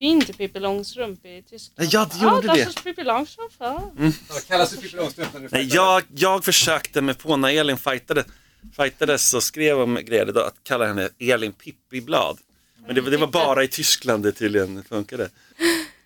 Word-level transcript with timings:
Inte 0.00 0.32
Pippi 0.32 0.60
Långstrump 0.60 1.26
i 1.26 1.42
Tyskland. 1.50 1.88
Ja, 1.92 2.08
det 2.12 2.24
gjorde 2.24 2.46
ja, 2.46 2.54
det. 2.54 2.60
ist 2.60 2.84
Pippi 2.84 3.04
Långstrump. 3.04 3.52
Ja. 3.58 3.90
Kallas 4.48 4.70
det 4.70 4.80
Pippi 4.80 4.96
Långstrump 4.96 5.32
när 5.34 5.40
du 5.40 5.48
Nej, 5.52 5.68
jag, 5.72 6.02
jag 6.14 6.44
försökte 6.44 7.00
mig 7.00 7.14
på 7.14 7.36
när 7.36 7.48
Elin 7.48 7.78
fightade, 7.78 8.24
fightades 8.76 9.34
och 9.34 9.42
skrev 9.42 9.80
om 9.80 9.94
grejer 9.94 10.26
då, 10.26 10.40
att 10.40 10.54
kalla 10.62 10.86
henne 10.86 11.08
Elin 11.18 11.52
Pippi-blad. 11.52 12.38
Men 12.86 12.94
det, 12.94 13.00
det 13.00 13.16
var 13.16 13.26
bara 13.26 13.64
i 13.64 13.68
Tyskland 13.68 14.22
det 14.22 14.32
tydligen 14.32 14.84
funkade. 14.88 15.28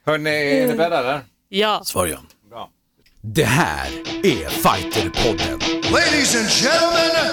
Hörni, 0.06 0.30
är 0.30 0.66
ni 0.66 0.74
beredda 0.74 0.98
eller? 0.98 1.20
ja. 1.48 1.82
Svar 1.84 2.06
ja. 2.06 2.18
Bra. 2.50 2.70
Det 3.20 3.44
här 3.44 3.88
är 4.22 4.48
Fighterpodden. 4.48 5.58
Ladies 5.92 6.36
and 6.36 6.48
gentlemen, 6.48 7.26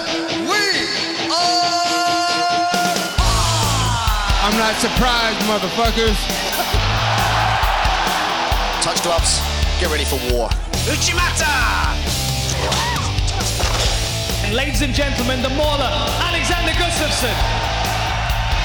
we 0.46 0.62
are. 1.32 2.00
I'm 4.42 4.56
not 4.58 4.76
surprised, 4.80 5.46
motherfuckers. 5.48 6.49
Touch 8.82 9.02
gloves. 9.02 9.40
Get 9.78 9.90
ready 9.90 10.04
for 10.04 10.18
war. 10.32 10.48
And 14.44 14.54
ladies 14.54 14.82
and 14.82 14.94
gentlemen, 14.94 15.42
the 15.42 15.50
mauler, 15.50 15.90
Alexander 16.28 16.72
Gustafsson. 16.72 17.34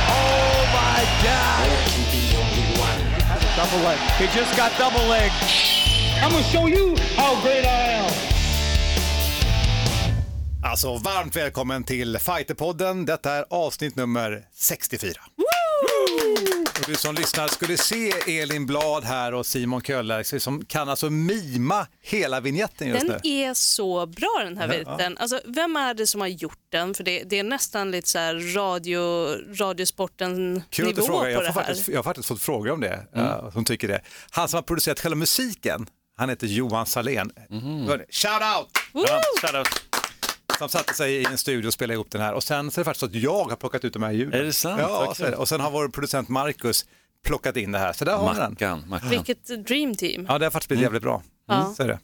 Oh 0.08 0.66
my 0.74 1.02
God. 1.24 1.68
Double 3.58 3.84
leg. 3.84 4.00
He 4.18 4.28
just 4.40 4.55
got 4.58 4.72
double 4.78 5.05
leg. 5.10 5.32
I'm 6.24 6.32
gonna 6.32 6.44
show 6.44 6.68
you 6.68 6.96
how 7.18 7.41
great 7.41 7.66
I 7.66 7.91
am. 8.00 8.12
Alltså 10.63 10.98
varmt 10.98 11.36
välkommen 11.36 11.84
till 11.84 12.18
Fighterpodden. 12.20 13.05
Detta 13.05 13.32
är 13.32 13.46
avsnitt 13.50 13.96
nummer 13.96 14.46
64. 14.54 15.13
Och 16.79 16.85
du 16.88 16.95
som 16.95 17.15
lyssnar 17.15 17.47
skulle 17.47 17.77
se 17.77 18.11
Elin 18.41 18.65
Blad 18.65 19.03
här 19.03 19.34
och 19.34 19.45
Simon 19.45 19.81
Köhler 19.81 20.39
som 20.39 20.65
kan 20.65 20.89
alltså 20.89 21.09
mima 21.09 21.87
hela 22.01 22.40
vignetten 22.40 22.87
just 22.87 23.07
Den 23.07 23.20
nu. 23.23 23.29
är 23.29 23.54
så 23.54 24.05
bra 24.05 24.41
den 24.43 24.57
här 24.57 24.67
viten. 24.67 25.17
Alltså, 25.17 25.41
vem 25.45 25.76
är 25.76 25.93
det 25.93 26.07
som 26.07 26.21
har 26.21 26.27
gjort 26.27 26.59
den? 26.70 26.93
För 26.93 27.04
det, 27.04 27.23
det 27.23 27.40
är 27.40 27.43
nästan 27.43 27.91
lite 27.91 28.09
så 28.09 28.20
här 28.20 28.55
radio, 28.55 29.27
radiosporten 29.55 30.63
Kul 30.70 30.90
att 30.90 30.95
nivå 30.95 31.07
frågar. 31.07 31.23
på 31.23 31.29
Jag, 31.29 31.41
det 31.41 31.45
här. 31.45 31.54
faktiskt, 31.54 31.87
jag 31.87 31.98
har 31.98 32.04
faktiskt 32.04 32.27
fått 32.27 32.41
frågor 32.41 32.71
om 32.71 32.82
det, 32.82 33.07
mm. 33.15 33.51
som 33.51 33.65
tycker 33.65 33.87
det. 33.87 34.01
Han 34.29 34.48
som 34.49 34.57
har 34.57 34.62
producerat 34.62 34.99
själva 34.99 35.15
musiken, 35.15 35.87
han 36.17 36.29
heter 36.29 36.48
Johan 36.48 36.85
Salén. 36.85 37.32
Hörni, 37.87 38.04
Shout 38.10 38.41
out! 38.57 38.67
ja 38.93 39.21
shoutout. 39.41 39.82
Som 40.57 40.70
satte 40.70 40.93
sig 40.93 41.13
i 41.15 41.25
en 41.25 41.37
studio 41.37 41.67
och 41.67 41.73
spelade 41.73 41.93
ihop 41.93 42.11
den 42.11 42.21
här. 42.21 42.34
Och 42.34 42.43
sen 42.43 42.71
så 42.71 42.79
är 42.79 42.84
det 42.84 42.85
faktiskt 42.85 42.99
så 42.99 43.05
att 43.05 43.15
jag 43.15 43.43
har 43.49 43.55
plockat 43.55 43.85
ut 43.85 43.93
de 43.93 44.03
här 44.03 44.11
ljuden. 44.11 44.39
Är 44.39 44.43
det 44.43 44.53
sant? 44.53 44.81
Ja, 44.81 45.13
så 45.17 45.23
är 45.25 45.31
det. 45.31 45.37
och 45.37 45.49
sen 45.49 45.59
har 45.61 45.71
vår 45.71 45.87
producent 45.89 46.29
Marcus 46.29 46.85
plockat 47.25 47.57
in 47.57 47.71
det 47.71 47.79
här. 47.79 47.93
Så 47.93 48.05
där 48.05 48.13
har 48.17 48.34
vi 48.34 48.39
den. 48.39 48.51
Mackan, 48.51 48.83
Mackan. 48.89 49.09
Vilket 49.09 49.65
dream 49.67 49.95
team. 49.95 50.26
Ja, 50.29 50.37
det 50.39 50.45
har 50.45 50.51
faktiskt 50.51 50.67
blivit 50.67 50.83
jävligt 50.83 51.03
bra. 51.03 51.23
Ja. 51.48 51.73
Så 51.77 51.83
är 51.83 51.87
det. 51.87 51.99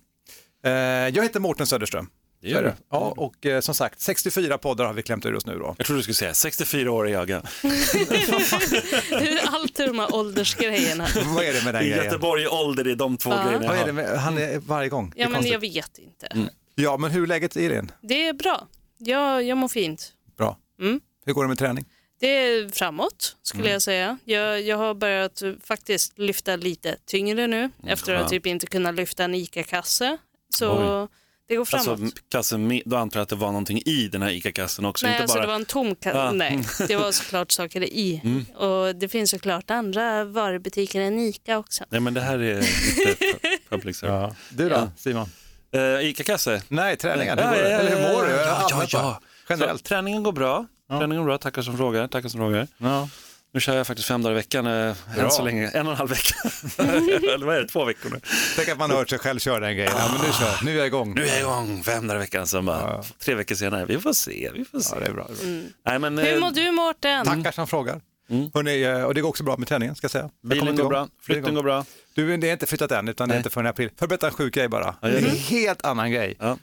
Eh, 0.69 1.15
jag 1.15 1.23
heter 1.23 1.39
Mårten 1.39 1.67
Söderström. 1.67 2.09
Det 2.41 2.47
Så 2.51 2.57
är 2.57 2.61
gör 2.61 2.69
du. 2.69 2.73
Ja, 2.91 3.13
och 3.17 3.45
eh, 3.45 3.59
som 3.61 3.75
sagt, 3.75 4.01
64 4.01 4.57
poddar 4.57 4.85
har 4.85 4.93
vi 4.93 5.03
klämt 5.03 5.25
ur 5.25 5.35
oss 5.35 5.45
nu 5.45 5.59
då. 5.59 5.75
Jag 5.77 5.87
trodde 5.87 5.99
du 5.99 6.03
skulle 6.03 6.15
säga 6.15 6.33
64 6.33 6.91
år 6.91 7.07
är 7.09 7.11
jag. 7.11 7.29
ja. 7.29 7.41
Hur 9.19 9.39
allt 9.55 9.79
är 9.79 9.87
de 9.87 9.99
här 9.99 10.15
åldersgrejerna. 10.15 11.07
Vad 11.35 11.43
är 11.45 11.53
det 11.53 11.63
med 11.65 11.73
den 11.73 11.83
I 11.83 11.89
grejen? 11.89 12.05
Göteborg 12.05 12.47
ålder 12.47 12.87
är 12.87 12.95
de 12.95 13.17
två 13.17 13.29
Ja. 13.29 13.43
grejerna 13.45 13.67
Vad 13.67 13.77
är 13.77 13.85
det 13.85 13.93
med, 13.93 14.19
han 14.19 14.37
är 14.37 14.59
varje 14.59 14.89
gång. 14.89 15.09
Det 15.15 15.19
är 15.19 15.23
Ja, 15.23 15.29
men 15.29 15.33
konstigt. 15.35 15.53
jag 15.53 15.59
vet 15.59 15.97
inte. 15.97 16.49
Ja, 16.81 16.97
men 16.97 17.11
hur 17.11 17.23
är 17.23 17.27
läget 17.27 17.57
i 17.57 17.67
din? 17.67 17.91
Det 18.01 18.27
är 18.27 18.33
bra. 18.33 18.67
Jag, 18.97 19.43
jag 19.43 19.57
mår 19.57 19.67
fint. 19.67 20.13
Bra. 20.37 20.57
Mm. 20.81 20.99
Hur 21.25 21.33
går 21.33 21.43
det 21.43 21.47
med 21.47 21.57
träning? 21.57 21.85
Det 22.19 22.27
är 22.27 22.69
framåt 22.69 23.35
skulle 23.43 23.63
Mm. 23.63 23.73
jag 23.73 23.81
säga. 23.81 24.17
Jag, 24.25 24.61
jag 24.61 24.77
har 24.77 24.93
börjat 24.93 25.41
eh, 25.41 25.53
faktiskt 25.63 26.19
lyfta 26.19 26.55
lite 26.55 26.95
tyngre 27.05 27.47
nu 27.47 27.69
efter 27.87 28.13
att 28.13 28.19
skönt. 28.19 28.29
typ 28.31 28.45
inte 28.45 28.65
kunna 28.67 28.91
lyfta 28.91 29.23
en 29.23 29.35
ICA-kasse. 29.35 30.17
Så 30.55 31.07
det 31.47 31.55
går 31.55 31.65
framåt. 31.65 31.87
Alltså, 31.87 32.15
kassen, 32.29 32.67
med- 32.67 32.81
då 32.85 32.97
antar 32.97 33.19
jag 33.19 33.23
att 33.23 33.29
det 33.29 33.35
var 33.35 33.47
någonting 33.47 33.81
i 33.85 34.07
den 34.07 34.21
här 34.21 34.29
ICA-kassen 34.29 34.85
också. 34.85 35.05
Nej, 35.05 35.13
inte 35.15 35.23
alltså 35.23 35.37
bara... 35.37 35.41
det 35.41 35.47
var 35.47 35.55
en 35.55 35.65
tom 35.65 35.95
kasse. 35.95 36.17
Ja. 36.17 36.31
Nej, 36.31 36.59
det 36.87 36.95
var 36.95 37.11
såklart 37.11 37.51
saker 37.51 37.83
i. 37.83 38.21
Mm. 38.23 38.45
Och 38.45 38.95
det 38.95 39.09
finns 39.09 39.29
såklart 39.31 39.69
andra 39.71 40.23
varubutiker 40.25 41.01
än 41.01 41.19
ICA 41.19 41.57
också. 41.57 41.83
Nej 41.89 42.01
men 42.01 42.13
det 42.13 42.21
här 42.21 42.39
är 42.39 42.61
pu- 42.61 43.35
public 43.69 43.97
service. 43.97 44.33
Du 44.49 44.69
då, 44.69 44.75
Ja. 44.75 44.91
Simon? 44.97 45.29
Uh, 45.75 46.05
ICA-kasse? 46.05 46.61
Nej, 46.67 46.97
träningen. 46.97 47.37
Ja, 47.37 47.49
hur 47.49 47.55
går 47.57 47.63
det? 47.63 47.69
Eller 47.73 47.95
hur 47.95 48.13
mår 48.13 48.23
du? 48.23 48.29
ja, 48.31 48.67
ja, 48.69 48.85
ja. 48.89 49.19
Generellt. 49.49 49.79
Så, 49.79 49.87
träningen 49.87 50.23
går 50.23 50.31
bra. 50.31 50.65
Träningen 50.89 51.17
går 51.17 51.25
bra, 51.25 51.37
tackar 51.37 51.61
som 51.61 51.77
frågar. 51.77 52.07
Tackar 52.07 52.29
som 52.29 52.39
frågar. 52.39 52.67
Ja. 52.77 53.09
Nu 53.53 53.59
kör 53.59 53.75
jag 53.77 53.87
faktiskt 53.87 54.07
fem 54.07 54.21
dagar 54.23 54.31
i 54.31 54.35
veckan, 54.35 54.67
eh, 54.67 54.95
än 55.19 55.31
så 55.31 55.43
länge. 55.43 55.67
En 55.67 55.85
och 55.87 55.91
en 55.91 55.97
halv 55.97 56.09
vecka. 56.09 56.35
Eller 57.33 57.45
vad 57.45 57.55
är 57.55 57.61
det, 57.61 57.67
två 57.67 57.85
veckor 57.85 58.09
nu. 58.09 58.19
Tänk 58.55 58.69
att 58.69 58.77
man 58.77 58.89
har 58.91 58.97
hört 58.97 59.09
sig 59.09 59.19
själv 59.19 59.39
köra 59.39 59.59
den 59.59 59.75
grejen. 59.75 59.91
Ja, 59.97 60.09
men 60.13 60.21
nu 60.27 60.33
kör 60.33 60.65
Nu 60.65 60.71
är 60.71 60.77
jag 60.77 60.87
igång. 60.87 61.15
Nu 61.15 61.21
är 61.23 61.27
jag 61.27 61.39
igång, 61.39 61.83
fem 61.83 62.07
dagar 62.07 62.19
i 62.19 62.23
veckan. 62.23 62.47
Sen 62.47 62.65
bara, 62.65 62.79
Ja. 62.81 63.03
tre 63.19 63.35
veckor 63.35 63.55
senare, 63.55 63.85
vi 63.85 63.99
får 63.99 64.13
se, 64.13 64.51
vi 64.53 64.65
får 64.65 64.79
se. 64.79 64.95
Ja, 64.95 64.99
det 64.99 65.05
är 65.05 65.13
bra. 65.13 65.27
Det 65.41 65.47
är 65.47 65.61
bra. 65.61 65.69
Nej, 65.85 65.99
men, 65.99 66.17
Hur 66.17 66.33
eh, 66.33 66.39
mår 66.39 66.51
du 66.51 66.71
Mårten? 66.71 67.25
Tackar 67.25 67.51
som 67.51 67.67
frågar. 67.67 68.01
Hörrni, 68.53 68.81
eh, 68.83 69.03
och 69.03 69.13
det 69.13 69.21
går 69.21 69.29
också 69.29 69.43
bra 69.43 69.57
med 69.57 69.67
träningen 69.67 69.95
ska 69.95 70.05
jag 70.05 70.11
säga. 70.11 70.29
Jag 70.41 70.49
Bilen 70.49 70.75
går 70.75 70.89
bra, 70.89 71.07
flytten 71.21 71.55
går 71.55 71.63
bra. 71.63 71.85
Du, 72.13 72.37
det 72.37 72.49
är 72.49 72.53
inte 72.53 72.65
flyttat 72.65 72.91
än, 72.91 73.07
utan 73.07 73.29
det 73.29 73.33
är 73.33 73.35
Nej. 73.35 73.39
inte 73.39 73.49
förrän 73.49 73.65
i 73.65 73.69
april. 73.69 73.89
Får 73.89 73.95
jag 73.99 74.09
berätta 74.09 74.27
en 74.27 74.33
sjuk 74.33 74.53
grej 74.53 74.67
bara? 74.67 74.95
Ja, 75.01 75.07
Det 75.07 75.17
är 75.17 75.25
en 75.29 75.35
helt 75.35 75.85
annan 75.85 76.11
grej. 76.11 76.35
Ja. 76.39 76.57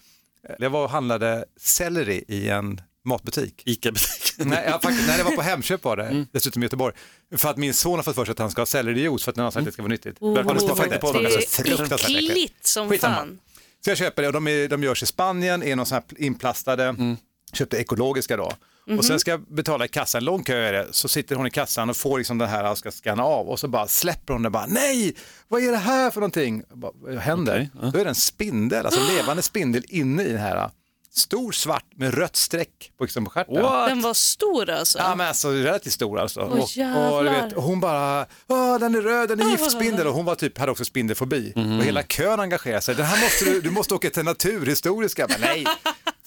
Jag 0.58 0.70
var 0.70 0.84
och 0.84 0.90
handlade 0.90 1.44
selleri 1.60 2.24
i 2.28 2.48
en 2.48 2.80
matbutik. 3.04 3.62
ICA-butiken. 3.64 4.48
Nej, 4.48 4.64
jag, 4.66 4.82
faktiskt, 4.82 5.06
nej, 5.08 5.18
det 5.18 5.24
var 5.24 5.30
på 5.30 5.42
Hemköp 5.50 5.84
var 5.84 5.96
det, 5.96 6.04
Mm. 6.06 6.26
dessutom 6.32 6.62
i 6.62 6.66
Göteborg. 6.66 6.94
För 7.36 7.48
att 7.50 7.56
min 7.56 7.74
son 7.74 7.96
har 7.98 8.02
fått 8.02 8.14
för 8.14 8.24
sig 8.24 8.32
att 8.32 8.38
han 8.38 8.50
ska 8.50 8.60
ha 8.60 8.66
sellerijuice 8.66 9.24
för 9.24 9.30
att 9.30 9.36
han 9.36 9.44
har 9.44 9.50
sagt 9.50 9.58
att 9.60 9.64
det 9.64 9.72
ska 9.72 9.82
vara 9.82 9.90
nyttigt. 9.90 10.16
Oh, 10.20 10.54
du 10.54 10.60
smakat 10.60 11.00
på 11.00 11.12
det 11.12 11.18
Det 11.22 11.34
är 11.34 11.38
är 11.38 11.40
så 11.40 11.62
fruktansvärt 11.62 12.00
äckligt. 12.00 12.30
äckligt 12.30 12.66
som 12.66 12.88
Skitsamma. 12.88 13.14
fan. 13.16 13.38
Så 13.84 13.90
jag 13.90 13.98
köper 13.98 14.22
det 14.22 14.28
och 14.28 14.34
de, 14.34 14.48
är, 14.48 14.68
de 14.68 14.82
görs 14.82 15.02
i 15.02 15.06
Spanien, 15.06 15.62
är 15.62 15.76
någon 15.76 15.86
sån 15.86 15.94
här 15.94 16.04
inplastade, 16.24 16.84
Mm. 16.84 17.16
köpte 17.52 17.76
ekologiska 17.76 18.36
då. 18.36 18.52
Och 18.96 19.04
sen 19.04 19.20
ska 19.20 19.30
jag 19.30 19.40
betala 19.40 19.84
i 19.84 19.88
kassan, 19.88 20.24
lång 20.24 20.44
kö 20.44 20.56
är 20.56 20.72
det, 20.72 20.86
så 20.90 21.08
sitter 21.08 21.36
hon 21.36 21.46
i 21.46 21.50
kassan 21.50 21.90
och 21.90 21.96
får 21.96 22.18
liksom 22.18 22.38
den 22.38 22.48
här 22.48 22.70
och 22.70 22.78
ska 22.78 22.90
scanna 22.90 23.24
av 23.24 23.48
och 23.48 23.60
så 23.60 23.68
bara 23.68 23.86
släpper 23.86 24.32
hon 24.32 24.42
det 24.42 24.50
bara, 24.50 24.66
nej, 24.66 25.14
vad 25.48 25.62
är 25.62 25.70
det 25.72 25.78
här 25.78 26.10
för 26.10 26.20
någonting? 26.20 26.62
Bara, 26.74 26.92
vad 26.94 27.14
händer? 27.14 27.68
Ja. 27.82 27.90
Då 27.92 27.98
är 27.98 28.04
det 28.04 28.10
en 28.10 28.14
spindel, 28.14 28.86
alltså 28.86 29.00
en 29.00 29.06
levande 29.16 29.42
spindel 29.42 29.84
inne 29.88 30.22
i 30.22 30.28
den 30.28 30.40
här, 30.40 30.70
stor 31.18 31.52
svart 31.52 31.84
med 31.96 32.14
rött 32.14 32.36
streck 32.36 32.92
på, 32.98 33.04
liksom, 33.04 33.24
på 33.24 33.30
stjärten. 33.30 33.54
Den 33.88 34.00
var 34.00 34.14
stor 34.14 34.70
alltså. 34.70 34.98
Ja 34.98 35.14
men 35.14 35.26
alltså 35.28 35.50
relativt 35.50 35.92
stor 35.92 36.18
alltså. 36.20 36.40
och, 36.40 36.52
och, 36.52 36.68
du 36.74 36.80
jävlar. 36.80 37.24
vet, 37.24 37.52
och 37.52 37.62
hon 37.62 37.80
bara, 37.80 38.26
Åh, 38.46 38.78
den 38.78 38.94
är 38.94 39.00
röd, 39.00 39.28
den 39.28 39.40
är 39.40 39.50
giftspindel 39.50 40.06
och 40.06 40.14
hon 40.14 40.24
var 40.24 40.34
typ, 40.34 40.58
hade 40.58 40.72
också 40.72 40.84
spindelfobi. 40.84 41.52
Och 41.56 41.84
hela 41.84 42.02
kön 42.02 42.40
engagerade 42.40 42.82
sig, 42.82 42.94
den 42.94 43.06
här 43.06 43.20
måste 43.22 43.44
du, 43.44 43.60
du 43.60 43.70
måste 43.70 43.94
åka 43.94 44.10
till 44.10 44.22
Naturhistoriska. 44.24 45.26
Men 45.28 45.40
nej, 45.40 45.64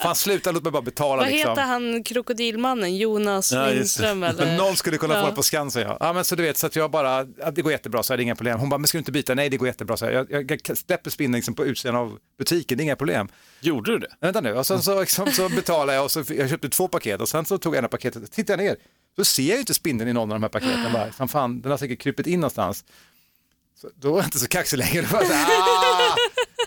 fan 0.02 0.16
sluta 0.16 0.52
låt 0.52 0.64
mig 0.64 0.72
bara 0.72 0.82
betala 0.82 1.22
Vad 1.22 1.32
liksom. 1.32 1.50
heter 1.50 1.62
han 1.64 2.04
krokodilmannen? 2.04 2.98
Jonas 2.98 3.52
Ja. 3.52 3.66
Lindström 3.66 4.24
eller? 4.24 4.46
Men 4.46 4.58
någon 4.58 4.76
skulle 4.76 4.98
kunna 4.98 5.14
få 5.14 5.20
Ja. 5.20 5.30
det 5.30 5.36
på 5.36 5.44
Skansen 5.44 5.82
ja. 5.82 5.98
ja 6.00 6.14
men 6.14 6.26
så 6.26 6.36
du 6.36 6.44
vet, 6.44 6.58
så 6.58 6.68
att 6.68 6.76
jag 6.76 6.92
bara, 6.92 7.28
ja, 7.40 7.52
det 7.52 7.62
går 7.62 7.72
jättebra 7.72 8.04
så 8.04 8.14
är 8.14 8.18
det 8.18 8.24
inga 8.24 8.36
problem. 8.36 8.60
Hon 8.60 8.70
bara, 8.70 8.78
men 8.78 8.88
ska 8.88 8.98
du 8.98 9.00
inte 9.00 9.12
byta? 9.12 9.36
Nej 9.36 9.50
det 9.50 9.58
går 9.58 9.68
jättebra 9.68 9.98
så 9.98 10.06
här. 10.06 10.12
Jag, 10.30 10.52
jag, 10.52 10.78
släpper 10.78 11.10
spindeln 11.10 11.36
liksom 11.36 11.56
på 11.56 11.66
utsidan 11.66 11.96
av 11.96 12.18
butiken, 12.38 12.78
det 12.78 12.82
är 12.82 12.86
inga 12.86 12.96
problem. 12.96 13.28
Gjorde 13.60 13.92
du 13.92 14.00
det? 14.00 14.08
Men 14.20 14.28
Vänta 14.28 14.42
nu, 14.42 14.54
och 14.54 14.68
sen 14.68 14.82
så, 14.82 15.00
liksom, 15.00 15.32
så 15.32 15.50
betalade 15.50 15.94
jag 15.94 16.04
och 16.04 16.12
så, 16.12 16.24
jag 16.30 16.50
köpte 16.50 16.70
två 16.70 16.88
paket 16.88 17.22
och 17.22 17.30
sen 17.30 17.46
så 17.46 17.58
tog 17.58 17.74
jag 17.76 17.80
ena 17.80 17.88
paketet 17.88 18.32
tittade 18.32 18.64
jag 18.64 18.70
ner. 18.70 18.78
Så 19.16 19.26
ser 19.26 19.44
jag 19.44 19.54
ju 19.54 19.60
inte 19.60 19.74
spindeln 19.74 20.10
i 20.10 20.14
någon 20.14 20.32
av 20.32 20.36
de 20.40 20.44
här 20.44 20.50
paketen. 20.50 20.94
Bara, 20.94 21.12
som 21.12 21.28
fan, 21.28 21.62
den 21.62 21.72
har 21.72 21.78
säkert 21.78 22.00
krypit 22.02 22.28
in 22.28 22.40
någonstans. 22.40 22.86
Så, 23.82 23.90
då 23.96 24.12
var 24.12 24.18
jag 24.18 24.28
inte 24.28 24.40
så 24.40 24.48
kaxig 24.48 24.78
längre. 24.78 25.02
Då 25.02 25.08
var 25.08 25.22
jag 25.24 25.28
så 25.28 25.34
här, 25.34 25.48
ah! 25.52 26.16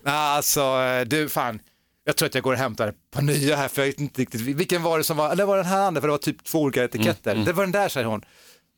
Alltså, 0.36 0.78
du 1.06 1.28
fan, 1.28 1.60
jag 2.04 2.16
tror 2.16 2.26
att 2.26 2.34
jag 2.34 2.44
går 2.44 2.52
och 2.52 2.58
hämtar 2.58 2.88
ett 2.88 3.10
par 3.10 3.22
nya 3.22 3.56
här 3.56 3.68
för 3.68 3.82
jag 3.82 3.86
vet 3.86 4.00
inte 4.00 4.20
riktigt 4.22 4.40
vilken 4.40 4.82
var 4.82 4.98
det 4.98 5.04
som 5.04 5.16
var, 5.16 5.30
eller 5.32 5.44
var 5.44 5.56
den 5.56 5.66
här 5.66 5.80
andra 5.80 6.00
för 6.00 6.08
det 6.08 6.12
var 6.12 6.18
typ 6.18 6.44
två 6.44 6.60
olika 6.60 6.84
etiketter. 6.84 7.34
Det 7.34 7.52
var 7.52 7.62
den 7.64 7.72
där 7.72 7.88
säger 7.88 8.06
hon. 8.06 8.22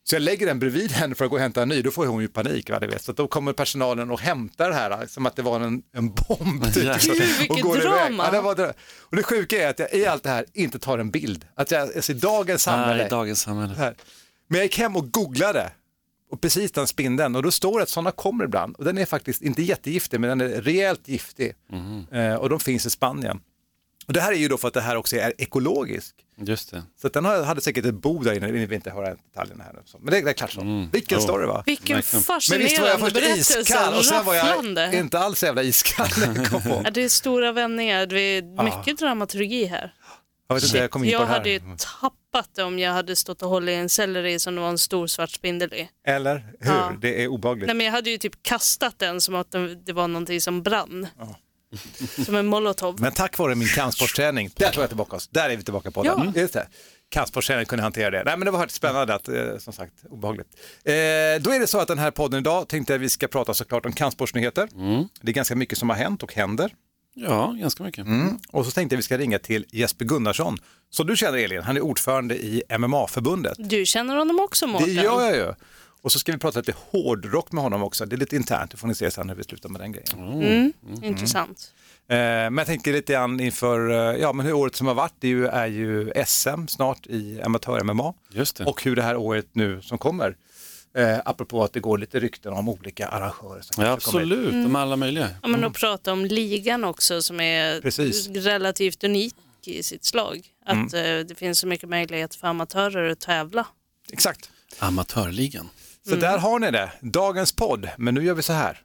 Så 0.09 0.14
jag 0.14 0.22
lägger 0.22 0.47
den 0.47 0.59
bredvid 0.59 0.92
henne 0.92 1.14
för 1.14 1.25
att 1.25 1.31
gå 1.31 1.37
och 1.37 1.42
hämta 1.42 1.62
en 1.62 1.69
ny, 1.69 1.82
då 1.82 1.91
får 1.91 2.06
hon 2.06 2.22
ju 2.22 2.28
panik. 2.28 2.70
Va, 2.70 2.78
du 2.81 2.87
vet. 2.87 3.03
Så 3.03 3.11
att 3.11 3.17
då 3.17 3.26
kommer 3.28 3.52
personalen 3.52 4.11
och 4.11 4.20
hämtar 4.20 4.69
det 4.69 4.75
här 4.75 5.06
som 5.06 5.26
att 5.26 5.37
det 5.37 5.43
var 5.43 5.61
en, 5.61 5.82
en 5.93 6.08
bomb. 6.14 6.64
Typ, 6.75 6.76
Jävlar. 6.84 7.14
och 7.14 7.20
Vilket 7.40 7.61
går 7.62 7.76
iväg. 7.76 7.90
drama. 7.93 8.25
Ja, 8.25 8.31
det 8.31 8.40
var 8.40 8.55
dra- 8.55 8.73
och 9.00 9.17
det 9.17 9.23
sjuka 9.23 9.62
är 9.62 9.69
att 9.70 9.79
jag 9.79 9.94
i 9.94 10.06
allt 10.06 10.22
det 10.22 10.31
här 10.31 10.44
inte 10.52 10.79
tar 10.79 10.99
en 10.99 11.11
bild. 11.11 11.44
Att 11.56 11.70
jag, 11.70 11.82
alltså, 11.96 12.12
i 12.12 12.14
dagens 12.14 12.62
samhälle, 12.62 12.96
Nej, 13.00 13.11
dagens 13.11 13.40
samhälle. 13.40 13.75
här. 13.75 13.94
Men 14.49 14.56
jag 14.58 14.64
gick 14.64 14.79
hem 14.79 14.96
och 14.96 15.11
googlade 15.12 15.70
och 16.31 16.40
precis 16.40 16.73
den 16.73 16.87
spindeln 16.87 17.37
och 17.37 17.43
då 17.43 17.50
står 17.50 17.78
det 17.78 17.82
att 17.82 17.88
sådana 17.88 18.11
kommer 18.11 18.44
ibland 18.44 18.76
och 18.76 18.84
den 18.84 18.99
är 18.99 19.06
faktiskt 19.06 19.43
inte 19.43 19.62
jättegiftig 19.62 20.20
men 20.20 20.38
den 20.38 20.52
är 20.52 20.61
rejält 20.62 21.08
giftig 21.08 21.52
eh, 22.12 22.34
och 22.34 22.49
de 22.49 22.61
finns 22.61 22.87
i 22.87 22.90
Spanien. 22.90 23.40
Och 24.06 24.12
det 24.12 24.20
här 24.20 24.32
är 24.32 24.37
ju 24.37 24.49
då 24.49 24.58
för 24.58 24.69
att 24.69 24.75
det 24.75 24.81
här 24.81 24.96
också 24.96 25.17
är 25.17 25.32
ekologisk. 25.38 26.14
Just 26.38 26.70
det. 26.70 26.82
Så 27.00 27.06
att 27.06 27.12
den 27.12 27.25
hade 27.25 27.61
säkert 27.61 27.84
ett 27.84 27.94
bo 27.94 28.19
där 28.23 28.32
inne, 28.32 28.52
vi 28.52 28.58
vill 28.67 28.73
inte 28.73 28.90
höra 28.90 29.14
detaljerna 29.14 29.64
här. 29.64 29.82
så. 29.84 29.99
Men 29.99 30.14
det, 30.14 30.20
det 30.20 30.31
är 30.31 30.32
klart 30.32 30.52
så. 30.52 30.88
Vilken 30.93 31.19
Jo. 31.19 31.23
story 31.25 31.46
va? 31.46 31.62
Vilken 31.67 31.96
Verkligen. 31.96 32.23
Men 32.50 32.58
visst 32.58 32.81
var 32.81 32.87
jag 32.88 33.00
fascinerande 33.00 33.05
först 33.05 33.14
berättelse. 33.14 33.61
iskall 33.61 33.94
och 33.94 34.05
sen 34.05 34.25
var 34.25 34.34
jag 34.34 34.46
Rafflande. 34.49 34.90
inte 34.99 35.19
alls 35.19 35.43
jävla 35.43 35.62
iskall 35.62 36.08
när 36.20 36.37
jag 36.37 36.46
kom 36.46 36.62
på. 36.62 36.81
Ja, 36.84 36.90
det 36.90 37.00
är 37.05 37.08
stora 37.08 37.52
vändningar, 37.52 38.06
det 38.06 38.20
är 38.20 38.64
mycket 38.64 38.99
dramaturgi 38.99 39.64
här. 39.64 39.94
Jag 40.48 40.54
vet 40.56 40.64
inte, 40.64 40.78
jag 40.78 40.90
kom 40.90 41.04
in 41.04 41.10
på 41.10 41.12
Jag 41.12 41.22
det 41.22 41.26
här. 41.26 41.32
hade 41.38 41.50
ju 41.50 41.60
tappat 42.00 42.48
det 42.54 42.62
om 42.62 42.78
jag 42.78 42.93
hade 42.93 43.16
stått 43.16 43.43
och 43.43 43.48
hållit 43.48 43.70
i 43.72 43.75
en 43.75 43.88
selleri 43.88 44.38
som 44.38 44.54
det 44.54 44.60
var 44.60 44.69
en 44.69 44.78
stor 44.78 45.06
svart 45.06 45.31
spindel 45.31 45.75
i. 45.75 45.88
Eller 46.06 46.34
hur? 46.60 46.72
Ja. 46.72 46.93
Det 47.00 47.22
är 47.22 47.28
obehagligt. 47.28 47.66
Nej, 47.66 47.76
men 47.76 47.87
jag 47.87 47.93
hade 47.93 48.10
ju 48.10 48.19
typ 48.19 48.43
kastat 48.43 48.98
den 48.98 49.20
som 49.20 49.34
att 49.34 49.54
det 49.87 49.93
var 49.93 50.08
någonting 50.08 50.40
som 50.40 50.62
brann. 50.62 51.06
Som 52.25 52.34
en 52.34 52.46
molotov. 52.46 53.00
Men 53.00 53.12
tack 53.12 53.38
vare 53.38 53.54
min 53.54 53.69
kampsportsträning, 53.69 54.50
där 54.56 54.70
tog 54.70 54.82
jag 54.82 54.90
tillbaka 54.90 55.16
oss. 55.16 55.28
Där 55.28 55.50
är 55.50 55.56
vi 55.56 55.62
tillbaka 55.62 55.90
på 55.90 56.06
Ja. 56.06 56.14
den. 56.16 56.32
Just 56.43 56.54
det. 56.54 56.66
Kampsportsträning 57.08 57.66
kunde 57.66 57.82
hantera 57.82 58.10
det. 58.10 58.22
Nej 58.25 58.37
men 58.37 58.44
det 58.44 58.50
var 58.50 58.66
spännande 58.69 59.14
att, 59.14 59.28
eh, 59.28 59.58
som 59.58 59.72
sagt, 59.72 59.93
obehagligt. 60.10 60.48
Eh, 60.84 60.93
då 61.40 61.50
är 61.50 61.60
det 61.60 61.66
så 61.66 61.78
att 61.81 61.88
den 61.88 61.98
här 61.98 62.10
podden 62.10 62.40
idag 62.40 62.69
tänkte 62.69 62.93
jag 62.94 62.98
vi 62.98 63.08
ska 63.08 63.28
prata 63.28 63.54
såklart 63.54 63.87
om 63.87 63.93
kampsportsnyheter. 63.93 64.69
Det 65.22 65.31
är 65.31 65.34
ganska 65.34 65.56
mycket 65.56 65.78
som 65.78 65.88
har 65.90 65.96
hänt 65.96 66.22
och 66.22 66.34
händer. 66.34 66.70
Ja, 67.19 67.55
ganska 67.59 67.83
mycket. 67.83 68.07
Och 68.51 68.65
så 68.65 68.71
tänkte 68.71 68.95
jag 68.95 68.99
vi 68.99 69.03
ska 69.03 69.19
ringa 69.19 69.39
till 69.39 69.65
Jesper 69.73 70.05
Gunnarsson. 70.05 70.59
Så 70.91 71.03
du 71.03 71.17
känner 71.17 71.39
Elin, 71.39 71.63
han 71.63 71.77
är 71.77 71.81
ordförande 71.81 72.35
i 72.37 72.63
MMA-förbundet. 72.79 73.55
Du 73.59 73.87
känner 73.87 74.17
honom 74.17 74.41
också 74.41 74.67
Det 74.67 74.73
Mårten? 74.73 74.95
gör 74.95 75.23
jag 75.23 75.37
ju. 75.37 75.53
Och 76.03 76.13
så 76.13 76.19
ska 76.19 76.33
vi 76.33 76.39
prata 76.39 76.59
lite 76.59 76.75
hårdrock 76.91 77.53
med 77.53 77.63
honom 77.65 77.83
också. 77.83 78.07
Det 78.07 78.17
är 78.17 78.19
lite 78.19 78.37
internt, 78.37 78.71
det 78.71 78.77
får 78.77 78.89
ni 78.89 78.95
se 78.95 79.11
sen 79.11 79.29
hur 79.29 79.37
vi 79.37 79.45
slutar 79.45 79.69
med 79.69 79.81
den 79.81 79.93
grejen. 79.93 80.09
Mm, 80.43 80.73
Intressant. 81.05 81.73
Eh, 82.09 82.17
men 82.17 82.59
jag 82.59 82.67
tänker 82.67 82.93
lite 82.93 83.13
grann 83.13 83.41
inför, 83.41 83.91
eh, 83.91 84.21
ja 84.21 84.33
men 84.33 84.47
hur 84.47 84.53
året 84.53 84.77
som 84.77 84.87
har 84.87 84.95
varit, 84.95 85.15
det 85.19 85.27
är 85.27 85.31
ju, 85.31 85.47
är 85.47 85.67
ju 85.67 86.13
SM 86.27 86.67
snart 86.69 87.07
i 87.07 87.41
amatör-MMA. 87.45 88.15
Just 88.33 88.57
det. 88.57 88.65
Och 88.65 88.83
hur 88.85 88.97
det 88.97 89.03
här 89.03 89.17
året 89.17 89.47
nu 89.53 89.83
som 89.83 89.99
kommer, 89.99 90.37
eh, 90.96 91.19
apropå 91.25 91.64
att 91.64 91.72
det 91.72 91.81
går 91.81 91.98
lite 91.98 92.20
rykten 92.20 92.52
om 92.52 92.69
olika 92.69 93.08
arrangörer. 93.08 93.60
Som 93.60 93.84
Ja, 93.84 93.90
absolut, 93.90 94.52
de 94.52 94.76
alla 94.76 94.96
möjliga. 94.96 95.28
Ja, 95.43 95.48
men 95.48 95.64
att 95.64 95.72
prata 95.75 96.12
om 96.12 96.25
ligan 96.25 96.84
också 96.84 97.22
som 97.22 97.40
är 97.40 97.81
Precis. 97.81 98.28
relativt 98.28 99.04
unik 99.04 99.34
i 99.64 99.82
sitt 99.82 100.04
slag. 100.04 100.46
Att 100.66 100.94
eh, 100.94 101.02
det 101.02 101.38
finns 101.38 101.58
så 101.58 101.66
mycket 101.66 101.88
möjlighet 101.88 102.34
för 102.34 102.48
amatörer 102.48 103.10
att 103.10 103.20
tävla. 103.20 103.66
Exakt. 104.12 104.50
Amatörligan. 104.78 105.69
Så 106.08 106.14
där 106.16 106.38
har 106.38 106.58
ni 106.58 106.70
det, 106.70 106.93
dagens 107.00 107.52
podd. 107.52 107.88
Men 107.98 108.14
nu 108.14 108.25
gör 108.25 108.34
vi 108.34 108.43
så 108.43 108.52
här. 108.52 108.82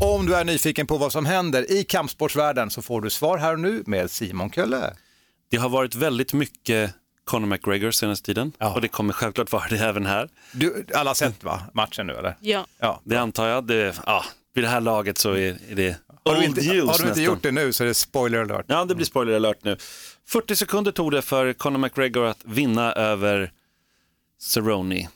Om 0.00 0.26
du 0.26 0.34
är 0.34 0.44
nyfiken 0.44 0.86
på 0.86 0.96
vad 0.98 1.12
som 1.12 1.26
händer 1.26 1.70
i 1.72 1.84
kampsportsvärlden 1.84 2.70
så 2.70 2.82
får 2.82 3.00
du 3.00 3.10
svar 3.10 3.38
här 3.38 3.52
och 3.52 3.60
nu 3.60 3.82
med 3.86 4.10
Simon 4.10 4.50
Kölle. 4.50 4.94
Det 5.50 5.56
har 5.56 5.68
varit 5.68 5.94
väldigt 5.94 6.32
mycket 6.32 6.94
Conor 7.24 7.46
McGregor 7.46 7.90
senaste 7.90 8.26
tiden 8.26 8.52
Ja. 8.58 8.74
och 8.74 8.80
det 8.80 8.88
kommer 8.88 9.12
självklart 9.12 9.52
vara 9.52 9.64
det 9.70 9.76
även 9.78 10.06
här. 10.06 10.28
Du, 10.52 10.86
alla 10.94 11.10
har 11.10 11.14
sett 11.14 11.44
va, 11.44 11.60
matchen 11.74 12.06
nu 12.06 12.12
eller? 12.12 12.36
Ja. 12.40 12.66
Ja. 12.78 13.00
Det 13.04 13.16
antar 13.16 13.46
jag. 13.48 13.66
Det, 13.66 13.94
ja, 14.06 14.24
vid 14.54 14.64
det 14.64 14.68
här 14.68 14.80
laget 14.80 15.18
så 15.18 15.30
är, 15.32 15.56
är 15.70 15.74
det 15.74 15.96
Har 16.24 16.32
du 16.34 16.38
old 16.38 16.46
inte, 16.48 16.60
news 16.60 16.70
har 16.70 16.84
du 16.86 16.92
inte 16.92 17.04
nästan. 17.06 17.24
gjort 17.24 17.42
det 17.42 17.50
nu 17.52 17.72
så 17.72 17.84
är 17.84 17.88
det 17.88 17.94
spoiler 17.94 18.38
alert. 18.38 18.64
Ja, 18.68 18.84
det 18.84 18.94
blir 18.94 19.06
spoiler 19.06 19.36
alert 19.36 19.58
nu. 19.64 19.76
40 20.28 20.56
sekunder 20.56 20.92
tog 20.92 21.10
det 21.12 21.22
för 21.22 21.52
Conor 21.52 21.78
McGregor 21.78 22.26
att 22.26 22.40
vinna 22.44 22.92
över 22.92 23.52
Cerrone. 24.40 25.08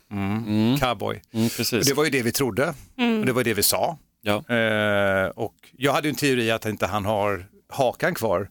Cowboy. 0.81 1.23
Mm, 1.33 1.47
Och 1.47 1.53
precis. 1.57 1.87
det 1.89 1.95
var 1.95 2.05
ju 2.05 2.11
det 2.11 2.23
vi 2.23 2.33
trodde 2.33 2.75
och 3.21 3.27
det 3.27 3.33
var 3.33 3.45
det 3.45 3.55
vi 3.55 3.63
sa. 3.63 3.99
Ja. 4.23 4.55
Eh, 4.55 5.27
och 5.29 5.55
jag 5.77 5.93
hade 5.93 6.09
en 6.09 6.15
teori 6.15 6.51
att 6.51 6.67
inte 6.67 6.87
han 6.87 7.05
har 7.05 7.47
hakan 7.69 8.15
kvar. 8.15 8.49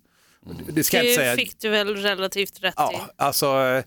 Det 0.70 0.84
ska 0.84 0.98
jag 0.98 1.06
inte 1.06 1.12
Det 1.22 1.26
säga. 1.26 1.36
fick 1.36 1.60
du 1.60 1.70
väl 1.70 1.96
relativt 1.96 2.64
rätt 2.64 2.74
i. 2.74 2.76
Ja, 2.78 3.10
alltså, 3.16 3.46
eh, 3.46 3.84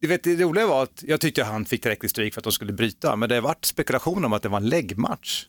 du 0.00 0.08
vet, 0.08 0.24
det 0.24 0.36
roliga 0.36 0.66
var 0.66 0.82
att 0.82 1.02
jag 1.06 1.20
tyckte 1.20 1.44
han 1.44 1.64
fick 1.64 1.82
tillräckligt 1.82 2.10
stryk 2.10 2.34
för 2.34 2.40
att 2.40 2.44
de 2.44 2.52
skulle 2.52 2.72
bryta, 2.72 3.16
men 3.16 3.28
det 3.28 3.34
har 3.34 3.42
varit 3.42 3.64
spekulation 3.64 4.24
om 4.24 4.32
att 4.32 4.42
det 4.42 4.48
var 4.48 4.58
en 4.58 4.68
läggmatch. 4.68 5.44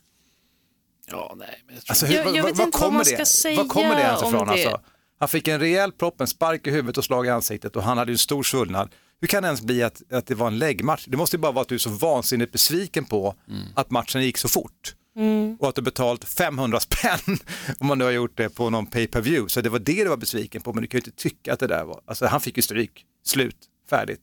ja, 1.10 1.34
nej, 1.38 1.62
men 1.66 1.74
jag 1.74 1.84
tror... 1.84 1.90
Alltså, 1.92 2.06
Jag- 2.06 2.36
jag 2.36 2.42
vet 2.42 2.50
inte 2.50 2.62
vad 2.62 2.72
kommer 2.72 2.90
man 2.90 2.98
det? 2.98 3.04
ska 3.04 3.24
säga 3.24 3.56
Var 3.56 3.68
kommer 3.68 3.96
det 3.96 4.02
ens 4.02 4.22
ifrån? 4.22 4.46
det. 4.46 4.52
Alltså? 4.52 4.80
Han 5.18 5.28
fick 5.28 5.48
en 5.48 5.60
rejäl 5.60 5.92
propp, 5.92 6.20
en 6.20 6.26
spark 6.26 6.66
i 6.66 6.70
huvudet 6.70 6.98
och 6.98 7.04
slag 7.04 7.26
i 7.26 7.30
ansiktet 7.30 7.76
och 7.76 7.82
han 7.82 7.98
hade 7.98 8.10
ju 8.10 8.14
en 8.14 8.18
stor 8.18 8.42
svullnad. 8.42 8.90
Hur 9.20 9.28
kan 9.28 9.42
det 9.42 9.46
ens 9.46 9.62
bli 9.62 9.82
att, 9.82 10.12
att 10.12 10.26
det 10.26 10.34
var 10.34 10.46
en 10.46 10.58
läggmatch? 10.58 11.04
Det 11.08 11.16
måste 11.16 11.36
ju 11.36 11.40
bara 11.40 11.52
vara 11.52 11.62
att 11.62 11.68
du 11.68 11.74
är 11.74 11.78
så 11.78 11.90
vansinnigt 11.90 12.52
besviken 12.52 13.04
på 13.04 13.34
Mm. 13.48 13.62
att 13.74 13.90
matchen 13.90 14.22
gick 14.22 14.38
så 14.38 14.48
fort. 14.48 14.94
Mm. 15.18 15.56
Och 15.60 15.68
att 15.68 15.74
du 15.74 15.82
betalt 15.82 16.24
500 16.24 16.80
spänn 16.80 17.38
om 17.78 17.86
man 17.86 17.98
nu 17.98 18.04
har 18.04 18.10
gjort 18.10 18.36
det 18.36 18.48
på 18.48 18.70
någon 18.70 18.86
pay 18.86 19.06
per 19.06 19.20
view 19.20 19.48
Så 19.48 19.60
det 19.60 19.68
var 19.68 19.78
det 19.78 20.04
du 20.04 20.08
var 20.08 20.16
besviken 20.16 20.62
på, 20.62 20.72
men 20.72 20.82
du 20.82 20.88
kan 20.88 20.98
ju 20.98 21.04
inte 21.06 21.22
tycka 21.22 21.52
att 21.52 21.60
det 21.60 21.66
där 21.66 21.84
var, 21.84 22.00
alltså 22.06 22.26
han 22.26 22.40
fick 22.40 22.56
ju 22.56 22.62
stryk, 22.62 23.04
slut, 23.24 23.56
färdigt. 23.90 24.20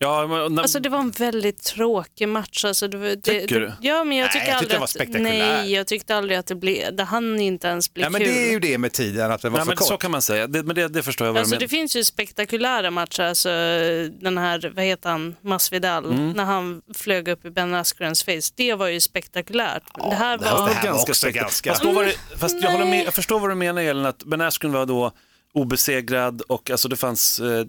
Ja, 0.00 0.26
men, 0.26 0.54
när, 0.54 0.62
Alltså 0.62 0.80
det 0.80 0.88
var 0.88 0.98
en 0.98 1.10
väldigt 1.10 1.62
tråkig 1.62 2.28
match. 2.28 2.64
Alltså, 2.64 2.88
det, 2.88 2.98
det, 2.98 3.16
Tycker 3.22 3.60
det, 3.60 3.66
du? 3.66 3.72
Ja, 3.88 4.04
men 4.04 4.16
jag 4.18 4.24
Nej, 4.24 4.32
tycker 4.32 4.46
jag 4.52 4.58
tyckte 4.58 4.58
aldrig 4.58 4.70
den 4.70 4.80
var 4.80 4.84
att, 4.84 4.90
spektakulär. 4.90 5.62
Nej, 5.62 5.72
jag 5.72 5.86
tyckte 5.86 6.16
aldrig 6.16 6.38
att 6.38 6.46
det 6.46 6.54
blev, 6.54 6.96
det 6.96 7.04
hann 7.04 7.40
inte 7.40 7.68
ens 7.68 7.94
bli 7.94 8.02
Ja, 8.02 8.10
men 8.10 8.20
kul. 8.20 8.30
det 8.30 8.48
är 8.48 8.50
ju 8.52 8.60
det 8.60 8.78
med 8.78 8.92
tiden, 8.92 9.30
att 9.32 9.42
det 9.42 9.48
var 9.48 9.58
nej, 9.58 9.64
för 9.64 9.70
men 9.70 9.76
kort. 9.76 9.88
så 9.88 9.96
kan 9.96 10.10
man 10.10 10.22
säga. 10.22 10.46
Det, 10.46 10.62
men 10.62 10.76
det, 10.76 10.88
det 10.88 11.02
förstår 11.02 11.26
jag 11.26 11.32
vad 11.32 11.40
Alltså 11.40 11.54
du 11.54 11.58
det 11.58 11.72
menar. 11.72 11.80
finns 11.80 11.96
ju 11.96 12.04
spektakulära 12.04 12.90
matcher, 12.90 13.22
alltså 13.22 13.48
den 14.20 14.38
här, 14.38 14.72
vad 14.76 14.84
heter 14.84 15.10
han, 15.10 15.36
Masvidal, 15.40 16.04
Mm. 16.04 16.30
när 16.30 16.44
han 16.44 16.82
flög 16.94 17.28
upp 17.28 17.44
i 17.44 17.50
Ben 17.50 17.74
Askrens 17.74 18.24
face. 18.24 18.52
Det 18.56 18.74
var 18.74 18.86
ju 18.88 19.00
spektakulärt. 19.00 19.82
det 20.10 20.14
här 20.14 20.38
Det 20.38 20.44
här 20.44 20.56
var... 20.56 20.68
det 20.68 20.74
här 20.74 20.82
var 20.82 20.84
ganska 20.84 20.92
också 21.10 21.14
spektakulärt. 21.14 21.64
Fast, 21.66 21.82
då 21.82 21.92
var 21.92 22.04
det, 22.04 22.14
fast 22.38 22.62
jag, 22.62 22.70
håller 22.70 22.84
med, 22.84 22.90
Nej. 22.94 23.04
jag 23.04 23.14
förstår 23.14 23.40
vad 23.40 23.50
du 23.50 23.54
menar 23.54 23.82
Elin, 23.82 24.04
att 24.06 24.24
Ben 24.24 24.40
Askren 24.40 24.72
var 24.72 24.86
då 24.86 25.12
obesegrad 25.54 26.42
och 26.42 26.70
alltså 26.70 26.88
det 26.88 26.96
fanns 26.96 27.40
eh, 27.40 27.64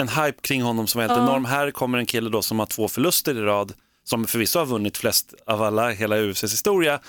en 0.00 0.08
hype 0.08 0.40
kring 0.42 0.62
honom 0.62 0.86
som 0.86 1.00
var 1.00 1.08
helt 1.08 1.20
enorm. 1.20 1.44
Här 1.44 1.70
kommer 1.70 1.98
en 1.98 2.06
kille 2.06 2.30
då 2.30 2.42
som 2.42 2.58
har 2.58 2.66
två 2.66 2.88
förluster 2.88 3.34
i 3.38 3.40
rad, 3.40 3.72
som 4.04 4.26
förvisso 4.26 4.58
har 4.58 4.66
vunnit 4.66 4.98
flest 4.98 5.34
av 5.46 5.62
alla 5.62 5.90
hela 5.90 6.16
UFCs 6.16 6.42
historia 6.52 7.00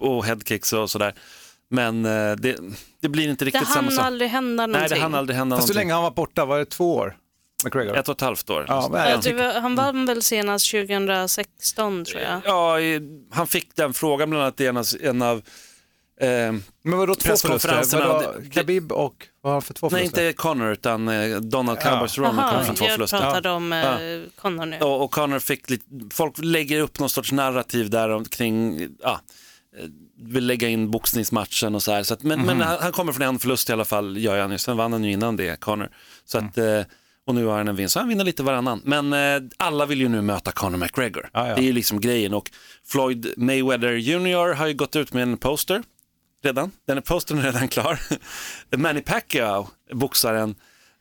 och 0.00 0.24
headkicks 0.24 0.72
och 0.72 0.90
sådär. 0.90 1.14
Men 1.70 2.04
eh, 2.04 2.32
det, 2.36 2.56
det 3.02 3.08
blir 3.08 3.28
inte 3.28 3.44
Det 3.44 3.46
riktigt 3.46 3.68
samma 3.68 3.88
hann 3.88 3.96
sak. 3.96 4.06
aldrig 4.06 4.30
hända 4.30 4.66
någonting. 4.66 4.80
Nej, 4.90 4.98
det 4.98 5.02
hann 5.02 5.14
aldrig 5.14 5.36
hända 5.38 5.56
Fast 5.56 5.68
hur 5.68 5.74
någonting. 5.74 5.88
länge 5.88 5.94
han 5.94 6.02
var 6.02 6.10
borta, 6.10 6.44
var 6.44 6.58
det 6.58 6.64
två 6.64 6.94
år? 6.96 7.16
McGregor? 7.64 7.96
Ett 7.96 8.08
och 8.08 8.14
ett 8.14 8.20
halvt 8.20 8.50
år. 8.50 8.64
Ja, 8.68 8.90
Ja, 8.92 9.08
jag 9.10 9.18
det 9.18 9.22
tycker- 9.22 9.36
var, 9.54 9.60
han 9.60 9.74
vann 9.74 10.06
väl 10.06 10.22
senast 10.22 10.70
2016 10.70 12.04
tror 12.04 12.22
jag. 12.22 12.40
Ja, 12.44 12.76
han 13.30 13.46
fick 13.46 13.76
den 13.76 13.94
frågan 13.94 14.30
bland 14.30 14.42
annat 14.42 14.60
i 14.60 14.66
en 14.66 14.76
av, 14.76 14.84
en 15.02 15.22
av 15.22 15.42
Men 16.20 16.98
vadå 16.98 17.14
två 17.14 17.36
förluster? 17.36 17.98
Vadå, 18.08 18.34
det- 18.40 18.50
Khabib 18.50 18.92
och 18.92 19.26
vad 19.40 19.50
har 19.50 19.54
han 19.54 19.62
för 19.62 19.74
två 19.74 19.88
Nej, 19.92 20.00
förluster? 20.00 20.26
inte 20.28 20.36
Connor 20.36 20.72
utan 20.72 21.08
eh, 21.08 21.36
Donald 21.40 21.78
Cowboy 21.80 22.08
Cerrone 22.08 22.28
kom 22.30 22.38
Jaha, 22.38 22.64
från 22.64 22.74
två 22.74 22.84
jag 22.84 22.94
förluster. 22.94 23.18
pratade 23.18 23.50
om 23.50 23.72
eh, 23.72 23.88
Connor 24.40 24.66
nu. 24.66 24.78
Och, 24.78 25.04
och 25.04 25.10
Connor 25.10 25.38
fick 25.38 25.70
lite, 25.70 25.84
folk 26.12 26.34
lägger 26.38 26.80
upp 26.80 26.98
någon 26.98 27.10
sorts 27.10 27.32
narrativ 27.32 27.90
där 27.90 28.08
om- 28.10 28.24
kring, 28.24 28.88
ja, 29.02 29.20
eh, 29.78 29.84
vill 30.22 30.46
lägga 30.46 30.68
in 30.68 30.90
boxningsmatchen 30.90 31.74
och 31.74 31.82
så 31.82 31.92
här. 31.92 32.02
Så 32.02 32.14
att, 32.14 32.22
men, 32.22 32.40
men 32.42 32.60
han, 32.60 32.76
han 32.80 32.92
kommer 32.92 33.12
från 33.12 33.26
en 33.26 33.38
förlust 33.38 33.70
i 33.70 33.72
alla 33.72 33.84
fall, 33.84 34.16
gör 34.18 34.40
han 34.40 34.50
ju. 34.52 34.58
Sen 34.58 34.76
vann 34.76 34.92
han 34.92 35.04
ju 35.04 35.12
innan 35.12 35.36
det, 35.36 35.60
Connor. 35.60 35.88
Så 36.24 36.38
att, 36.38 36.58
eh, 36.58 36.80
och 37.26 37.34
nu 37.34 37.44
har 37.44 37.56
han 37.58 37.68
en 37.68 37.76
vinst, 37.76 37.92
så 37.92 37.98
han 37.98 38.08
vinner 38.08 38.24
lite 38.24 38.42
varannan. 38.42 38.80
Men 38.84 39.12
eh, 39.12 39.42
alla 39.56 39.86
vill 39.86 40.00
ju 40.00 40.08
nu 40.08 40.22
möta 40.22 40.52
Conor 40.52 40.76
McGregor. 40.78 41.30
Ja, 41.32 41.48
ja. 41.48 41.54
Det 41.54 41.60
är 41.60 41.64
ju 41.64 41.72
liksom 41.72 42.00
grejen 42.00 42.34
och 42.34 42.50
Floyd 42.86 43.34
Mayweather 43.36 43.92
Jr 43.92 44.54
har 44.54 44.66
ju 44.66 44.74
gått 44.74 44.96
ut 44.96 45.12
med 45.12 45.22
en 45.22 45.36
poster 45.36 45.82
redan. 46.42 46.70
Den 46.86 46.96
är 46.96 47.00
postern 47.00 47.38
är 47.38 47.42
redan 47.42 47.68
klar. 47.68 48.00
Manny 48.76 49.00
Pacquiao, 49.00 49.68
boxaren, 49.92 50.54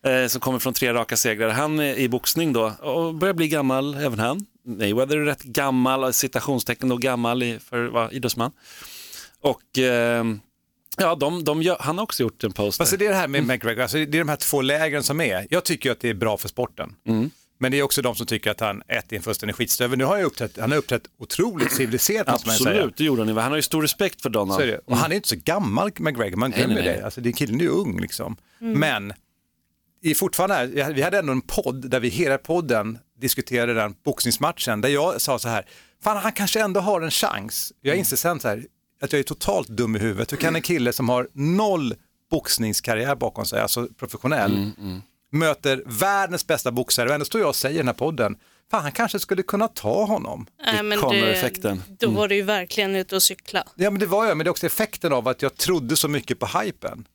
eh, 0.06 0.28
som 0.28 0.42
kommer 0.42 0.60
från 0.60 0.74
tre 0.74 0.94
raka 0.94 1.18
segrar. 1.18 1.50
Han 1.50 1.80
är 1.80 1.96
i 1.96 2.10
boxning 2.10 2.54
då 2.54 2.66
och 2.80 3.16
börjar 3.16 3.34
bli 3.34 3.48
gammal, 3.48 3.96
även 3.96 4.20
han. 4.20 4.46
Mayweather 4.66 5.18
är 5.18 5.26
rätt 5.26 5.44
gammal, 5.44 6.14
citationstecken 6.14 6.90
då 6.90 6.98
gammal 6.98 7.44
i, 7.44 7.60
för 7.60 7.86
att 7.86 7.94
vara 7.94 8.12
idrottsman. 8.12 8.52
Och 9.42 9.78
eh, 9.78 10.26
ja, 10.98 11.16
de, 11.16 11.44
de 11.44 11.62
gör, 11.62 11.78
han 11.80 11.98
har 11.98 12.04
också 12.04 12.24
gjort 12.24 12.44
en 12.44 12.52
poster. 12.52 12.84
Fast 12.84 13.00
det 13.00 13.06
är 13.06 13.10
det 13.10 13.16
här 13.16 13.28
med 13.28 13.44
McGregor, 13.44 13.82
alltså 13.82 13.98
det 13.98 14.04
är 14.18 14.20
de 14.20 14.30
här 14.30 14.36
två 14.36 14.62
lägren 14.62 15.04
som 15.04 15.22
är. 15.22 15.48
Jag 15.50 15.66
tycker 15.66 15.92
att 15.92 16.00
det 16.00 16.10
är 16.10 16.14
bra 16.14 16.38
för 16.38 16.48
sporten. 16.48 16.96
Mm. 17.08 17.30
Men 17.62 17.72
det 17.72 17.80
är 17.80 17.84
också 17.84 18.02
de 18.02 18.16
som 18.16 18.26
tycker 18.26 18.52
att 18.52 18.60
han 18.60 18.84
ett 18.88 19.12
är 19.12 19.16
en 19.16 19.22
fullständig 19.22 19.56
skitstövel. 19.56 19.98
Nu 19.98 20.04
har 20.04 20.16
han 20.16 20.26
uppträtt, 20.26 20.58
han 20.60 20.72
har 20.72 20.78
uppträtt 20.78 21.04
otroligt 21.20 21.72
civiliserat 21.72 22.28
måste 22.28 22.48
man 22.48 22.56
säga. 22.58 22.70
Absolut, 22.76 22.98
det 22.98 23.04
gjorde 23.04 23.22
han. 23.26 23.38
Han 23.38 23.52
har 23.52 23.56
ju 23.56 23.62
stor 23.62 23.82
respekt 23.82 24.22
för 24.22 24.30
Donald. 24.30 24.62
Så 24.62 24.68
är 24.68 24.68
det. 24.68 24.82
Och 24.86 24.98
han 24.98 25.12
är 25.12 25.16
inte 25.16 25.28
så 25.30 25.36
gammal, 25.44 25.92
McGregor, 26.00 26.38
man 26.38 26.52
glömmer 26.52 26.76
nej, 26.76 26.84
nej. 26.84 26.98
det. 26.98 27.06
Alltså, 27.06 27.22
det 27.22 27.32
killen 27.32 27.60
är 27.60 27.64
ju 27.64 27.70
ung 27.70 28.00
liksom. 28.00 28.38
Men 28.60 29.14
i 30.02 30.16
fortfarande, 30.16 30.56
här- 30.56 30.94
vi 30.94 31.02
hade 31.02 31.20
ändå 31.20 31.32
en 31.32 31.42
podd 31.42 31.90
där 31.90 32.00
vi 32.00 32.10
hela 32.10 32.38
podden 32.38 32.98
diskuterade 33.20 33.74
den 33.74 33.96
boxningsmatchen 34.06 34.82
där 34.82 34.90
jag 34.90 35.22
sa 35.22 35.40
så 35.40 35.50
här, 35.50 35.66
fan 36.04 36.18
han 36.18 36.32
kanske 36.32 36.62
ändå 36.62 36.80
har 36.80 37.02
en 37.02 37.12
chans. 37.12 37.74
Jag 37.82 37.96
inser 37.96 38.18
sen 38.18 38.40
så 38.40 38.48
här, 38.48 38.66
att 39.02 39.14
jag 39.14 39.20
är 39.20 39.24
totalt 39.24 39.68
dum 39.68 39.96
i 39.96 40.00
huvudet. 40.00 40.32
Hur 40.32 40.38
kan 40.38 40.56
en 40.56 40.62
kille 40.62 40.94
som 40.94 41.10
har 41.10 41.28
noll 41.34 41.94
boxningskarriär 42.32 43.16
bakom 43.16 43.46
sig, 43.46 43.62
alltså 43.62 43.88
professionell, 44.00 44.72
möter 45.30 45.84
världens 45.86 46.48
bästa 46.48 46.72
boxare 46.72 47.10
och 47.10 47.14
ändå 47.14 47.26
står 47.26 47.42
jag 47.42 47.50
och 47.50 47.56
säger 47.56 47.76
i 47.76 47.78
den 47.78 47.88
här 47.88 47.94
podden, 47.94 48.38
fan 48.72 48.84
han 48.84 48.92
kanske 48.92 49.20
skulle 49.20 49.44
kunna 49.44 49.68
ta 49.68 50.04
honom. 50.04 50.46
Nej, 50.66 50.84
men 50.84 51.00
Connor-effekten. 51.00 51.84
Då 51.88 52.10
var 52.10 52.28
det 52.28 52.36
ju 52.36 52.42
verkligen 52.42 52.96
ute 52.96 53.16
och 53.16 53.24
cykla. 53.24 53.64
Ja 53.76 53.90
men 53.90 54.00
det 54.00 54.06
var 54.06 54.26
jag, 54.26 54.38
men 54.38 54.44
det 54.44 54.48
är 54.48 54.52
också 54.52 54.66
effekten 54.66 55.14
av 55.14 55.28
att 55.28 55.42
jag 55.42 55.56
trodde 55.56 55.96
så 55.96 56.08
mycket 56.08 56.40
på 56.40 56.46
hypen. 56.60 57.06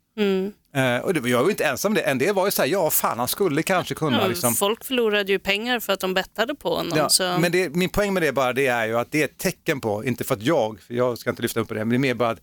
Eh, 0.75 0.99
och 0.99 1.15
det, 1.15 1.31
jag 1.31 1.39
var 1.39 1.45
ju 1.45 1.51
inte 1.51 1.65
ensam 1.65 1.91
om 1.91 1.95
det, 1.95 2.01
en 2.01 2.19
del 2.19 2.35
var 2.35 2.45
ju 2.45 2.51
så 2.51 2.63
här, 2.63 2.69
ja 2.69 2.91
fan 2.91 3.19
han 3.19 3.29
skulle 3.29 3.63
kanske 3.63 3.95
kunna 3.95 4.21
Ja, 4.21 4.27
liksom. 4.27 4.55
Folk 4.55 4.85
förlorade 4.85 5.33
ju 5.33 5.39
pengar 5.39 5.81
för 5.81 5.93
att 5.93 6.01
de 6.01 6.15
bettade 6.15 6.55
på 6.55 6.77
honom. 6.77 6.99
Ja, 6.99 7.09
så... 7.09 7.39
men 7.39 7.53
det, 7.53 7.75
min 7.75 7.91
poäng 7.91 8.15
med 8.15 8.23
det 8.23 8.33
bara 8.33 8.53
det 8.53 8.67
är 8.67 8.87
ju 8.87 8.99
att 8.99 9.11
det 9.11 9.21
är 9.21 9.25
ett 9.25 9.39
tecken 9.39 9.81
på, 9.81 10.05
inte 10.05 10.25
för 10.25 10.35
att 10.35 10.43
jag, 10.43 10.81
för 10.81 10.95
jag 10.95 11.19
ska 11.19 11.31
inte 11.31 11.43
lyfta 11.43 11.61
upp 11.61 11.69
det, 11.69 11.75
men 11.75 11.89
det 11.89 11.97
är 11.97 11.99
mer 11.99 12.15
bara 12.15 12.31
att 12.31 12.41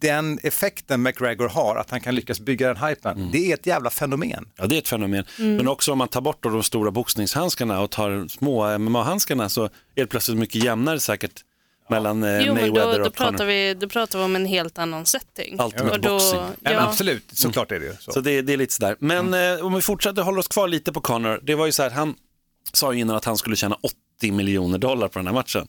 den 0.00 0.38
effekten 0.42 1.02
McGregor 1.02 1.48
har, 1.48 1.76
att 1.76 1.90
han 1.90 2.00
kan 2.00 2.14
lyckas 2.14 2.40
bygga 2.40 2.68
den 2.74 2.76
hypen, 2.88 3.16
Mm. 3.18 3.30
det 3.32 3.50
är 3.50 3.54
ett 3.54 3.66
jävla 3.66 3.90
fenomen. 3.90 4.48
Ja, 4.56 4.66
det 4.66 4.74
är 4.76 4.78
ett 4.78 4.88
fenomen. 4.88 5.24
Men 5.38 5.68
också 5.68 5.92
om 5.92 5.98
man 5.98 6.08
tar 6.08 6.20
bort 6.20 6.42
de 6.42 6.62
stora 6.62 6.90
boxningshandskarna 6.90 7.80
och 7.80 7.90
tar 7.90 8.28
små 8.28 8.78
MMA-handskarna 8.78 9.48
så 9.48 9.64
är 9.64 9.70
det 9.94 10.06
plötsligt 10.06 10.38
mycket 10.38 10.64
jämnare 10.64 11.00
säkert 11.00 11.32
mellan 11.88 12.22
eh, 12.24 12.40
Jo, 12.46 12.54
Mayweather 12.54 12.92
då, 12.92 12.98
då, 12.98 13.06
och 13.08 13.16
Conor. 13.16 13.30
pratar 13.30 13.44
vi, 13.46 13.74
då 13.74 13.88
pratar 13.88 14.18
vi 14.18 14.24
om 14.24 14.36
en 14.36 14.46
helt 14.46 14.78
annan 14.78 15.06
setting. 15.06 15.60
Ultimate 15.60 15.90
Och 15.90 16.00
då, 16.00 16.08
boxing. 16.10 16.40
Ja. 16.62 16.80
Absolut, 16.80 17.24
såklart 17.32 17.72
är 17.72 17.80
det 17.80 17.86
ju 17.86 17.94
så. 18.00 18.12
Så 18.12 18.20
det, 18.20 18.42
det 18.42 18.52
är 18.52 18.56
lite 18.56 18.74
sådär. 18.74 18.96
Men 18.98 19.34
eh, 19.34 19.64
om 19.66 19.74
vi 19.74 19.80
fortsätter 19.82 20.22
hålla 20.22 20.40
oss 20.40 20.48
kvar 20.48 20.68
lite 20.68 20.92
på 20.92 21.00
Conor. 21.00 21.40
Det 21.42 21.54
var 21.54 21.66
ju 21.66 21.72
så 21.72 21.82
här, 21.82 21.90
han 21.90 22.14
sa 22.72 22.92
ju 22.92 23.00
innan 23.00 23.16
att 23.16 23.24
han 23.24 23.36
skulle 23.36 23.56
tjäna 23.56 23.78
80 24.20 24.32
miljoner 24.32 24.78
dollar 24.78 25.08
på 25.08 25.18
den 25.18 25.26
här 25.26 25.34
matchen. 25.34 25.66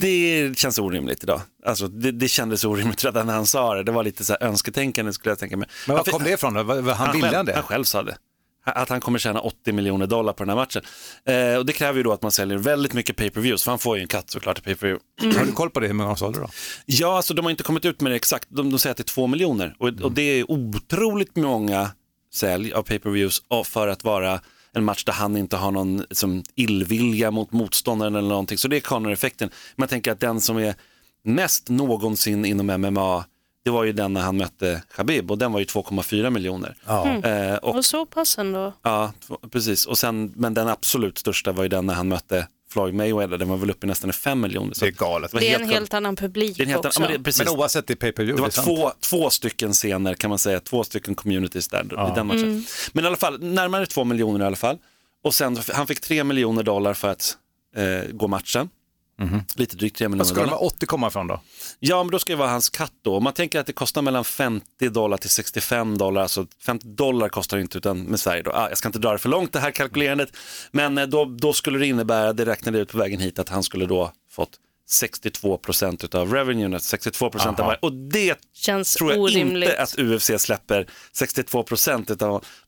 Det 0.00 0.58
känns 0.58 0.78
orimligt 0.78 1.22
idag. 1.22 1.40
Alltså, 1.66 1.88
det, 1.88 2.12
det 2.12 2.28
kändes 2.28 2.64
orimligt 2.64 3.04
redan 3.04 3.26
när 3.26 3.34
han 3.34 3.46
sa 3.46 3.74
det. 3.74 3.82
Det 3.82 3.92
var 3.92 4.04
lite 4.04 4.24
så 4.24 4.32
här 4.32 4.42
önsketänkande 4.48 5.12
skulle 5.12 5.30
jag 5.30 5.38
tänka 5.38 5.56
mig. 5.56 5.68
Men 5.86 5.96
var 5.96 6.04
kom 6.04 6.24
det 6.24 6.30
ifrån 6.30 6.54
då? 6.54 6.60
Han, 6.62 6.84
han 6.84 7.12
ville 7.12 7.30
själv, 7.30 7.46
det? 7.46 7.54
Han 7.54 7.62
själv 7.62 7.84
sa 7.84 8.02
det. 8.02 8.16
Att 8.64 8.88
han 8.88 9.00
kommer 9.00 9.18
tjäna 9.18 9.40
80 9.40 9.72
miljoner 9.72 10.06
dollar 10.06 10.32
på 10.32 10.44
den 10.44 10.48
här 10.48 10.56
matchen. 10.56 10.82
Eh, 11.24 11.58
och 11.58 11.66
det 11.66 11.72
kräver 11.72 11.96
ju 11.96 12.02
då 12.02 12.12
att 12.12 12.22
man 12.22 12.32
säljer 12.32 12.58
väldigt 12.58 12.92
mycket 12.92 13.16
pay-per-views, 13.16 13.64
för 13.64 13.70
han 13.70 13.78
får 13.78 13.96
ju 13.96 14.02
en 14.02 14.08
katt 14.08 14.30
såklart 14.30 14.58
i 14.58 14.62
pay-per-view. 14.62 15.38
Har 15.38 15.46
du 15.46 15.52
koll 15.52 15.70
på 15.70 15.80
det, 15.80 15.86
hur 15.86 15.94
många 15.94 16.08
de 16.08 16.16
sålde 16.16 16.40
då? 16.40 16.48
Ja, 16.86 17.16
alltså 17.16 17.34
de 17.34 17.44
har 17.44 17.50
inte 17.50 17.62
kommit 17.62 17.84
ut 17.84 18.00
med 18.00 18.12
det 18.12 18.16
exakt. 18.16 18.46
De, 18.50 18.70
de 18.70 18.78
säger 18.78 18.90
att 18.90 18.96
det 18.96 19.02
är 19.02 19.14
två 19.14 19.26
miljoner 19.26 19.74
och, 19.78 19.88
och 19.88 20.12
det 20.12 20.22
är 20.22 20.50
otroligt 20.50 21.36
många 21.36 21.90
sälj 22.34 22.72
av 22.72 22.82
pay-per-views 22.82 23.42
för 23.64 23.88
att 23.88 24.04
vara 24.04 24.40
en 24.74 24.84
match 24.84 25.04
där 25.04 25.12
han 25.12 25.36
inte 25.36 25.56
har 25.56 25.70
någon 25.70 26.04
som, 26.10 26.42
illvilja 26.54 27.30
mot 27.30 27.52
motståndaren 27.52 28.14
eller 28.14 28.28
någonting. 28.28 28.58
Så 28.58 28.68
det 28.68 28.76
är 28.76 28.80
Conor-effekten. 28.80 29.50
Man 29.76 29.88
tänker 29.88 30.12
att 30.12 30.20
den 30.20 30.40
som 30.40 30.56
är 30.56 30.74
mest 31.24 31.68
någonsin 31.68 32.44
inom 32.44 32.66
MMA, 32.66 33.24
det 33.64 33.70
var 33.70 33.84
ju 33.84 33.92
den 33.92 34.12
när 34.12 34.20
han 34.20 34.36
mötte 34.36 34.82
Khabib 34.96 35.30
och 35.30 35.38
den 35.38 35.52
var 35.52 35.58
ju 35.58 35.64
2,4 35.64 36.30
miljoner. 36.30 36.76
Eh, 37.24 37.56
och, 37.56 37.76
och 37.76 37.84
så 37.84 38.06
pass 38.06 38.38
ändå. 38.38 38.72
ja, 38.82 39.12
precis. 39.50 39.86
Och 39.86 39.98
sen, 39.98 40.32
men 40.36 40.54
den 40.54 40.68
absolut 40.68 41.18
största 41.18 41.52
var 41.52 41.62
ju 41.62 41.68
den 41.68 41.86
när 41.86 41.94
han 41.94 42.08
mötte 42.08 42.46
Floyd 42.72 42.94
Mayweather, 42.94 43.38
den 43.38 43.48
var 43.48 43.56
väl 43.56 43.70
uppe 43.70 43.86
i 43.86 43.88
nästan 43.88 44.12
5 44.12 44.40
miljoner. 44.40 44.74
Så 44.74 44.84
Det 44.84 44.90
är 44.90 44.92
galet. 44.92 45.32
var 45.32 45.40
Det 45.40 45.50
är 45.50 45.54
en 45.54 45.60
helt 45.60 45.72
helt 45.72 45.94
annan 45.94 46.16
publik 46.16 46.56
det 46.56 46.62
är 46.62 46.64
en 46.64 46.70
helt, 46.70 46.84
också. 46.86 47.00
ja, 47.00 47.06
men 47.08 47.16
det, 47.18 47.24
precis. 47.24 47.44
Men 47.44 47.58
oavsett, 47.58 47.86
det 47.86 47.92
är 47.92 47.96
pay-per-view. 47.96 48.36
Det 48.36 48.42
var 48.42 48.48
det 48.48 48.52
är 48.52 48.90
sant. 48.90 49.00
två, 49.00 49.18
två 49.18 49.30
stycken 49.30 49.72
scener 49.72 50.14
kan 50.14 50.30
man 50.30 50.38
säga, 50.38 50.60
två 50.60 50.84
stycken 50.84 51.14
communities 51.14 51.68
där 51.68 51.82
i 51.84 52.14
den 52.14 52.26
matchen. 52.26 52.64
Men 52.92 53.04
i 53.04 53.06
alla 53.06 53.16
fall, 53.16 53.42
närmare 53.42 53.86
två 53.86 54.04
miljoner 54.04 54.40
i 54.40 54.46
alla 54.46 54.56
fall. 54.56 54.78
Och 55.24 55.34
sen, 55.34 55.58
han 55.72 55.86
fick 55.86 56.00
tre 56.00 56.24
miljoner 56.24 56.62
dollar 56.62 56.94
för 56.94 57.08
att 57.08 57.36
eh, 57.76 58.10
gå 58.12 58.28
matchen. 58.28 58.68
Lite 59.56 59.76
drygt 59.76 59.96
tre 59.98 60.06
Vad 60.06 60.10
miljoner 60.10 60.24
ska 60.24 60.34
de 60.34 60.40
dollar. 60.40 60.52
här 60.58 60.64
80 60.66 60.86
komma 60.86 61.06
ifrån 61.08 61.26
då? 61.26 61.40
Ja, 61.78 62.02
men 62.02 62.10
då 62.10 62.18
ska 62.18 62.32
det 62.32 62.36
vara 62.36 62.48
hans 62.50 62.68
katt 62.68 62.92
då. 63.02 63.16
Om 63.16 63.24
man 63.24 63.32
tänker 63.32 63.60
att 63.60 63.66
det 63.66 63.72
kostar 63.72 64.02
mellan 64.02 64.24
50 64.24 64.88
dollar 64.88 65.16
till 65.16 65.30
65 65.30 65.98
dollar, 65.98 66.22
alltså 66.22 66.46
50 66.66 66.86
dollar 66.88 67.28
kostar 67.28 67.56
det 67.56 67.60
inte 67.60 67.78
utan 67.78 68.02
med 68.02 68.20
Sverige 68.20 68.42
då. 68.42 68.50
Ah, 68.50 68.68
jag 68.68 68.78
ska 68.78 68.88
inte 68.88 68.98
dra 68.98 69.12
det 69.12 69.18
för 69.18 69.28
långt 69.28 69.52
det 69.52 69.60
här 69.60 69.70
kalkylerandet, 69.70 70.28
men 70.70 70.98
eh, 70.98 71.06
då, 71.06 71.24
då 71.24 71.52
skulle 71.52 71.78
det 71.78 71.86
innebära, 71.86 72.32
det 72.32 72.44
räknade 72.46 72.78
ut 72.78 72.92
på 72.92 72.98
vägen 72.98 73.20
hit, 73.20 73.38
att 73.38 73.48
han 73.48 73.62
skulle 73.62 73.86
då 73.86 74.12
fått 74.30 74.50
62 74.88 75.58
procent 75.58 76.14
av 76.14 76.32
revenuen, 76.32 76.80
62 76.80 77.30
procent 77.30 77.60
av 77.60 77.66
varje. 77.66 77.78
Och 77.82 77.92
det 77.92 78.38
Känns 78.54 78.94
tror 78.94 79.12
jag 79.12 79.20
orimligt. 79.20 79.68
inte 79.68 79.82
att 79.82 79.98
UFC 79.98 80.30
släpper 80.42 80.86
62 81.12 81.62
procent 81.62 82.06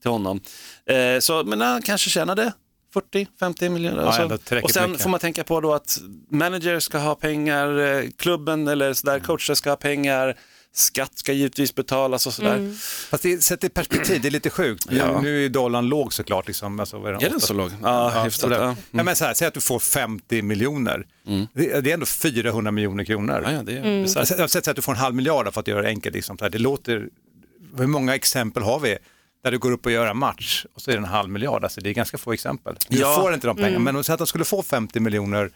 till 0.02 0.10
honom. 0.10 0.40
Eh, 0.86 1.18
så, 1.20 1.44
men 1.44 1.60
han 1.60 1.82
kanske 1.82 2.10
tjänade 2.10 2.52
40-50 2.94 3.68
miljoner. 3.68 4.02
Ja, 4.02 4.24
alltså. 4.26 4.58
och 4.62 4.70
sen 4.70 4.90
mycket. 4.90 5.02
får 5.02 5.10
man 5.10 5.20
tänka 5.20 5.44
på 5.44 5.60
då 5.60 5.74
att 5.74 5.98
manager 6.30 6.80
ska 6.80 6.98
ha 6.98 7.14
pengar, 7.14 7.78
eh, 7.78 8.10
klubben 8.16 8.68
eller 8.68 8.92
sådär, 8.92 9.18
coacher 9.18 9.54
ska 9.54 9.70
ha 9.70 9.76
pengar, 9.76 10.36
skatt 10.72 11.18
ska 11.18 11.32
givetvis 11.32 11.74
betalas 11.74 12.26
och 12.26 12.34
sådär. 12.34 12.54
Mm. 12.56 12.74
Fast 13.10 13.22
det, 13.22 13.44
sett 13.44 13.64
i 13.64 13.68
perspektiv, 13.68 14.20
det 14.22 14.28
är 14.28 14.30
lite 14.30 14.50
sjukt. 14.50 14.86
Ja. 14.90 15.20
Nu 15.20 15.44
är 15.44 15.48
dollarn 15.48 15.86
låg 15.88 16.12
såklart. 16.12 16.46
Liksom, 16.46 16.80
alltså, 16.80 16.96
är 16.96 17.12
Är 17.12 17.30
den 17.30 17.40
så 17.40 17.54
låg? 17.54 17.70
Ja, 17.82 18.22
hyfsat. 18.24 18.40
sådär. 18.40 18.56
Ja. 18.56 18.62
Mm. 18.64 18.76
Ja, 18.90 19.02
men 19.02 19.16
så 19.16 19.24
här, 19.24 19.34
säg 19.34 19.48
att 19.48 19.54
du 19.54 19.60
får 19.60 19.78
50 19.78 20.42
miljoner. 20.42 21.06
Det, 21.52 21.80
det 21.80 21.90
är 21.90 21.94
ändå 21.94 22.06
400 22.06 22.70
miljoner 22.72 23.04
kronor. 23.04 23.42
Ja, 23.44 23.52
ja, 23.52 23.62
det 23.62 23.72
är 23.72 23.78
Mm. 23.84 24.02
bisarrt. 24.02 24.30
Jag 24.30 24.38
har 24.38 24.48
sett 24.48 24.68
att 24.68 24.76
du 24.76 24.82
får 24.82 24.92
en 24.92 24.98
halv 24.98 25.14
miljard 25.14 25.54
för 25.54 25.60
att 25.60 25.68
göra 25.68 25.82
det 25.82 25.88
enkelt. 25.88 26.14
Liksom. 26.14 26.38
Så 26.38 26.44
här, 26.44 26.50
Det 26.50 26.58
låter, 26.58 27.08
hur 27.78 27.86
många 27.86 28.14
exempel 28.14 28.62
har 28.62 28.80
vi 28.80 28.98
där 29.44 29.50
du 29.50 29.58
går 29.58 29.72
upp 29.72 29.86
och 29.86 29.92
gör 29.92 30.06
en 30.06 30.16
match 30.18 30.66
och 30.74 30.80
så 30.82 30.90
är 30.90 30.94
det 30.94 30.98
en 30.98 31.04
halv 31.04 31.28
miljard? 31.30 31.64
Alltså, 31.64 31.80
det 31.80 31.90
är 31.90 31.94
ganska 31.94 32.18
få 32.18 32.32
exempel. 32.32 32.76
Du 32.88 32.98
Ja. 32.98 33.14
får 33.20 33.34
inte 33.34 33.46
de 33.46 33.56
pengarna, 33.56 33.78
men 33.78 33.96
om 33.96 34.02
de 34.18 34.26
skulle 34.26 34.44
få 34.44 34.62
50 34.62 35.00
miljoner 35.00 35.50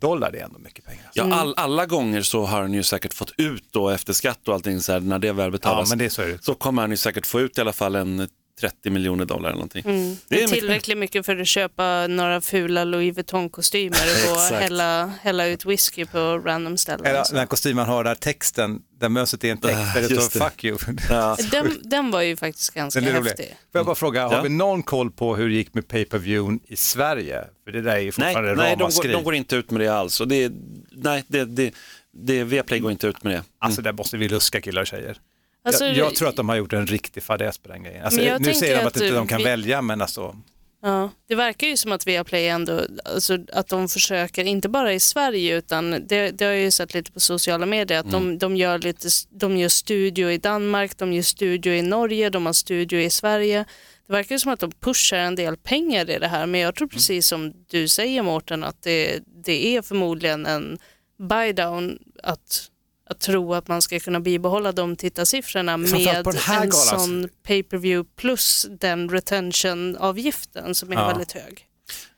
dollar, 0.00 0.32
det 0.32 0.38
är 0.38 0.44
ändå 0.44 0.58
mycket 0.58 0.84
pengar. 0.84 1.02
Alltså. 1.06 1.20
Ja, 1.28 1.34
all, 1.34 1.54
alla 1.56 1.86
gånger 1.86 2.22
så 2.22 2.44
har 2.44 2.60
han 2.60 2.72
ju 2.72 2.82
säkert 2.82 3.14
fått 3.14 3.32
ut 3.36 3.64
då 3.70 3.88
efter 3.90 4.12
skatt 4.12 4.48
och 4.48 4.54
allting 4.54 4.80
så 4.80 4.92
här, 4.92 5.00
när 5.00 5.18
det 5.18 5.32
väl 5.32 5.50
betalas. 5.50 5.88
Ja, 5.88 5.92
men 5.92 5.98
det 5.98 6.04
är 6.04 6.08
så 6.08 6.22
är 6.22 6.26
det. 6.26 6.44
Så 6.44 6.54
kommer 6.54 6.82
han 6.82 6.90
ju 6.90 6.96
säkert 6.96 7.26
få 7.26 7.40
ut 7.40 7.58
i 7.58 7.60
alla 7.60 7.72
fall 7.72 7.94
en 7.94 8.28
30 8.60 8.90
miljoner 8.90 9.24
dollar 9.24 9.48
eller 9.48 9.56
någonting. 9.56 9.82
Mm. 9.86 10.16
Det 10.28 10.42
är 10.42 10.48
tillräckligt 10.48 10.98
mycket 10.98 11.26
för 11.26 11.36
att 11.36 11.46
köpa 11.48 12.06
några 12.06 12.40
fula 12.40 12.84
Louis 12.84 13.16
Vuitton-kostymer 13.16 14.32
och 14.32 14.40
hälla, 14.60 15.06
hälla 15.22 15.46
ut 15.46 15.64
whisky 15.64 16.04
på 16.06 16.18
random 16.38 16.76
ställen. 16.76 17.06
Eller 17.06 17.24
den 17.30 17.38
här 17.38 17.46
kostymen 17.46 17.86
har 17.86 18.04
där 18.04 18.14
texten, 18.14 18.82
där 19.00 19.08
mösset 19.08 19.44
är 19.44 19.50
en 19.50 19.58
text 19.58 19.94
där 19.94 20.00
det 20.08 20.20
står 20.20 20.40
fuck 20.40 20.64
you. 20.64 20.78
Ja. 21.08 21.36
Den, 21.50 21.78
den 21.82 22.10
var 22.10 22.22
ju 22.22 22.36
faktiskt 22.36 22.74
ganska 22.74 23.00
Den 23.00 23.08
är 23.08 23.18
rolig. 23.18 23.28
häftig. 23.30 23.46
Får 23.46 23.78
jag 23.78 23.86
bara 23.86 23.94
fråga, 23.94 24.26
har 24.28 24.34
Ja. 24.34 24.42
vi 24.42 24.48
någon 24.48 24.82
koll 24.82 25.10
på 25.10 25.36
hur 25.36 25.48
det 25.48 25.54
gick 25.54 25.74
med 25.74 25.88
pay-per-viewn 25.88 26.60
i 26.66 26.76
Sverige? 26.76 27.44
För 27.64 27.72
det 27.72 27.82
där 27.82 27.90
är 27.92 27.98
ju 27.98 28.02
Nej, 28.04 28.12
fortfarande 28.12 28.54
nej 28.54 28.76
de, 28.78 28.90
går, 28.90 29.12
de 29.12 29.24
går 29.24 29.34
inte 29.34 29.56
ut 29.56 29.70
med 29.70 29.80
det 29.80 29.88
alls. 29.88 30.20
Och 30.20 30.28
det, 30.28 30.52
nej, 30.90 31.24
det, 31.28 31.44
det, 31.44 31.74
det, 32.12 32.44
Viaplay 32.44 32.78
går 32.80 32.90
inte 32.92 33.06
ut 33.06 33.22
med 33.24 33.32
det. 33.32 33.42
Alltså 33.58 33.82
där 33.82 33.92
måste 33.92 34.16
vi 34.16 34.28
luska 34.28 34.60
killar 34.60 34.80
och 34.82 34.86
tjejer. 34.86 35.16
Alltså, 35.64 35.84
jag, 35.84 35.96
jag 35.96 36.14
tror 36.14 36.28
att 36.28 36.36
de 36.36 36.48
har 36.48 36.56
gjort 36.56 36.72
en 36.72 36.86
riktig 36.86 37.22
fadäs 37.22 37.58
på 37.58 37.68
den 37.68 37.82
grejen. 37.82 38.04
Alltså, 38.04 38.20
nu 38.38 38.54
säger 38.54 38.76
de 38.76 38.80
att, 38.80 38.86
att 38.96 39.02
inte 39.02 39.14
de 39.14 39.26
kan 39.26 39.38
vi- 39.38 39.44
välja, 39.44 39.82
men 39.82 40.00
alltså, 40.02 40.36
Ja, 40.82 41.10
det 41.28 41.34
verkar 41.34 41.66
ju 41.66 41.76
som 41.76 41.92
att 41.92 42.06
Viaplay 42.06 42.48
ändå, 42.48 42.80
alltså, 43.04 43.38
att 43.52 43.68
de 43.68 43.88
försöker, 43.88 44.44
inte 44.44 44.68
bara 44.68 44.92
i 44.92 45.00
Sverige 45.00 45.56
utan 45.56 45.90
det, 45.90 46.30
det 46.30 46.44
har 46.44 46.52
jag 46.52 46.62
ju 46.62 46.70
sett 46.70 46.94
lite 46.94 47.12
på 47.12 47.20
sociala 47.20 47.66
medier, 47.66 48.00
att 48.00 48.10
de, 48.10 48.38
de, 48.38 48.56
gör 48.56 48.78
lite, 48.78 49.08
de 49.30 49.56
gör 49.56 49.68
studio 49.68 50.30
i 50.30 50.38
Danmark, 50.38 50.98
de 50.98 51.12
gör 51.12 51.22
studio 51.22 51.72
i 51.72 51.82
Norge, 51.82 52.30
de 52.30 52.46
har 52.46 52.52
studio 52.52 53.00
i 53.00 53.10
Sverige. 53.10 53.64
Det 54.06 54.12
verkar 54.12 54.34
ju 54.34 54.38
som 54.38 54.52
att 54.52 54.60
de 54.60 54.72
pushar 54.72 55.16
en 55.16 55.34
del 55.34 55.56
pengar 55.56 56.10
i 56.10 56.18
det 56.18 56.28
här 56.28 56.46
men 56.46 56.60
jag 56.60 56.74
tror 56.74 56.88
precis 56.88 57.26
som 57.26 57.52
du 57.70 57.88
säger 57.88 58.22
Mårten 58.22 58.64
att 58.64 58.82
det, 58.82 59.20
det 59.44 59.76
är 59.76 59.82
förmodligen 59.82 60.46
en 60.46 60.78
buy 61.18 61.52
down 61.52 61.98
att, 62.22 62.69
att 63.10 63.20
tro 63.20 63.54
att 63.54 63.68
man 63.68 63.82
ska 63.82 63.98
kunna 64.00 64.20
bibehålla 64.20 64.72
de 64.72 64.96
tittarsiffrorna 64.96 65.76
med 65.76 66.24
på 66.24 66.30
den 66.30 66.40
här 66.40 66.64
en 66.64 66.72
sån 66.72 67.28
pay-per-view 67.46 68.08
plus 68.16 68.66
den 68.80 69.08
retention-avgiften 69.10 70.74
som 70.74 70.90
är 70.92 70.94
Ja. 70.96 71.06
väldigt 71.08 71.32
hög. 71.32 71.64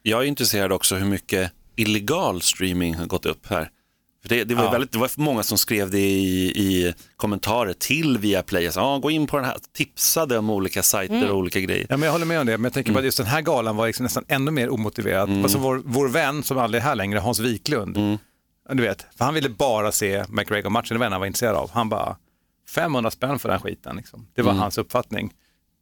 Jag 0.03 0.23
är 0.23 0.27
intresserad 0.27 0.73
också 0.73 0.95
hur 0.97 1.07
mycket 1.07 1.53
illegal 1.77 2.43
streaming 2.43 2.95
har 2.95 3.07
gått 3.07 3.27
upp 3.27 3.47
här. 3.47 3.71
För 4.23 4.29
det, 4.29 4.45
det, 4.45 4.55
var 4.55 4.65
Ja. 4.65 4.71
väldigt, 4.71 4.93
det 4.93 4.99
var 4.99 5.11
många 5.17 5.43
som 5.43 5.59
skrev 5.59 5.91
det 5.91 5.99
i, 5.99 6.45
i 6.47 6.95
kommentarer 7.17 7.73
till 7.73 8.19
Viaplay. 8.19 8.73
Så, 8.73 8.81
ah, 8.81 8.99
gå 8.99 9.11
in 9.11 9.27
på 9.27 9.37
den 9.37 9.45
här, 9.47 9.57
tipsade 9.77 10.39
om 10.39 10.51
olika 10.51 10.83
sajter 10.83 11.31
och 11.31 11.37
olika 11.39 11.61
grejer. 11.61 11.87
ja, 11.91 11.97
men 11.97 12.07
jag 12.07 12.13
håller 12.13 12.27
med 12.27 12.41
om 12.41 12.47
det. 12.47 12.59
Men 12.59 12.65
jag 12.65 12.73
tänker 12.73 12.91
Mm. 12.91 12.95
på 12.95 12.99
att 12.99 13.05
just 13.05 13.19
den 13.19 13.27
här 13.27 13.41
galan 13.41 13.77
var 13.77 13.87
liksom 13.87 14.05
nästan 14.05 14.25
ännu 14.29 14.51
mer 14.51 14.71
omotiverad. 14.71 15.31
Alltså 15.43 15.59
vår, 15.59 15.83
vår 15.85 16.09
vän 16.09 16.43
som 16.43 16.59
aldrig 16.59 16.81
är 16.83 16.85
här 16.87 16.95
längre, 16.95 17.19
Hans 17.19 17.39
Wiklund, 17.39 17.97
Mm. 17.97 18.19
Du 18.69 18.83
vet, 18.83 19.07
för 19.17 19.25
han 19.25 19.35
ville 19.35 19.49
bara 19.49 19.93
se 19.93 20.25
McGregor-matchen, 20.29 20.95
det 20.95 20.99
var 20.99 21.07
en 21.07 21.13
han 21.13 21.21
var 21.21 21.27
intresserad 21.27 21.57
av. 21.57 21.71
Han 21.71 21.89
bara, 21.89 22.17
500 22.75 23.11
spänn 23.11 23.39
för 23.39 23.49
den 23.49 23.61
skiten. 23.61 23.97
Liksom. 23.97 24.27
Det 24.35 24.43
var 24.43 24.51
Mm. 24.51 24.63
hans 24.63 24.79
uppfattning. 24.79 25.33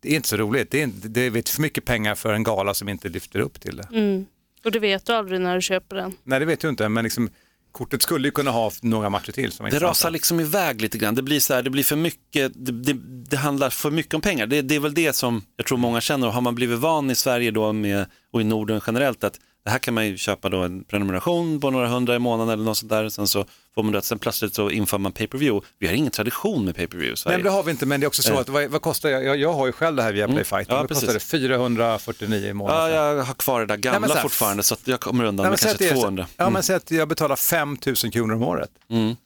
Det 0.02 0.12
är 0.12 0.16
inte 0.16 0.28
så 0.28 0.37
roligt, 0.37 0.70
det 0.70 0.82
är, 0.82 0.90
det 1.02 1.20
är 1.20 1.50
för 1.54 1.62
mycket 1.62 1.84
pengar 1.84 2.14
för 2.14 2.32
en 2.32 2.42
gala 2.42 2.75
som 2.75 2.88
inte 2.88 3.08
lyfter 3.08 3.38
upp 3.38 3.60
till 3.60 3.76
det. 3.76 3.88
Mm. 3.92 4.26
Och 4.64 4.72
det 4.72 4.78
vet 4.78 5.06
du 5.06 5.12
aldrig 5.12 5.40
när 5.40 5.54
du 5.54 5.62
köper 5.62 5.96
den. 5.96 6.12
Nej, 6.25 6.40
det 6.40 6.46
vet 6.46 6.62
jag 6.62 6.72
inte, 6.72 6.88
men 6.88 7.04
liksom, 7.04 7.30
kortet 7.72 8.02
skulle 8.02 8.28
ju 8.28 8.32
kunna 8.32 8.50
ha 8.50 8.70
några 8.82 9.10
matcher 9.10 9.32
till. 9.32 9.52
Som 9.52 9.70
Det 9.70 9.78
rasar 9.78 10.10
liksom 10.10 10.40
iväg 10.40 10.80
lite 10.80 10.99
grann. 10.99 11.14
Det 11.14 11.22
blir, 11.22 11.40
så 11.40 11.54
här, 11.54 11.62
det 11.62 11.70
blir 11.70 11.82
för 11.84 11.96
mycket, 11.96 12.52
det, 12.54 12.72
det, 12.72 12.92
det 13.30 13.37
handlar 13.37 13.70
för 13.70 13.90
mycket 13.90 14.14
om 14.14 14.20
pengar. 14.20 14.46
Det, 14.46 14.62
det 14.62 14.75
är 14.75 14.80
väl 14.80 14.94
det 14.94 15.12
som 15.12 15.42
jag 15.56 15.66
tror 15.66 15.78
många 15.78 16.00
känner. 16.00 16.26
Och 16.26 16.32
har 16.32 16.40
man 16.40 16.54
blivit 16.54 16.78
van 16.78 17.10
i 17.10 17.14
Sverige 17.14 17.50
då 17.50 17.72
med, 17.72 18.06
och 18.32 18.40
i 18.40 18.44
Norden 18.44 18.80
generellt 18.87 19.25
att 19.25 19.40
det 19.64 19.71
här 19.71 19.79
kan 19.79 19.95
man 19.95 20.07
ju 20.07 20.17
köpa 20.17 20.49
då 20.49 20.59
en 20.62 20.85
prenumeration 20.85 21.61
på 21.61 21.71
några 21.71 21.88
hundra 21.88 22.17
i 22.17 22.19
månaden 22.19 22.52
eller 22.55 22.64
något 22.64 22.79
sånt 22.79 22.90
där. 22.90 23.09
Sen 23.09 23.26
så 23.26 23.45
får 23.75 23.83
man 23.83 23.93
det, 23.93 24.02
sen 24.02 24.19
plötsligt 24.19 24.55
så 24.55 24.71
inför 24.71 24.99
man 24.99 25.12
pay-per-view. 25.12 25.67
Vi 25.79 25.87
har 25.87 25.95
ingen 25.95 26.11
tradition 26.11 26.64
med 26.64 26.76
pay-per-view 26.76 27.23
Nej, 27.26 27.43
det 27.43 27.50
har 27.50 27.62
vi 27.62 27.71
inte, 27.71 27.87
men 27.87 28.00
det 28.00 28.05
är 28.05 28.09
också 28.09 28.23
så 28.23 28.38
att 28.38 28.49
vad, 28.49 28.71
vad 28.71 28.83
kostar 28.83 29.09
jag? 29.09 29.38
jag? 29.38 29.52
Har 29.52 29.67
ju 29.67 29.73
själv 29.73 29.97
det 29.97 30.02
här 30.02 30.12
via 30.12 30.29
Play 30.29 30.45
Fight. 30.45 30.67
Ja, 30.69 30.76
vad 30.76 30.88
precis. 30.88 31.00
kostar 31.05 31.14
det? 31.14 31.21
449 31.21 32.49
i 32.49 32.52
månaden. 32.52 32.95
Ja, 32.95 33.14
jag 33.14 33.23
har 33.25 33.35
kvar 33.35 33.61
det 33.61 33.67
där 33.67 33.76
gamla 33.76 33.99
Nej, 34.00 34.09
så 34.09 34.14
här- 34.14 34.23
fortfarande 34.23 34.62
så 34.62 34.75
att 34.75 34.81
jag 34.88 35.00
kommer 35.00 35.25
undan 35.25 35.45
Nej, 35.45 35.50
med 35.50 35.61
kanske 35.61 35.85
är 35.85 35.88
så- 35.95 36.00
200. 36.00 36.26
Ja, 36.37 36.50
men 36.50 36.62
säg 36.62 36.76
att 36.76 36.90
jag 36.90 37.09
betalar 37.09 37.37
5 37.37 37.76
000 37.87 38.12
kronor 38.12 38.35
om 38.35 38.43
året. 38.43 38.71
Mm. 38.90 39.17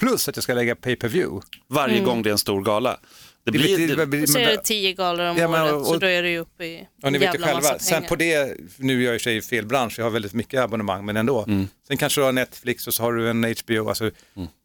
Plus 0.00 0.28
att 0.28 0.36
jag 0.36 0.42
ska 0.42 0.54
lägga 0.54 0.74
pay-per-view. 0.76 1.46
Varje 1.68 2.00
gång 2.00 2.22
det 2.22 2.30
är 2.30 2.32
en 2.32 2.38
stor 2.38 2.62
gala. 2.62 2.96
Det 3.46 3.52
Det 3.52 3.58
blir, 3.58 3.96
det, 3.96 4.06
men- 4.06 4.26
Så 4.28 4.38
är 4.38 4.46
det 4.46 4.62
tio 4.64 4.92
galor 4.92 5.26
om 5.26 5.36
Ja, 5.36 5.48
men- 5.48 5.62
året 5.74 5.86
så 5.86 5.94
och- 5.94 6.00
då 6.00 6.06
är 6.06 6.22
du 6.22 6.28
ju 6.30 6.38
uppe 6.38 6.64
i 6.64 6.86
Och 7.02 7.12
ni 7.12 7.18
vet 7.18 7.34
ju 7.34 7.38
själva, 7.38 7.78
sen 7.78 8.02
på 8.02 8.16
det, 8.16 8.56
nu 8.76 9.06
är 9.06 9.12
jag 9.12 9.20
sig 9.20 9.36
i 9.36 9.42
fel 9.42 9.66
bransch, 9.66 9.94
jag 9.98 10.04
har 10.04 10.10
väldigt 10.10 10.34
mycket 10.34 10.60
abonnemang, 10.60 11.04
men 11.04 11.16
ändå. 11.16 11.44
Sen 11.88 11.96
kanske 11.96 12.20
du 12.20 12.24
har 12.24 12.32
Netflix 12.32 12.86
och 12.86 12.94
så 12.94 13.02
har 13.02 13.12
du 13.12 13.30
en 13.30 13.44
HBO, 13.44 13.88
alltså, 13.88 14.10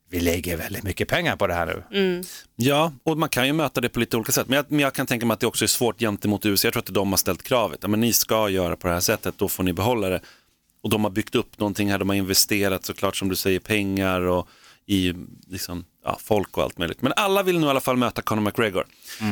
vi 0.10 0.20
lägger 0.20 0.58
väldigt 0.58 0.84
mycket 0.84 1.08
pengar 1.08 1.36
på 1.36 1.48
det 1.48 1.54
här 1.54 1.84
nu. 1.92 2.24
Ja, 2.56 2.94
och 3.04 3.18
man 3.18 3.30
kan 3.30 3.48
ju 3.48 3.54
möta 3.54 3.82
det 3.82 3.90
på 3.90 4.00
lite 4.00 4.18
olika 4.18 4.32
sätt. 4.32 4.48
Men 4.48 4.56
jag, 4.56 4.66
men 4.70 4.80
jag 4.80 4.94
kan 4.94 5.06
tänka 5.08 5.26
mig 5.26 5.34
att 5.34 5.40
det 5.40 5.48
också 5.48 5.66
är 5.66 5.68
svårt 5.68 6.00
gentemot 6.00 6.46
USA. 6.46 6.66
Jag 6.68 6.74
tror 6.74 6.82
att 6.82 6.86
det 6.88 6.94
de 6.94 7.10
har 7.10 7.18
ställt 7.18 7.44
kravet. 7.44 7.80
Ja, 7.82 7.88
men 7.88 8.00
ni 8.00 8.14
ska 8.14 8.50
göra 8.50 8.76
på 8.76 8.88
det 8.88 8.94
här 8.94 9.00
sättet, 9.02 9.34
då 9.38 9.48
får 9.48 9.64
ni 9.64 9.74
behålla 9.74 10.10
det. 10.10 10.22
Och 10.84 10.90
de 10.90 11.04
har 11.04 11.12
byggt 11.12 11.36
upp 11.36 11.60
någonting 11.60 11.92
här, 11.92 11.98
de 11.98 12.10
har 12.10 12.16
investerat 12.16 12.86
såklart 12.86 13.16
som 13.16 13.30
du 13.30 13.36
säger 13.36 13.60
pengar 13.60 14.22
och 14.22 14.48
i 14.92 15.14
liksom, 15.48 15.86
ja, 16.06 16.18
folk 16.24 16.58
och 16.58 16.64
allt 16.64 16.78
möjligt. 16.78 17.02
Men 17.02 17.14
alla 17.16 17.44
vill 17.44 17.60
nu 17.60 17.68
i 17.68 17.70
alla 17.70 17.80
fall 17.80 17.98
möta 17.98 18.22
Conor 18.22 18.42
McGregor. 18.42 18.86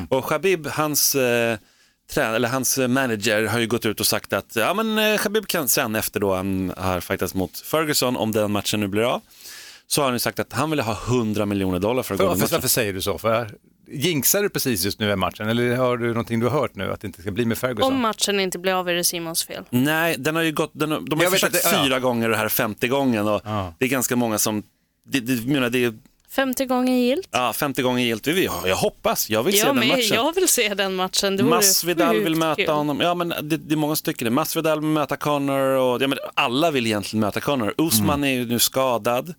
Och 0.09 0.25
Khabib, 0.29 0.67
hans, 0.67 1.15
eh, 1.15 1.57
trän- 2.13 2.33
eller 2.35 2.49
hans 2.49 2.77
eh, 2.77 2.87
manager 2.87 3.45
har 3.47 3.59
ju 3.59 3.67
gått 3.67 3.85
ut 3.85 3.99
och 3.99 4.07
sagt 4.07 4.33
att 4.33 4.55
ja, 4.55 4.73
men, 4.73 4.97
eh, 4.97 5.17
Khabib 5.17 5.47
kan 5.47 5.67
sen 5.67 5.95
efter 5.95 6.19
då 6.19 6.35
han 6.35 6.73
har 6.77 6.99
fightats 6.99 7.33
mot 7.33 7.57
Ferguson, 7.59 8.17
om 8.17 8.31
den 8.31 8.51
matchen 8.51 8.79
nu 8.79 8.87
blir 8.87 9.03
av, 9.03 9.21
så 9.87 10.01
har 10.01 10.05
han 10.07 10.15
ju 10.15 10.19
sagt 10.19 10.39
att 10.39 10.53
han 10.53 10.69
vill 10.69 10.79
ha 10.79 10.93
100 11.07 11.45
miljoner 11.45 11.79
dollar 11.79 12.03
för 12.03 12.13
att 12.13 12.19
gå 12.19 12.25
För, 12.25 12.31
in 12.31 12.37
i 12.37 12.39
för, 12.39 12.45
matchen. 12.45 12.55
varför 12.57 12.67
säger 12.67 12.93
du 12.93 13.01
så? 13.01 13.17
För 13.17 13.51
jinxar 13.91 14.41
du 14.43 14.49
precis 14.49 14.83
just 14.85 14.99
nu 14.99 15.11
i 15.11 15.15
matchen 15.15 15.49
eller 15.49 15.75
har 15.75 15.97
du 15.97 16.07
någonting 16.07 16.39
du 16.39 16.47
har 16.47 16.59
hört 16.61 16.75
nu 16.75 16.91
att 16.93 17.01
det 17.01 17.07
inte 17.07 17.21
ska 17.21 17.31
bli 17.31 17.45
med 17.45 17.57
Ferguson? 17.57 17.93
Om 17.93 18.01
matchen 18.01 18.39
inte 18.39 18.59
blir 18.59 18.73
av 18.73 18.89
är 18.89 18.93
det 18.93 19.03
Simons 19.03 19.43
fel. 19.45 19.63
Nej, 19.69 20.15
den 20.19 20.35
har 20.35 20.43
ju 20.43 20.51
gått, 20.51 20.71
den 20.73 20.89
de 20.89 21.15
har 21.19 21.23
Jag 21.23 21.31
försökt 21.31 21.53
det- 21.53 21.71
ja. 21.71 21.83
fyra 21.83 21.99
gånger 21.99 22.25
och 22.25 22.31
det 22.31 22.37
här 22.37 22.45
är 22.45 22.49
femte 22.49 22.87
gången 22.87 23.27
och 23.27 23.41
Ja. 23.45 23.73
det 23.79 23.85
är 23.85 23.89
ganska 23.89 24.15
många 24.15 24.37
som, 24.37 24.63
det, 25.11 25.19
det, 25.19 25.47
menar, 25.47 25.69
det 25.69 25.83
är 25.85 25.93
50 26.31 26.65
gånger 26.65 26.93
gilt. 26.97 27.27
ja, 27.31 27.53
femte 27.53 27.81
gången 27.81 28.03
gillt. 28.03 28.27
Vi- 28.27 28.45
Jag, 28.45 28.67
jag 28.67 28.75
hoppas, 28.75 29.29
jag 29.29 29.43
vill 29.43 29.53
se 29.53 29.59
Jag, 29.59 29.67
den 29.67 29.75
med, 29.79 29.87
matchen. 29.87 30.15
jag 30.15 30.35
vill 30.35 30.47
se 30.47 30.73
den 30.73 30.95
matchen. 30.95 31.37
Det 31.37 31.43
Masvidal 31.43 32.19
vill 32.23 32.35
möta 32.35 32.55
kul. 32.55 32.69
honom. 32.73 32.99
Ja, 32.99 33.13
men 33.15 33.29
det, 33.29 33.57
det 33.57 33.73
är 33.73 33.77
många 33.77 33.95
som 33.95 34.05
tycker 34.05 34.25
det. 34.25 34.31
Masvidal 34.31 34.79
vill 34.79 34.89
möta 34.89 35.17
Connor 35.17 35.59
och 35.59 36.01
ja, 36.01 36.07
men 36.07 36.17
alla 36.33 36.71
vill 36.71 36.85
egentligen 36.85 37.21
möta 37.21 37.39
Connor. 37.41 37.73
Usman 37.77 38.23
är 38.23 38.29
ju 38.33 38.45
nu 38.45 38.59
skadad, 38.59 39.33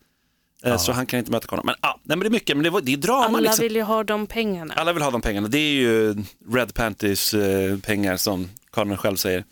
eh, 0.64 0.76
så 0.76 0.92
han 0.92 1.06
kan 1.06 1.18
inte 1.18 1.30
möta 1.30 1.46
Connor. 1.46 1.62
Men, 1.64 1.74
ja, 1.82 2.00
nej, 2.02 2.16
men 2.16 2.20
det 2.20 2.26
är 2.28 2.30
mycket, 2.30 2.56
men 2.56 2.64
det, 2.64 2.70
var- 2.70 2.80
det 2.80 2.92
är 2.92 2.96
drama. 2.96 3.24
Alla 3.24 3.38
liksom. 3.40 3.62
vill 3.62 3.76
ju 3.76 3.82
ha 3.82 4.04
de 4.04 4.26
pengarna. 4.26 4.74
Alla 4.74 4.92
vill 4.92 5.02
ha 5.02 5.10
de 5.10 5.20
pengarna. 5.20 5.48
Det 5.48 5.58
är 5.58 5.72
ju 5.72 6.16
Red 6.52 6.74
Panthers 6.74 7.34
eh, 7.34 7.78
pengar 7.78 8.16
som 8.16 8.48
Connor 8.70 8.96
själv 8.96 9.16
säger. 9.16 9.44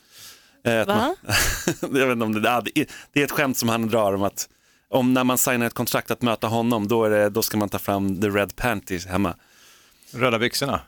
Eh, 0.66 0.86
Va? 0.86 0.86
man- 0.86 1.16
jag 2.00 2.06
vet 2.06 2.12
inte 2.12 2.24
om 2.24 2.42
det, 2.42 2.48
ja, 2.48 2.60
det, 2.60 2.80
är, 2.80 2.86
det 3.12 3.20
är 3.20 3.24
ett 3.24 3.30
skämt 3.30 3.56
som 3.56 3.68
han 3.68 3.88
drar 3.88 4.12
om 4.14 4.22
att 4.22 4.48
om 4.90 5.14
när 5.14 5.24
man 5.24 5.38
signar 5.38 5.66
ett 5.66 5.74
kontrakt 5.74 6.10
att 6.10 6.22
möta 6.22 6.46
honom, 6.46 6.88
då, 6.88 7.04
är 7.04 7.10
det, 7.10 7.28
då 7.30 7.42
ska 7.42 7.56
man 7.56 7.68
ta 7.68 7.78
fram 7.78 8.20
the 8.20 8.28
Red 8.28 8.56
Panties 8.56 9.06
hemma. 9.06 9.34
Röda 10.12 10.38
byxorna? 10.38 10.80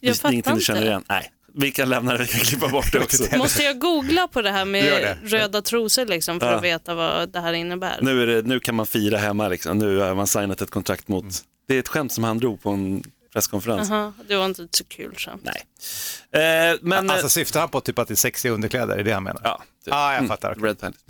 Jag 0.00 0.14
det 0.14 0.24
är 0.24 0.32
ingenting 0.32 0.42
fattar 0.42 0.54
du 0.56 0.60
känner 0.60 0.80
inte. 0.80 0.88
igen? 0.88 1.04
Nej, 1.08 1.32
vi 1.54 1.70
kan 1.70 1.88
lämna 1.88 2.12
det, 2.12 2.18
vi 2.18 2.26
kan 2.26 2.40
klippa 2.40 2.68
bort 2.68 2.92
det 2.92 2.98
också. 3.00 3.36
Måste 3.36 3.62
jag 3.62 3.78
googla 3.78 4.28
på 4.28 4.42
det 4.42 4.50
här 4.50 4.64
med 4.64 4.84
det. 4.84 5.18
röda 5.24 5.62
trosor 5.62 6.06
liksom, 6.06 6.40
för 6.40 6.46
Ja. 6.50 6.56
att 6.56 6.64
veta 6.64 6.94
vad 6.94 7.28
det 7.32 7.40
här 7.40 7.52
innebär? 7.52 7.98
Nu, 8.02 8.22
är 8.22 8.26
det, 8.26 8.42
nu 8.42 8.60
kan 8.60 8.74
man 8.74 8.86
fira 8.86 9.18
hemma, 9.18 9.48
liksom. 9.48 9.78
nu 9.78 9.98
har 9.98 10.14
man 10.14 10.26
signat 10.26 10.60
ett 10.62 10.70
kontrakt 10.70 11.08
mot, 11.08 11.24
det 11.68 11.74
är 11.74 11.78
ett 11.78 11.88
skämt 11.88 12.12
som 12.12 12.24
han 12.24 12.38
drog 12.38 12.62
på 12.62 12.70
en 12.70 13.02
presskonferens. 13.34 13.90
Aha, 13.90 14.12
det 14.28 14.36
var 14.36 14.46
inte 14.46 14.68
så 14.70 14.84
kul 14.84 15.14
skämt. 15.16 15.42
Nej. 15.44 15.64
Eh, 16.72 16.78
men, 16.82 17.10
Alltså 17.10 17.28
syftar 17.28 17.60
han 17.60 17.68
på 17.68 17.80
typ 17.80 17.98
att 17.98 18.08
det 18.08 18.14
är 18.14 18.16
sexiga 18.16 18.52
underkläder, 18.52 18.96
är 18.96 19.04
det 19.04 19.12
han 19.12 19.22
menar? 19.22 19.40
ja, 19.44 19.62
typ. 19.84 19.94
Ah, 19.94 20.14
jag 20.14 20.28
fattar. 20.28 20.52
Mm, 20.52 20.64
Red 20.64 20.80
Panties. 20.80 21.02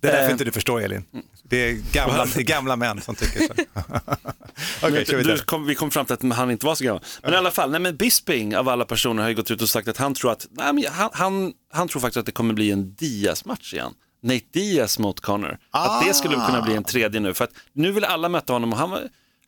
Det 0.00 0.08
är 0.08 0.12
därför 0.12 0.26
Eh. 0.26 0.32
inte 0.32 0.44
du 0.44 0.52
förstår 0.52 0.80
Elin. 0.82 1.04
Det 1.44 1.56
är 1.56 1.72
gamla, 1.92 2.24
det 2.24 2.40
är 2.40 2.42
gamla 2.44 2.76
män 2.76 3.00
som 3.00 3.14
tycker 3.14 3.40
så. 3.40 3.52
Okej, 4.86 5.04
kör 5.06 5.22
du, 5.24 5.38
kom, 5.38 5.66
vi 5.66 5.74
kom 5.74 5.90
fram 5.90 6.06
till 6.06 6.14
att 6.14 6.36
han 6.36 6.50
inte 6.50 6.66
var 6.66 6.74
så 6.74 6.84
gammal. 6.84 7.02
Men 7.22 7.32
i 7.34 7.36
alla 7.36 7.50
fall, 7.50 7.70
nej, 7.70 7.80
men 7.80 7.96
Bisping 7.96 8.56
av 8.56 8.68
alla 8.68 8.84
personer 8.84 9.22
har 9.22 9.28
ju 9.28 9.34
gått 9.34 9.50
ut 9.50 9.62
och 9.62 9.68
sagt 9.68 9.88
att 9.88 9.96
han 9.96 10.14
tror 10.14 10.32
att, 10.32 10.46
nej, 10.50 10.72
men 10.72 10.84
han, 10.92 11.10
han, 11.12 11.52
han 11.72 11.88
tror 11.88 12.00
faktiskt 12.00 12.16
att 12.16 12.26
det 12.26 12.32
kommer 12.32 12.54
bli 12.54 12.70
en 12.70 12.94
Diaz-match 12.94 13.74
igen. 13.74 13.92
Nate 14.22 14.44
Diaz 14.52 14.98
mot 14.98 15.20
Connor. 15.20 15.58
Att 15.70 16.06
det 16.06 16.14
skulle 16.14 16.34
kunna 16.34 16.62
bli 16.62 16.74
en 16.74 16.84
tredje 16.84 17.20
nu. 17.20 17.34
För 17.34 17.44
att 17.44 17.50
nu 17.72 17.92
vill 17.92 18.04
alla 18.04 18.28
möta 18.28 18.52
honom 18.52 18.72
och 18.72 18.78
han, 18.78 18.90
var, 18.90 19.02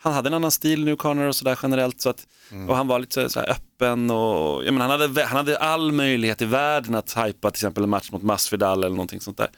han 0.05 0.13
hade 0.13 0.29
en 0.29 0.35
annan 0.35 0.51
stil 0.51 0.85
nu, 0.85 0.97
Connor, 0.97 1.25
och 1.27 1.37
sådär 1.37 1.59
generellt. 1.63 2.01
Så 2.01 2.09
att, 2.11 2.27
Och 2.69 2.77
han 2.77 2.87
var 2.89 2.99
lite 2.99 3.29
så, 3.31 3.41
öppen 3.41 4.11
och 4.11 4.65
jag 4.65 4.75
menar, 4.75 4.89
han, 4.89 5.01
hade, 5.01 5.25
han 5.25 5.37
hade 5.37 5.59
all 5.59 5.93
möjlighet 5.93 6.43
i 6.43 6.45
världen 6.45 6.95
att 6.95 7.17
hypa 7.17 7.51
till 7.51 7.57
exempel 7.57 7.85
en 7.85 7.91
match 7.91 8.11
mot 8.13 8.23
Masvidal 8.23 8.79
eller 8.85 8.97
någonting 8.97 9.21
sånt 9.21 9.37
där. 9.37 9.49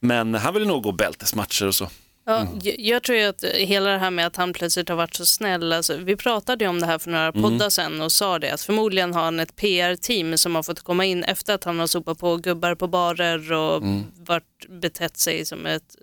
Men 0.00 0.34
han 0.34 0.54
ville 0.54 0.66
nog 0.66 0.82
gå 0.82 0.92
bältesmatcher 0.92 1.66
och 1.66 1.74
så. 1.74 1.88
Ja, 2.26 2.36
Mm. 2.40 2.58
jag, 2.62 2.74
jag 2.78 3.02
tror 3.02 3.18
ju 3.18 3.24
att 3.24 3.44
hela 3.44 3.90
det 3.90 3.98
här 3.98 4.10
med 4.10 4.26
att 4.26 4.36
han 4.36 4.52
plötsligt 4.52 4.88
har 4.88 4.96
varit 4.96 5.14
så 5.14 5.26
snäll, 5.26 5.72
alltså, 5.72 5.96
vi 5.96 6.16
pratade 6.16 6.64
ju 6.64 6.68
om 6.68 6.80
det 6.80 6.86
här 6.86 6.98
för 6.98 7.10
några 7.10 7.28
Mm. 7.28 7.42
poddar 7.42 7.70
sedan 7.70 8.00
och 8.00 8.12
sa 8.12 8.38
det 8.38 8.50
att 8.50 8.60
förmodligen 8.60 9.14
har 9.14 9.22
han 9.24 9.40
ett 9.40 9.56
PR-team 9.56 10.38
som 10.38 10.54
har 10.54 10.62
fått 10.62 10.80
komma 10.82 11.04
in 11.04 11.24
efter 11.24 11.54
att 11.54 11.64
han 11.64 11.78
har 11.78 11.86
sopat 11.86 12.18
på 12.18 12.36
gubbar 12.36 12.74
på 12.74 12.86
barer 12.86 13.52
och 13.52 13.76
Mm. 13.76 14.02
varit 14.26 14.66
betett 14.80 15.16
sig 15.16 15.44
som 15.46 15.66
ett 15.66 15.96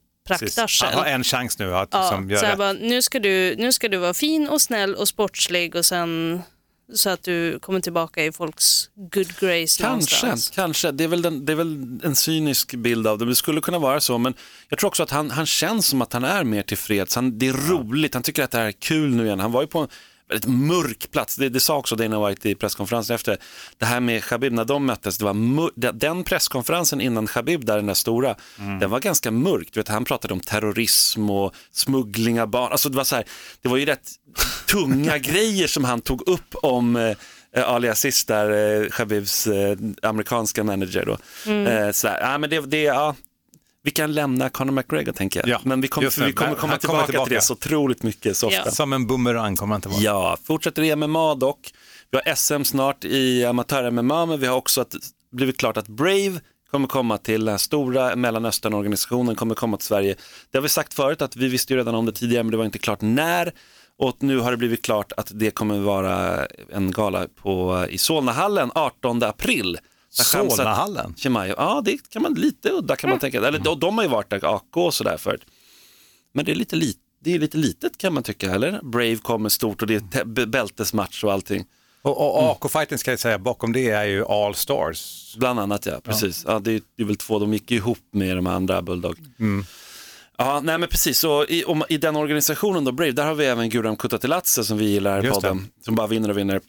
Han 0.81 0.93
har 0.93 1.05
en 1.05 1.23
chans 1.23 1.59
nu 1.59 1.75
att 1.75 1.89
Ja, 1.91 2.01
liksom, 2.01 2.29
göra 2.29 2.55
bara, 2.55 2.73
nu, 2.73 3.01
ska 3.01 3.19
du, 3.19 3.55
nu 3.57 3.71
ska 3.71 3.89
du 3.89 3.97
vara 3.97 4.13
fin 4.13 4.47
och 4.47 4.61
snäll 4.61 4.95
och 4.95 5.07
sportslig 5.07 5.75
och 5.75 5.85
sen 5.85 6.41
så 6.93 7.09
att 7.09 7.23
du 7.23 7.59
kommer 7.59 7.79
tillbaka 7.79 8.25
i 8.25 8.31
folks 8.31 8.89
good 8.95 9.27
grace 9.39 9.81
Kanske, 9.81 9.85
någonstans. 9.87 10.49
kanske. 10.49 10.91
Det 10.91 11.03
är, 11.03 11.07
väl 11.07 11.21
den, 11.21 11.45
det 11.45 11.51
är 11.51 11.55
väl 11.55 11.99
en 12.03 12.15
cynisk 12.15 12.75
bild 12.75 13.07
av 13.07 13.17
det. 13.17 13.25
Det 13.25 13.35
skulle 13.35 13.61
kunna 13.61 13.79
vara 13.79 13.99
så, 13.99 14.17
men 14.17 14.33
jag 14.69 14.79
tror 14.79 14.87
också 14.87 15.03
att 15.03 15.09
han, 15.09 15.31
han 15.31 15.45
känns 15.45 15.87
som 15.87 16.01
att 16.01 16.13
han 16.13 16.23
är 16.23 16.43
mer 16.43 16.63
tillfreds. 16.63 17.15
Han, 17.15 17.37
det 17.39 17.47
är 17.47 17.53
roligt, 17.53 18.13
han 18.13 18.23
tycker 18.23 18.43
att 18.43 18.51
det 18.51 18.57
här 18.57 18.65
är 18.65 18.71
kul 18.71 19.15
nu 19.15 19.25
igen. 19.25 19.39
Han 19.39 19.51
var 19.51 19.61
ju 19.61 19.67
på 19.67 19.87
väldigt 20.31 20.49
mörk 20.49 21.11
plats, 21.11 21.35
det, 21.35 21.49
det 21.49 21.59
sa 21.59 21.77
också 21.77 21.95
Dana 21.95 22.27
White 22.27 22.49
i 22.49 22.55
presskonferensen 22.55 23.15
efter. 23.15 23.37
Det 23.77 23.85
här 23.85 23.99
med 23.99 24.23
Khabib, 24.23 24.53
när 24.53 24.65
de 24.65 24.85
möttes, 24.85 25.17
det 25.17 25.25
var 25.25 25.33
mör- 25.33 25.91
den 25.93 26.23
presskonferensen 26.23 27.01
innan 27.01 27.27
Khabib, 27.27 27.65
där 27.65 27.75
den 27.75 27.85
där 27.85 27.93
stora, 27.93 28.35
den 28.79 28.89
var 28.89 28.99
ganska 28.99 29.31
mörk. 29.31 29.67
Du 29.73 29.79
vet, 29.79 29.87
han 29.87 30.05
pratade 30.05 30.33
om 30.33 30.39
terrorism 30.39 31.29
och 31.29 31.55
smuggling 31.71 32.41
av 32.41 32.47
barn. 32.47 32.71
Alltså 32.71 32.89
det 32.89 32.97
var 32.97 33.03
så 33.03 33.15
här, 33.15 33.25
det 33.61 33.69
var 33.69 33.77
ju 33.77 33.85
rätt 33.85 34.09
tunga 34.67 35.17
grejer 35.31 35.67
som 35.67 35.83
han 35.83 36.01
tog 36.01 36.27
upp 36.27 36.55
om 36.61 36.95
eh, 36.95 37.15
eh, 37.55 37.69
Ali 37.69 37.89
Aziz 37.89 38.25
där, 38.25 38.81
eh, 38.83 38.89
Khabibs 38.89 39.47
eh, 39.47 39.77
amerikanska 40.01 40.63
manager 40.63 41.05
då. 41.05 41.17
Eh, 41.51 41.91
så 41.91 42.07
här, 42.07 42.21
ja, 42.21 42.37
men 42.37 42.49
det, 42.49 42.59
det, 42.59 42.81
ja, 42.81 43.15
vi 43.83 43.91
kan 43.91 44.13
lämna 44.13 44.49
Conor 44.49 44.71
McGregor 44.71 45.11
tänker 45.11 45.39
jag. 45.39 45.49
Ja, 45.49 45.59
men 45.63 45.81
vi 45.81 45.87
kommer, 45.87 46.19
det. 46.19 46.25
vi 46.25 46.33
kommer 46.33 46.55
komma 46.55 46.57
kommer 46.57 46.77
tillbaka, 46.77 47.05
tillbaka. 47.05 47.25
till 47.25 47.35
det 47.35 47.41
så 47.41 47.53
otroligt 47.53 48.03
mycket 48.03 48.37
så 48.37 48.47
ofta. 48.47 48.61
Ja. 48.65 48.71
Som 48.71 48.93
en 48.93 49.07
boomerang 49.07 49.55
kommer 49.55 49.73
han 49.73 49.81
tillbaka. 49.81 50.03
Ja, 50.03 50.37
fortsätter 50.43 50.83
i 50.83 50.95
MMA 50.95 51.35
dock. 51.35 51.73
Vi 52.11 52.19
har 52.25 52.35
SM 52.35 52.63
snart 52.63 53.05
i 53.05 53.45
amatör-MMA, 53.45 54.25
men 54.25 54.39
vi 54.39 54.47
har 54.47 54.55
också 54.55 54.81
att, 54.81 54.95
blivit 55.31 55.57
klart 55.57 55.77
att 55.77 55.87
Brave 55.87 56.39
kommer 56.71 56.87
komma 56.87 57.17
till 57.17 57.45
den 57.45 57.59
stora 57.59 58.15
Mellanöstern-organisationen, 58.15 59.35
kommer 59.35 59.55
komma 59.55 59.77
till 59.77 59.87
Sverige. 59.87 60.15
Det 60.51 60.57
har 60.57 60.63
vi 60.63 60.69
sagt 60.69 60.93
förut 60.93 61.21
att 61.21 61.35
vi 61.35 61.47
visste 61.47 61.73
ju 61.73 61.79
redan 61.79 61.95
om 61.95 62.05
det 62.05 62.11
tidigare, 62.11 62.43
men 62.43 62.51
det 62.51 62.57
var 62.57 62.65
inte 62.65 62.79
klart 62.79 63.01
när. 63.01 63.51
Och 63.97 64.17
nu 64.19 64.39
har 64.39 64.51
det 64.51 64.57
blivit 64.57 64.81
klart 64.81 65.11
att 65.17 65.31
det 65.33 65.51
kommer 65.51 65.79
vara 65.79 66.45
en 66.71 66.91
gala 66.91 67.27
på, 67.35 67.85
i 67.89 67.97
Solnahallen 67.97 68.71
18 68.75 69.23
april. 69.23 69.77
Solnahallen? 70.11 71.15
Ja 71.57 71.81
det 71.85 72.09
kan 72.09 72.21
man 72.21 72.33
lite 72.33 72.69
udda 72.69 72.95
kan 72.95 73.09
man 73.09 73.19
tänka. 73.19 73.37
Eller 73.37 73.59
de, 73.59 73.79
de 73.79 73.97
har 73.97 74.03
ju 74.03 74.09
varit 74.09 74.29
där, 74.29 74.55
AK 74.55 74.77
och 74.77 74.93
sådär 74.93 75.17
förut. 75.17 75.45
Men 76.33 76.45
det 76.45 76.51
är 76.51 76.55
lite, 76.55 76.75
lit, 76.75 76.97
det 77.19 77.35
är 77.35 77.39
lite 77.39 77.57
litet 77.57 77.97
kan 77.97 78.13
man 78.13 78.23
tycka, 78.23 78.51
eller? 78.51 78.79
Brave 78.83 79.15
kommer 79.15 79.49
stort 79.49 79.81
och 79.81 79.87
det 79.87 80.15
är 80.15 80.45
bältesmatch 80.45 81.23
och 81.23 81.33
allting. 81.33 81.65
Och, 82.01 82.37
och 82.37 82.51
AK-fighten 82.51 82.97
ska 82.97 83.11
jag 83.11 83.19
säga, 83.19 83.39
bakom 83.39 83.73
det 83.73 83.89
är 83.89 84.05
ju 84.05 84.25
All 84.25 84.55
Stars. 84.55 85.35
Bland 85.37 85.59
annat 85.59 85.85
ja, 85.85 85.99
precis. 86.03 86.43
Ja. 86.47 86.59
det, 86.59 86.71
är, 86.71 86.81
det 86.97 87.03
är 87.03 87.07
väl 87.07 87.15
två, 87.15 87.39
de 87.39 87.53
gick 87.53 87.71
ihop 87.71 87.99
med 88.11 88.35
de 88.35 88.47
andra 88.47 88.81
Bulldog. 88.81 89.17
Ja, 90.37 90.59
nej 90.63 90.77
men 90.77 90.89
precis. 90.89 91.19
Så 91.19 91.45
i, 91.45 91.63
om, 91.63 91.83
I 91.89 91.97
den 91.97 92.15
organisationen 92.15 92.83
då, 92.83 92.91
Brave, 92.91 93.11
där 93.11 93.25
har 93.25 93.35
vi 93.35 93.45
även 93.45 93.69
Guram 93.69 93.95
Kutatelatse 93.95 94.63
som 94.63 94.77
vi 94.77 94.85
gillar 94.85 95.25
i 95.25 95.29
podden. 95.29 95.67
Som 95.85 95.95
bara 95.95 96.07
vinner 96.07 96.29
och 96.29 96.37
vinner. 96.37 96.61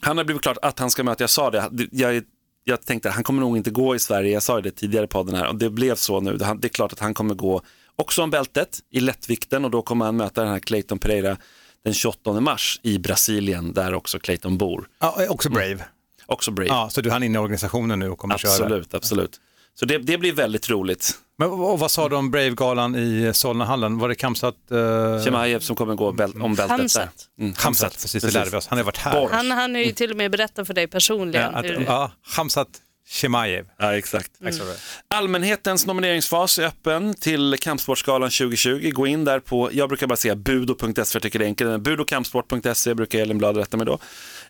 Han 0.00 0.16
har 0.16 0.24
blivit 0.24 0.42
klart 0.42 0.58
att 0.62 0.78
han 0.78 0.90
ska 0.90 1.04
möta, 1.04 1.22
jag 1.22 1.30
sa 1.30 1.50
det, 1.50 1.70
jag, 1.92 2.22
jag 2.64 2.86
tänkte 2.86 3.08
att 3.08 3.14
han 3.14 3.24
kommer 3.24 3.40
nog 3.40 3.56
inte 3.56 3.70
gå 3.70 3.94
i 3.94 3.98
Sverige, 3.98 4.32
jag 4.32 4.42
sa 4.42 4.60
det 4.60 4.70
tidigare 4.70 5.04
i 5.04 5.08
podden 5.08 5.34
här 5.34 5.48
och 5.48 5.54
det 5.54 5.70
blev 5.70 5.94
så 5.94 6.20
nu. 6.20 6.36
Det, 6.36 6.44
är 6.44 6.68
klart 6.68 6.92
att 6.92 6.98
han 6.98 7.14
kommer 7.14 7.34
gå 7.34 7.62
också 7.96 8.22
om 8.22 8.30
bältet 8.30 8.80
i 8.90 9.00
lättvikten 9.00 9.64
och 9.64 9.70
då 9.70 9.82
kommer 9.82 10.04
han 10.04 10.16
möta 10.16 10.42
den 10.42 10.50
här 10.50 10.58
Clayton 10.58 10.98
Pereira 10.98 11.36
den 11.84 11.94
28 11.94 12.40
mars 12.40 12.80
i 12.82 12.98
Brasilien 12.98 13.72
där 13.72 13.94
också 13.94 14.18
Clayton 14.18 14.58
bor. 14.58 14.88
Ja, 15.00 15.26
också 15.28 15.50
Brave. 15.50 15.84
Också 16.26 16.50
Brave. 16.50 16.68
Ja, 16.68 16.88
så 16.90 17.00
du 17.00 17.10
han 17.10 17.22
är 17.22 17.26
inne 17.26 17.38
i 17.38 17.40
organisationen 17.40 17.98
nu 17.98 18.10
och 18.10 18.18
kommer 18.18 18.38
köra. 18.38 18.52
absolut, 18.52 18.94
absolut. 18.94 19.40
Så 19.74 19.86
det, 19.86 19.98
det 19.98 20.18
blir 20.18 20.32
väldigt 20.32 20.70
roligt. 20.70 21.18
Men 21.42 21.50
och 21.50 21.78
vad 21.78 21.90
sa 21.90 22.08
du 22.08 22.16
om 22.16 22.30
Brave-galan 22.30 22.96
i 22.96 23.30
Solnahallen? 23.34 23.98
Var 23.98 24.08
det 24.08 24.14
Kamsat? 24.14 24.54
Uh... 24.72 25.24
Chimaev 25.24 25.60
som 25.60 25.76
kommer 25.76 25.94
gå 25.94 26.12
bäl- 26.12 26.42
om 26.42 26.54
bältet 26.54 26.78
Hamzat. 26.78 27.28
där. 27.36 27.44
Mm, 27.44 27.54
Hamsat, 27.58 27.92
precis, 27.92 28.22
det 28.22 28.30
lärde 28.30 28.50
vi 28.50 28.56
oss. 28.56 28.66
Han 28.66 28.78
har 28.78 28.84
varit 28.84 28.96
här. 28.96 29.28
Han, 29.32 29.50
han 29.50 29.74
har 29.74 29.82
ju 29.82 29.92
till 29.92 30.10
och 30.10 30.16
med 30.16 30.30
berättat 30.30 30.66
för 30.66 30.74
dig 30.74 30.86
personligen. 30.86 31.50
Ja, 31.52 31.58
att, 31.58 31.64
hur, 31.64 31.84
ja, 31.86 32.10
Hamsat 32.36 32.68
Shemaev. 33.12 33.64
Ja, 33.78 33.96
exakt. 33.96 34.30
Mycket. 34.40 34.62
Allmänhetens 35.08 35.86
nomineringsfas 35.86 36.58
är 36.58 36.62
öppen 36.66 37.14
till 37.14 37.56
Kampsportsgalan 37.60 38.30
2020. 38.30 38.90
Gå 38.90 39.06
in 39.06 39.24
där 39.24 39.40
på, 39.40 39.70
jag 39.72 39.88
brukar 39.88 40.06
bara 40.06 40.16
säga 40.16 40.34
budo.se 40.36 41.04
för 41.04 41.16
jag 41.16 41.22
tycker 41.22 41.38
det 41.38 41.44
är 41.44 41.46
enkelt. 41.46 41.80
Budokampsport.se 41.82 42.94
brukar 42.94 43.18
Elin 43.18 43.38
Blad 43.38 43.56
rätta 43.56 43.76
mig 43.76 43.86
då. 43.86 43.98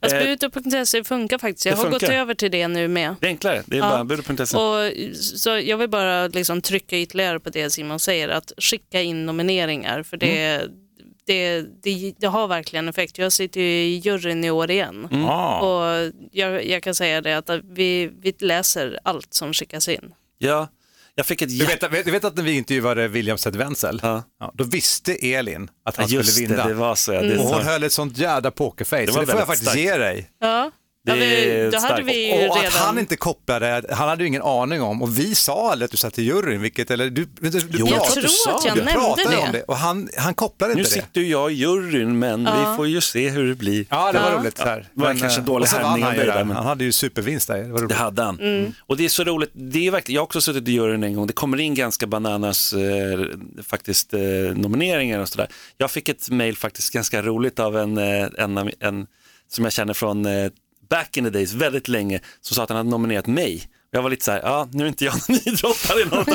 Alltså, 0.00 0.16
Eh, 0.18 0.24
Budo.se 0.24 1.04
funkar 1.04 1.38
faktiskt. 1.38 1.66
Jag 1.66 1.76
har 1.76 1.84
gått 1.90 2.00
funkar. 2.02 2.18
över 2.18 2.34
till 2.34 2.50
det 2.50 2.68
nu 2.68 2.88
med. 2.88 3.14
det 3.20 3.26
är 3.26 3.30
enklare, 3.30 3.62
det 3.66 3.76
är 3.76 3.80
Ja. 3.80 3.88
bara 3.90 4.04
budo.se. 4.04 4.56
Och, 4.56 4.92
så 5.14 5.50
jag 5.50 5.76
vill 5.76 5.88
bara 5.90 6.26
liksom 6.28 6.62
trycka 6.62 6.98
ytterligare 6.98 7.40
på 7.40 7.50
det 7.50 7.70
Simon 7.70 8.00
säger, 8.00 8.28
att 8.28 8.52
skicka 8.58 9.00
in 9.02 9.26
nomineringar 9.26 10.02
för 10.02 10.16
det, 10.16 10.26
Mm. 10.54 10.70
Det, 11.26 11.60
det, 11.82 12.14
det 12.18 12.26
har 12.26 12.48
verkligen 12.48 12.88
effekt. 12.88 13.18
Jag 13.18 13.32
sitter 13.32 13.60
ju 13.60 13.66
i 13.66 13.96
juryn 13.98 14.44
i 14.44 14.50
år 14.50 14.70
igen 14.70 15.08
Mm. 15.10 15.24
Ah. 15.24 15.60
och 15.60 16.12
jag, 16.30 16.66
jag 16.66 16.82
kan 16.82 16.94
säga 16.94 17.20
det 17.20 17.34
att 17.38 17.50
vi, 17.70 18.10
vi 18.20 18.34
läser 18.40 18.98
allt 19.04 19.34
som 19.34 19.52
skickas 19.52 19.88
in. 19.88 20.14
Ja, 20.38 20.68
jag 21.14 21.26
fick 21.26 21.42
ett 21.42 21.58
Du 21.58 21.64
vet, 21.66 22.04
du 22.04 22.10
vet 22.10 22.24
att 22.24 22.36
när 22.36 22.42
vi 22.44 22.52
intervjuade 22.52 23.08
William 23.08 23.38
Zed 23.38 23.56
Wenzel, 23.56 24.00
Ja. 24.02 24.22
ja, 24.40 24.52
då 24.54 24.64
visste 24.64 25.14
Elin 25.14 25.70
att 25.84 25.96
han 25.96 26.08
Just 26.08 26.32
skulle 26.34 26.48
det, 26.48 26.54
vinna. 26.54 26.68
det 26.68 26.74
var 26.74 26.94
så. 26.94 27.12
Ja, 27.12 27.20
det 27.22 27.38
Och 27.38 27.44
hon 27.44 27.62
höll 27.62 27.82
ett 27.82 27.92
sånt 27.92 28.18
jädra 28.18 28.50
pokerface, 28.50 29.06
Det 29.06 29.12
så 29.12 29.20
det 29.20 29.26
får 29.26 29.38
jag 29.38 29.46
faktiskt 29.46 29.70
starkt. 29.70 29.80
ge 29.84 29.96
dig. 29.96 30.30
Ja, 30.40 30.70
Det 31.04 31.10
ja 31.12 31.16
vi, 31.16 31.70
då 31.72 31.78
hade 31.78 32.02
vi 32.02 32.26
ju 32.26 32.32
Och 32.48 32.56
redan... 32.56 32.66
att 32.66 32.72
han 32.74 32.98
inte 32.98 33.16
kopplade, 33.16 33.82
han 33.90 34.08
hade 34.08 34.22
ju 34.22 34.28
ingen 34.28 34.42
aning 34.42 34.82
om, 34.82 35.02
och 35.02 35.18
vi 35.18 35.34
sa 35.34 35.70
aldrig 35.72 35.84
att 35.84 35.90
du 35.90 35.96
satt 35.96 36.18
i 36.18 36.22
juryn, 36.22 36.60
vilket, 36.62 36.90
eller 36.90 37.10
du, 37.10 37.24
du, 37.40 37.50
du, 37.50 37.60
Jo, 37.70 37.86
jag 37.86 37.96
jag 37.96 38.04
tror 38.10 38.24
att 38.56 38.64
jag 38.64 38.76
nämnde 38.76 38.92
pratade 38.92 39.30
det. 39.30 39.42
om 39.42 39.52
det, 39.52 39.62
och 39.62 39.76
han, 39.76 40.08
han 40.16 40.34
kopplade 40.34 40.74
Nu 40.74 40.80
inte 40.80 40.90
det. 40.94 41.00
sitter 41.02 41.20
ju 41.20 41.26
jag 41.28 41.52
i 41.52 41.54
juryn, 41.54 42.18
men 42.18 42.44
vi 42.44 42.76
får 42.76 42.86
ju 42.86 43.00
se 43.00 43.28
hur 43.28 43.48
det 43.48 43.54
blir. 43.54 43.86
Ja, 43.90 44.12
det 44.12 44.18
var 44.18 44.30
Ja. 44.30 44.38
roligt. 44.38 44.60
Här. 44.60 44.88
det 44.94 45.00
var 45.02 45.14
kanske 45.14 45.40
eh, 45.40 45.44
dålig 45.46 45.68
och 45.72 45.78
härmning 45.78 46.04
av 46.04 46.12
dig 46.14 46.26
där. 46.26 46.44
men- 46.44 46.56
Han 46.56 46.66
hade 46.66 46.84
ju 46.84 46.92
supervinst 46.92 47.48
där. 47.48 47.80
Det. 47.80 47.86
Det 47.86 47.94
hade 47.94 48.22
han. 48.22 48.40
Mm. 48.40 48.72
Och 48.86 48.96
det 48.96 49.04
är 49.04 49.08
så 49.08 49.24
roligt, 49.24 49.50
det 49.54 49.86
är 49.86 49.90
verkligen, 49.90 50.14
jag 50.14 50.20
har 50.20 50.24
också 50.26 50.40
suttit 50.40 50.68
i 50.68 50.72
juryn 50.72 51.02
en 51.02 51.14
gång, 51.14 51.26
det 51.26 51.32
kommer 51.32 51.60
in 51.60 51.74
ganska 51.74 52.06
bananas 52.06 52.72
eh, 52.72 53.20
faktiskt 53.62 54.14
eh, 54.14 54.20
nomineringar 54.54 55.18
och 55.20 55.28
sådär. 55.28 55.48
Jag 55.78 55.90
fick 55.90 56.08
ett 56.08 56.30
mail 56.30 56.56
faktiskt 56.56 56.92
ganska 56.92 57.22
roligt 57.22 57.58
av 57.58 57.76
en, 57.78 57.98
eh, 57.98 58.26
en, 58.38 58.58
av- 58.58 58.70
en 58.80 59.06
som 59.48 59.64
jag 59.64 59.72
känner 59.72 59.94
från 59.94 60.26
eh, 60.26 60.50
back 60.92 61.16
in 61.16 61.24
the 61.24 61.30
days, 61.30 61.52
väldigt 61.52 61.88
länge, 61.88 62.20
som 62.40 62.54
sa 62.54 62.62
att 62.62 62.68
han 62.68 62.76
hade 62.76 62.90
nominerat 62.90 63.26
mig. 63.26 63.68
Jag 63.90 64.02
var 64.02 64.10
lite 64.10 64.24
så 64.24 64.30
här, 64.30 64.40
ja 64.42 64.68
nu 64.72 64.84
är 64.84 64.88
inte 64.88 65.04
jag 65.04 65.14
någon 65.28 65.38
idrottare, 65.48 66.04
något, 66.04 66.28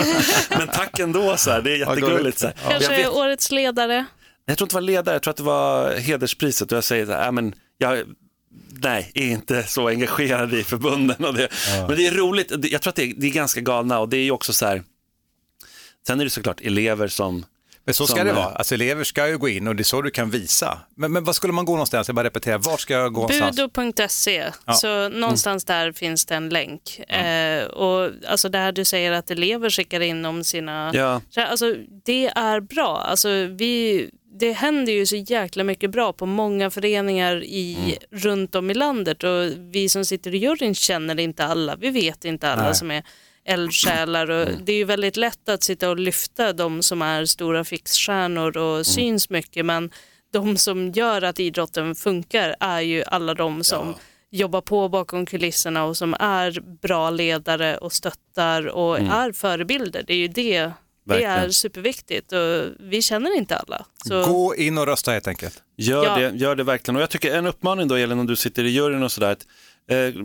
men 0.50 0.68
tack 0.68 1.00
ändå, 1.00 1.38
så 1.38 1.52
här, 1.52 1.62
det 1.62 1.72
är 1.72 1.78
jättegulligt. 1.78 2.40
Så 2.40 2.48
här. 2.48 2.56
Jag, 2.64 2.72
Kanske 2.72 2.98
vet, 2.98 3.10
årets 3.10 3.52
ledare. 3.52 4.06
jag 4.46 4.58
tror 4.58 4.66
inte 4.66 4.74
det 4.74 4.78
var 4.78 4.82
ledare, 4.82 5.16
jag 5.16 5.22
tror 5.22 5.32
att 5.32 5.38
det 5.38 5.44
var 5.44 5.96
hederspriset 5.96 6.72
och 6.72 6.78
jag 6.78 6.84
säger 6.84 7.06
så 7.06 7.12
här, 7.12 7.26
ja, 7.26 7.32
men 7.32 7.54
jag, 7.78 8.04
nej, 8.70 9.12
är 9.14 9.28
inte 9.28 9.64
så 9.64 9.88
engagerad 9.88 10.54
i 10.54 10.64
förbunden. 10.64 11.26
Och 11.26 11.34
det. 11.34 11.48
Men 11.88 11.98
det 11.98 12.08
är 12.08 12.12
roligt, 12.12 12.52
jag 12.72 12.82
tror 12.82 12.90
att 12.90 12.96
det 12.96 13.04
är, 13.04 13.14
det 13.18 13.28
är 13.28 13.32
ganska 13.32 13.62
galna 13.62 14.00
och 14.00 14.10
det 14.10 14.18
är 14.18 14.24
ju 14.24 14.32
också 14.32 14.54
så 14.54 14.66
här, 14.66 14.84
sen 16.08 16.20
är 16.20 16.24
det 16.24 16.30
såklart 16.30 16.62
elever 16.62 17.08
som, 17.08 17.46
Men 17.88 17.94
så 17.94 18.08
ska 18.08 18.16
som, 18.18 18.28
det 18.28 18.34
vara. 18.34 18.46
Alltså 18.46 18.74
elever 18.74 19.04
ska 19.04 19.28
ju 19.28 19.38
gå 19.38 19.50
in 19.50 19.68
och 19.68 19.76
det 19.76 19.82
är 19.82 19.84
så 19.84 20.02
du 20.02 20.10
kan 20.12 20.30
visa. 20.30 20.80
Men, 20.96 21.12
men 21.12 21.24
vad 21.24 21.36
skulle 21.36 21.54
man 21.54 21.66
gå 21.66 21.72
någonstans? 21.72 22.08
Jag 22.08 22.16
bara 22.16 22.26
repeterar, 22.26 22.58
vart 22.58 22.80
ska 22.80 22.94
jag 22.94 23.14
gå 23.14 23.22
någonstans? 23.22 23.56
Budo.se, 23.56 24.52
så 24.74 25.10
någonstans 25.10 25.66
där 25.66 25.92
finns 25.92 26.26
det 26.26 26.36
en 26.36 26.50
länk. 26.50 27.00
Eh, 27.00 27.66
och 27.66 28.12
alltså 28.28 28.50
det 28.50 28.58
här 28.58 28.72
du 28.72 28.86
säger 28.86 29.12
att 29.12 29.32
elever 29.32 29.70
skickar 29.70 30.00
in 30.00 30.26
om 30.26 30.44
sina... 30.44 30.92
ja, 30.94 31.22
Alltså, 31.36 31.76
det 32.06 32.28
är 32.28 32.60
bra. 32.60 32.98
Alltså, 32.98 33.30
vi, 33.30 34.10
det 34.40 34.52
händer 34.52 34.94
ju 34.94 35.06
så 35.06 35.16
jäkla 35.16 35.64
mycket 35.64 35.92
bra 35.92 36.14
på 36.14 36.26
många 36.26 36.70
föreningar 36.70 37.44
i, 37.44 37.98
runt 38.12 38.56
om 38.56 38.70
i 38.70 38.74
landet 38.74 39.24
och 39.24 39.52
vi 39.58 39.90
som 39.90 40.06
sitter 40.06 40.36
i 40.36 40.38
juryn 40.38 40.76
känner 40.76 41.20
inte 41.20 41.46
alla. 41.46 41.76
Vi 41.76 41.90
vet 41.90 42.26
inte 42.26 42.50
alla 42.50 42.64
Nej. 42.64 42.76
som 42.76 42.92
är 42.92 43.04
eldsjälar 43.48 44.30
och 44.32 44.48
det 44.64 44.72
är 44.72 44.78
ju 44.78 44.84
väldigt 44.84 45.18
lätt 45.18 45.50
att 45.50 45.64
sitta 45.64 45.90
och 45.90 46.00
lyfta 46.00 46.54
de 46.54 46.82
som 46.84 47.02
är 47.02 47.26
stora 47.26 47.64
fixstjärnor 47.64 48.58
och 48.58 48.86
syns 48.86 49.30
mycket 49.30 49.66
men 49.66 49.92
de 50.34 50.58
som 50.58 50.92
gör 50.92 51.22
att 51.22 51.40
idrotten 51.40 51.96
funkar 51.96 52.56
är 52.60 52.82
ju 52.82 53.04
alla 53.08 53.34
de 53.34 53.64
som 53.64 53.96
jobbar 54.32 54.62
på 54.62 54.90
bakom 54.90 55.26
kulisserna 55.26 55.84
och 55.86 55.98
som 55.98 56.14
är 56.20 56.60
bra 56.82 57.10
ledare 57.10 57.78
och 57.78 57.94
stöttar 57.94 58.68
och 58.68 59.00
är 59.00 59.32
förebilder. 59.32 60.04
Det 60.08 60.14
är 60.14 60.18
ju 60.18 60.28
det. 60.28 60.72
Det 61.10 61.24
är 61.24 61.30
Verkligen. 61.30 61.54
superviktigt 61.54 62.32
och 62.32 62.64
vi 62.80 63.02
känner 63.02 63.38
inte 63.38 63.56
alla. 63.58 63.86
Så, 64.08 64.24
Gå 64.26 64.56
in 64.56 64.78
och 64.78 64.86
rösta 64.86 65.12
helt 65.12 65.28
enkelt. 65.28 65.64
gör, 65.78 66.04
Ja. 66.04 66.16
det, 66.30 66.38
gör 66.38 66.56
det 66.56 66.64
verkligen. 66.64 66.96
Och 66.96 67.02
jag 67.02 67.10
tycker 67.10 67.36
en 67.36 67.48
uppmaning 67.48 67.88
då 67.88 67.96
Elin, 67.96 68.20
om 68.20 68.28
du 68.28 68.36
sitter 68.36 68.64
i 68.64 68.70
juryn 68.70 69.04
och 69.04 69.12
sådär, 69.12 69.32
att, 69.32 69.48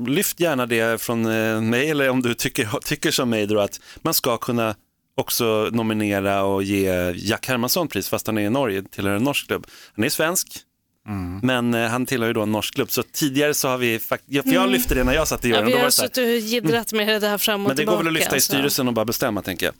lyft 0.06 0.40
gärna 0.40 0.66
det 0.66 1.02
från 1.02 1.26
eh, 1.26 1.60
mig 1.60 1.90
eller 1.90 2.08
om 2.08 2.22
du 2.22 2.34
tycker, 2.34 2.68
tycker 2.84 3.10
som 3.10 3.30
mig 3.30 3.46
då 3.46 3.60
att 3.60 3.80
man 4.02 4.14
ska 4.14 4.36
kunna 4.36 4.74
också 5.14 5.68
nominera 5.72 6.42
och 6.44 6.62
ge 6.62 7.12
Jack 7.16 7.48
Hermansson 7.48 7.88
pris 7.88 8.08
fast 8.08 8.26
han 8.26 8.38
är 8.38 8.42
i 8.42 8.50
Norge, 8.50 8.82
tillhör 8.82 9.16
en 9.16 9.22
norsk 9.22 9.46
klubb. 9.46 9.66
Han 9.96 10.04
är 10.04 10.08
svensk, 10.08 10.48
men 11.42 11.74
eh, 11.74 11.88
han 11.88 12.06
tillhör 12.06 12.28
ju 12.28 12.32
då 12.32 12.42
en 12.42 12.52
norsk 12.52 12.74
klubb. 12.74 12.90
Så 12.90 13.02
tidigare 13.02 13.54
så 13.54 13.68
har 13.68 13.78
vi, 13.78 13.98
fakt- 13.98 14.24
ja, 14.26 14.42
för 14.42 14.50
jag 14.50 14.70
lyfte 14.70 14.94
det 14.94 15.04
när 15.04 15.14
jag 15.14 15.28
satt 15.28 15.44
i 15.44 15.48
ja, 15.48 15.56
juryn. 15.56 15.66
vi 15.66 15.72
då 15.72 15.76
var 15.76 15.82
har 15.82 15.86
det 15.88 15.92
så 15.92 16.02
här, 16.02 16.08
suttit 16.08 16.24
och 16.44 16.48
jiddrat 16.48 16.92
med 16.92 17.08
det 17.08 17.18
där 17.18 17.38
fram 17.38 17.54
och 17.54 17.60
men 17.60 17.76
det 17.76 17.80
tillbaka. 17.80 17.96
går 17.96 18.04
väl 18.04 18.16
att 18.16 18.20
lyfta 18.20 18.36
i 18.36 18.40
styrelsen 18.40 18.88
och 18.88 18.94
bara 18.94 19.04
bestämma 19.04 19.42
tänker 19.42 19.66
jag. 19.66 19.74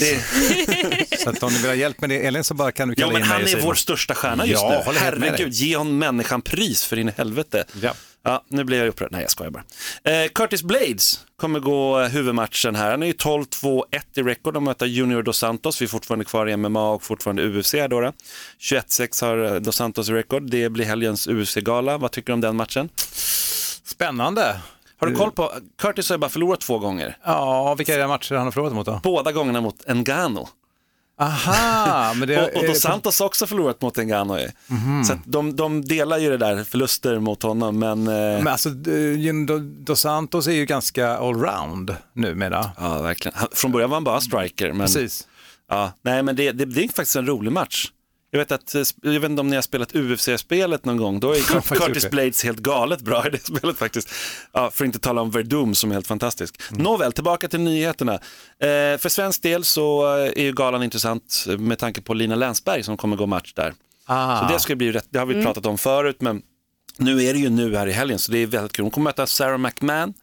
Det, 0.00 1.18
Så 1.18 1.30
att 1.30 1.42
om 1.42 1.52
ni 1.52 1.58
vill 1.58 1.70
ha 1.70 1.74
hjälp 1.74 2.00
med 2.00 2.10
det, 2.10 2.26
Elin, 2.26 2.44
så 2.44 2.54
bara 2.54 2.72
kan 2.72 2.88
du 2.88 2.94
ja, 2.96 3.00
kalla 3.06 3.12
men 3.12 3.22
in 3.22 3.28
mig 3.28 3.52
han 3.52 3.60
är 3.60 3.66
vår 3.66 3.74
största 3.74 4.14
stjärna 4.14 4.46
just 4.46 4.62
Ja, 4.62 4.82
nu. 4.86 4.98
Herregud, 4.98 5.52
ge 5.52 5.76
hon 5.76 5.98
människan 5.98 6.42
pris 6.42 6.84
för 6.84 6.98
in 6.98 7.08
i 7.08 7.12
helvete. 7.16 7.64
Ja. 7.82 7.94
Ja, 8.24 8.44
nu 8.48 8.64
blir 8.64 8.78
jag 8.78 8.88
upprörd. 8.88 9.12
Nej, 9.12 9.20
jag 9.20 9.30
skojar 9.30 9.50
bara. 9.50 9.64
Eh, 10.04 10.28
Curtis 10.28 10.62
Blades 10.62 11.26
kommer 11.36 11.60
gå 11.60 12.00
eh, 12.00 12.08
huvudmatchen 12.08 12.74
här. 12.74 12.90
Han 12.90 13.02
är 13.02 13.06
ju 13.06 13.12
12-2-1 13.12 13.82
i 14.14 14.22
rekord. 14.22 14.54
De 14.54 14.64
möter 14.64 14.86
Junior 14.86 15.22
Dos 15.22 15.38
Santos. 15.38 15.80
Vi 15.82 15.84
är 15.84 15.88
fortfarande 15.88 16.24
kvar 16.24 16.48
i 16.48 16.56
MMA 16.56 16.90
och 16.90 17.02
fortfarande 17.02 17.48
UFC 17.48 17.72
då. 17.72 18.00
då. 18.00 18.12
21-6 18.60 19.24
har 19.24 19.54
eh, 19.54 19.60
Dos 19.60 19.76
Santos 19.76 20.08
i 20.08 20.12
rekord. 20.12 20.50
Det 20.50 20.68
blir 20.68 20.84
helgens 20.84 21.28
UFC-gala. 21.28 21.98
Vad 21.98 22.10
tycker 22.10 22.26
du 22.26 22.32
om 22.32 22.40
den 22.40 22.56
matchen? 22.56 22.88
Spännande. 23.84 24.60
Har 24.98 25.06
du 25.06 25.16
koll 25.16 25.32
på, 25.32 25.52
Curtis 25.78 26.08
har 26.08 26.16
ju 26.16 26.20
bara 26.20 26.30
förlorat 26.30 26.60
två 26.60 26.78
gånger. 26.78 27.16
Ja, 27.24 27.74
vilka 27.74 27.94
är 27.94 27.98
det 27.98 28.06
matcher 28.08 28.34
han 28.34 28.44
har 28.44 28.52
förlorat 28.52 28.72
mot 28.72 28.86
då? 28.86 29.00
Båda 29.02 29.32
gångerna 29.32 29.60
mot 29.60 29.88
Ngannou. 29.88 30.48
Aha, 31.20 32.14
men 32.14 32.28
det 32.28 32.42
Och, 32.42 32.56
och 32.60 32.66
Dos 32.66 32.80
Santos 32.80 33.18
har 33.18 33.26
också 33.26 33.46
förlorat 33.46 33.82
mot 33.82 33.96
Ngannou. 33.96 34.38
ju. 34.38 34.48
Så 35.06 35.12
att 35.12 35.18
de, 35.24 35.56
de 35.56 35.84
delar 35.84 36.18
ju 36.18 36.30
det 36.30 36.36
där, 36.36 36.64
förluster 36.64 37.18
mot 37.18 37.42
honom. 37.42 37.78
Men, 37.78 38.08
eh, 38.08 38.14
Men 38.14 38.48
alltså, 38.48 38.68
eh, 38.68 38.72
Do- 38.72 39.84
Dos 39.84 40.00
Santos 40.00 40.46
är 40.46 40.52
ju 40.52 40.64
ganska 40.66 41.08
allround 41.16 41.96
numera. 42.12 42.70
ja, 42.78 43.02
verkligen. 43.02 43.38
Från 43.52 43.72
början 43.72 43.90
var 43.90 43.96
han 43.96 44.04
bara 44.04 44.20
striker. 44.20 44.72
Men, 44.72 44.86
Precis. 44.86 45.26
Ja, 45.70 45.92
nej, 46.02 46.22
men 46.22 46.36
det, 46.36 46.52
det, 46.52 46.64
det 46.64 46.84
är 46.84 46.88
faktiskt 46.88 47.16
en 47.16 47.26
rolig 47.26 47.52
match. 47.52 47.86
Jag 48.34 48.38
vet, 48.38 48.52
att, 48.52 48.74
jag 49.02 49.20
vet 49.20 49.30
inte 49.30 49.40
om 49.40 49.48
ni 49.48 49.54
har 49.56 49.62
spelat 49.62 49.94
UFC-spelet 49.94 50.84
någon 50.84 50.96
gång, 50.96 51.20
då 51.20 51.32
är 51.32 51.60
Curtis. 51.86 52.10
Blades 52.10 52.44
helt 52.44 52.58
galet 52.58 53.00
bra 53.00 53.26
i 53.26 53.30
det 53.30 53.38
spelet 53.38 53.78
faktiskt. 53.78 54.10
Ja, 54.52 54.70
för 54.70 54.84
att 54.84 54.86
inte 54.86 54.98
tala 54.98 55.20
om 55.20 55.30
Verdum 55.30 55.74
som 55.74 55.90
är 55.90 55.94
helt 55.94 56.06
fantastisk. 56.06 56.60
Mm. 56.70 56.82
Nåväl, 56.82 57.12
tillbaka 57.12 57.48
till 57.48 57.60
nyheterna. 57.60 58.12
Eh, 58.14 58.98
för 58.98 59.08
svensk 59.08 59.42
del 59.42 59.64
så 59.64 60.16
eh, 60.16 60.32
är 60.36 60.42
ju 60.42 60.52
galan 60.52 60.82
intressant 60.82 61.44
med 61.58 61.78
tanke 61.78 62.00
på 62.00 62.14
Lina 62.14 62.34
Länsberg 62.34 62.82
som 62.82 62.96
kommer 62.96 63.16
gå 63.16 63.26
match 63.26 63.52
där. 63.54 63.74
Ah. 64.06 64.48
Så 64.48 64.52
det, 64.54 64.60
ska 64.60 64.76
bli 64.76 64.92
rätt, 64.92 65.06
det 65.10 65.18
har 65.18 65.26
vi 65.26 65.34
Mm. 65.34 65.44
pratat 65.44 65.66
om 65.66 65.78
förut, 65.78 66.16
men 66.20 66.42
nu 66.98 67.22
är 67.24 67.32
det 67.32 67.38
ju 67.38 67.50
nu 67.50 67.76
här 67.76 67.86
i 67.86 67.92
helgen, 67.92 68.18
så 68.18 68.32
det 68.32 68.38
är 68.38 68.46
väldigt 68.46 68.72
kul. 68.72 68.82
Hon 68.82 68.90
kommer 68.90 69.04
möta 69.04 69.26
Sarah 69.26 69.58
McMahon. 69.58 70.14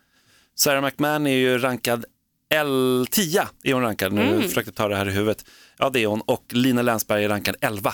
Sarah 0.55 0.83
McMahon 0.83 1.27
är 1.27 1.35
ju 1.37 1.57
rankad 1.57 2.05
L10, 2.51 3.47
är 3.63 3.73
hon 3.73 3.83
rankad, 3.83 4.13
nu 4.13 4.21
Mm. 4.21 4.41
försökte 4.49 4.71
ta 4.71 4.87
det 4.87 4.95
här 4.95 5.07
i 5.09 5.11
huvudet. 5.11 5.45
Ja, 5.77 5.89
det 5.89 5.99
är 6.03 6.07
hon, 6.07 6.21
och 6.21 6.45
Lina 6.49 6.81
Länsberg 6.81 7.23
är 7.25 7.29
rankad 7.29 7.55
11. 7.61 7.93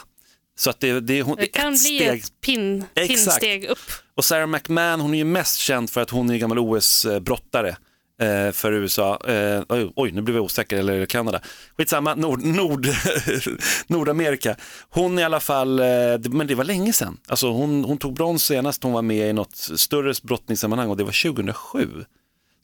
Så 0.59 0.69
att 0.69 0.79
det, 0.79 0.99
det, 0.99 1.21
hon, 1.21 1.35
Det 1.39 1.47
kan 1.47 1.73
ett 1.73 1.79
bli 1.87 1.97
steg. 1.97 2.19
ett 2.19 2.41
pin, 2.41 2.83
Exakt. 2.95 3.07
pinnsteg 3.25 3.65
upp. 3.65 3.79
Och 4.15 4.25
Sarah 4.25 4.47
McMahon, 4.47 4.99
hon 5.01 5.13
är 5.13 5.17
ju 5.17 5.23
mest 5.25 5.57
känd 5.57 5.89
för 5.89 6.01
att 6.01 6.09
hon 6.09 6.29
är 6.29 6.37
gammal 6.37 6.59
OS-brottare 6.59 7.75
eh, 8.21 8.51
för 8.51 8.71
USA. 8.71 9.19
Eh, 9.27 9.61
oj, 9.69 9.91
oj, 9.95 10.11
nu 10.11 10.21
blev 10.21 10.35
jag 10.37 10.45
osäker, 10.45 10.77
eller 10.77 11.05
Kanada. 11.05 11.41
Skitsamma, 11.77 12.15
Nord, 12.15 12.43
Nord, 12.43 12.87
Nordamerika. 13.87 14.55
Hon 14.89 15.19
i 15.19 15.23
alla 15.23 15.39
fall, 15.39 15.79
eh, 15.79 15.85
det- 16.19 16.29
men 16.29 16.47
det 16.47 16.55
var 16.55 16.63
länge 16.63 16.93
sedan. 16.93 17.17
Alltså 17.27 17.51
hon, 17.51 17.83
hon 17.83 17.97
tog 17.97 18.13
brons 18.13 18.43
senast 18.45 18.83
hon 18.83 18.93
var 18.93 19.01
med 19.01 19.29
i 19.29 19.33
något 19.33 19.55
större 19.55 20.13
brottningssammanhang 20.23 20.89
och 20.89 20.97
det 20.97 21.03
var 21.03 21.11
2007. 21.31 21.87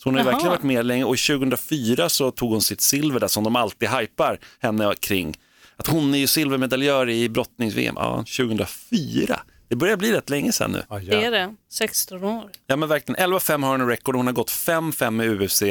Så 0.03 0.09
hon 0.09 0.15
har 0.15 0.21
ju 0.21 0.29
verkligen 0.29 0.49
varit 0.49 0.63
med 0.63 0.85
länge 0.85 1.03
och 1.03 1.17
2004 1.17 2.09
så 2.09 2.31
tog 2.31 2.51
hon 2.51 2.61
sitt 2.61 2.81
silver 2.81 3.19
där 3.19 3.27
som 3.27 3.43
de 3.43 3.55
alltid 3.55 3.89
hypar 3.89 4.39
henne 4.59 4.93
kring. 4.99 5.37
Att 5.75 5.87
hon 5.87 6.13
är 6.13 6.17
ju 6.17 6.27
silvermedaljör 6.27 7.09
i 7.09 7.29
brottnings-VM, 7.29 7.95
ja 7.97 8.17
2004. 8.17 9.39
Det 9.67 9.75
börjar 9.75 9.97
bli 9.97 10.11
rätt 10.11 10.29
länge 10.29 10.51
sedan 10.51 10.71
nu. 10.71 10.83
Ja, 10.89 10.99
Det 10.99 11.25
är 11.25 11.31
det. 11.31 11.55
16 11.69 12.23
år. 12.23 12.49
Ja 12.67 12.75
men 12.75 12.89
verkligen, 12.89 13.31
11-5 13.33 13.63
har 13.63 13.71
hon 13.71 13.81
en 13.81 13.87
record, 13.87 14.15
hon 14.15 14.25
har 14.27 14.33
gått 14.33 14.51
5-5 14.51 15.23
i 15.23 15.45
UFC. 15.45 15.63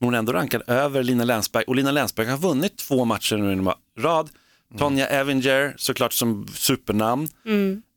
Hon 0.00 0.14
är 0.14 0.18
ändå 0.18 0.32
rankad 0.32 0.62
över 0.66 1.02
Lina 1.02 1.24
Länsberg 1.24 1.64
och 1.66 1.76
Lina 1.76 1.90
Länsberg 1.90 2.26
har 2.26 2.38
vunnit 2.38 2.78
två 2.78 3.04
matcher 3.04 3.36
nu 3.36 3.52
i 3.52 4.02
rad. 4.02 4.30
Tonja 4.78 5.06
Evinger, 5.06 5.74
såklart 5.76 6.12
som 6.12 6.46
supernamn. 6.54 7.28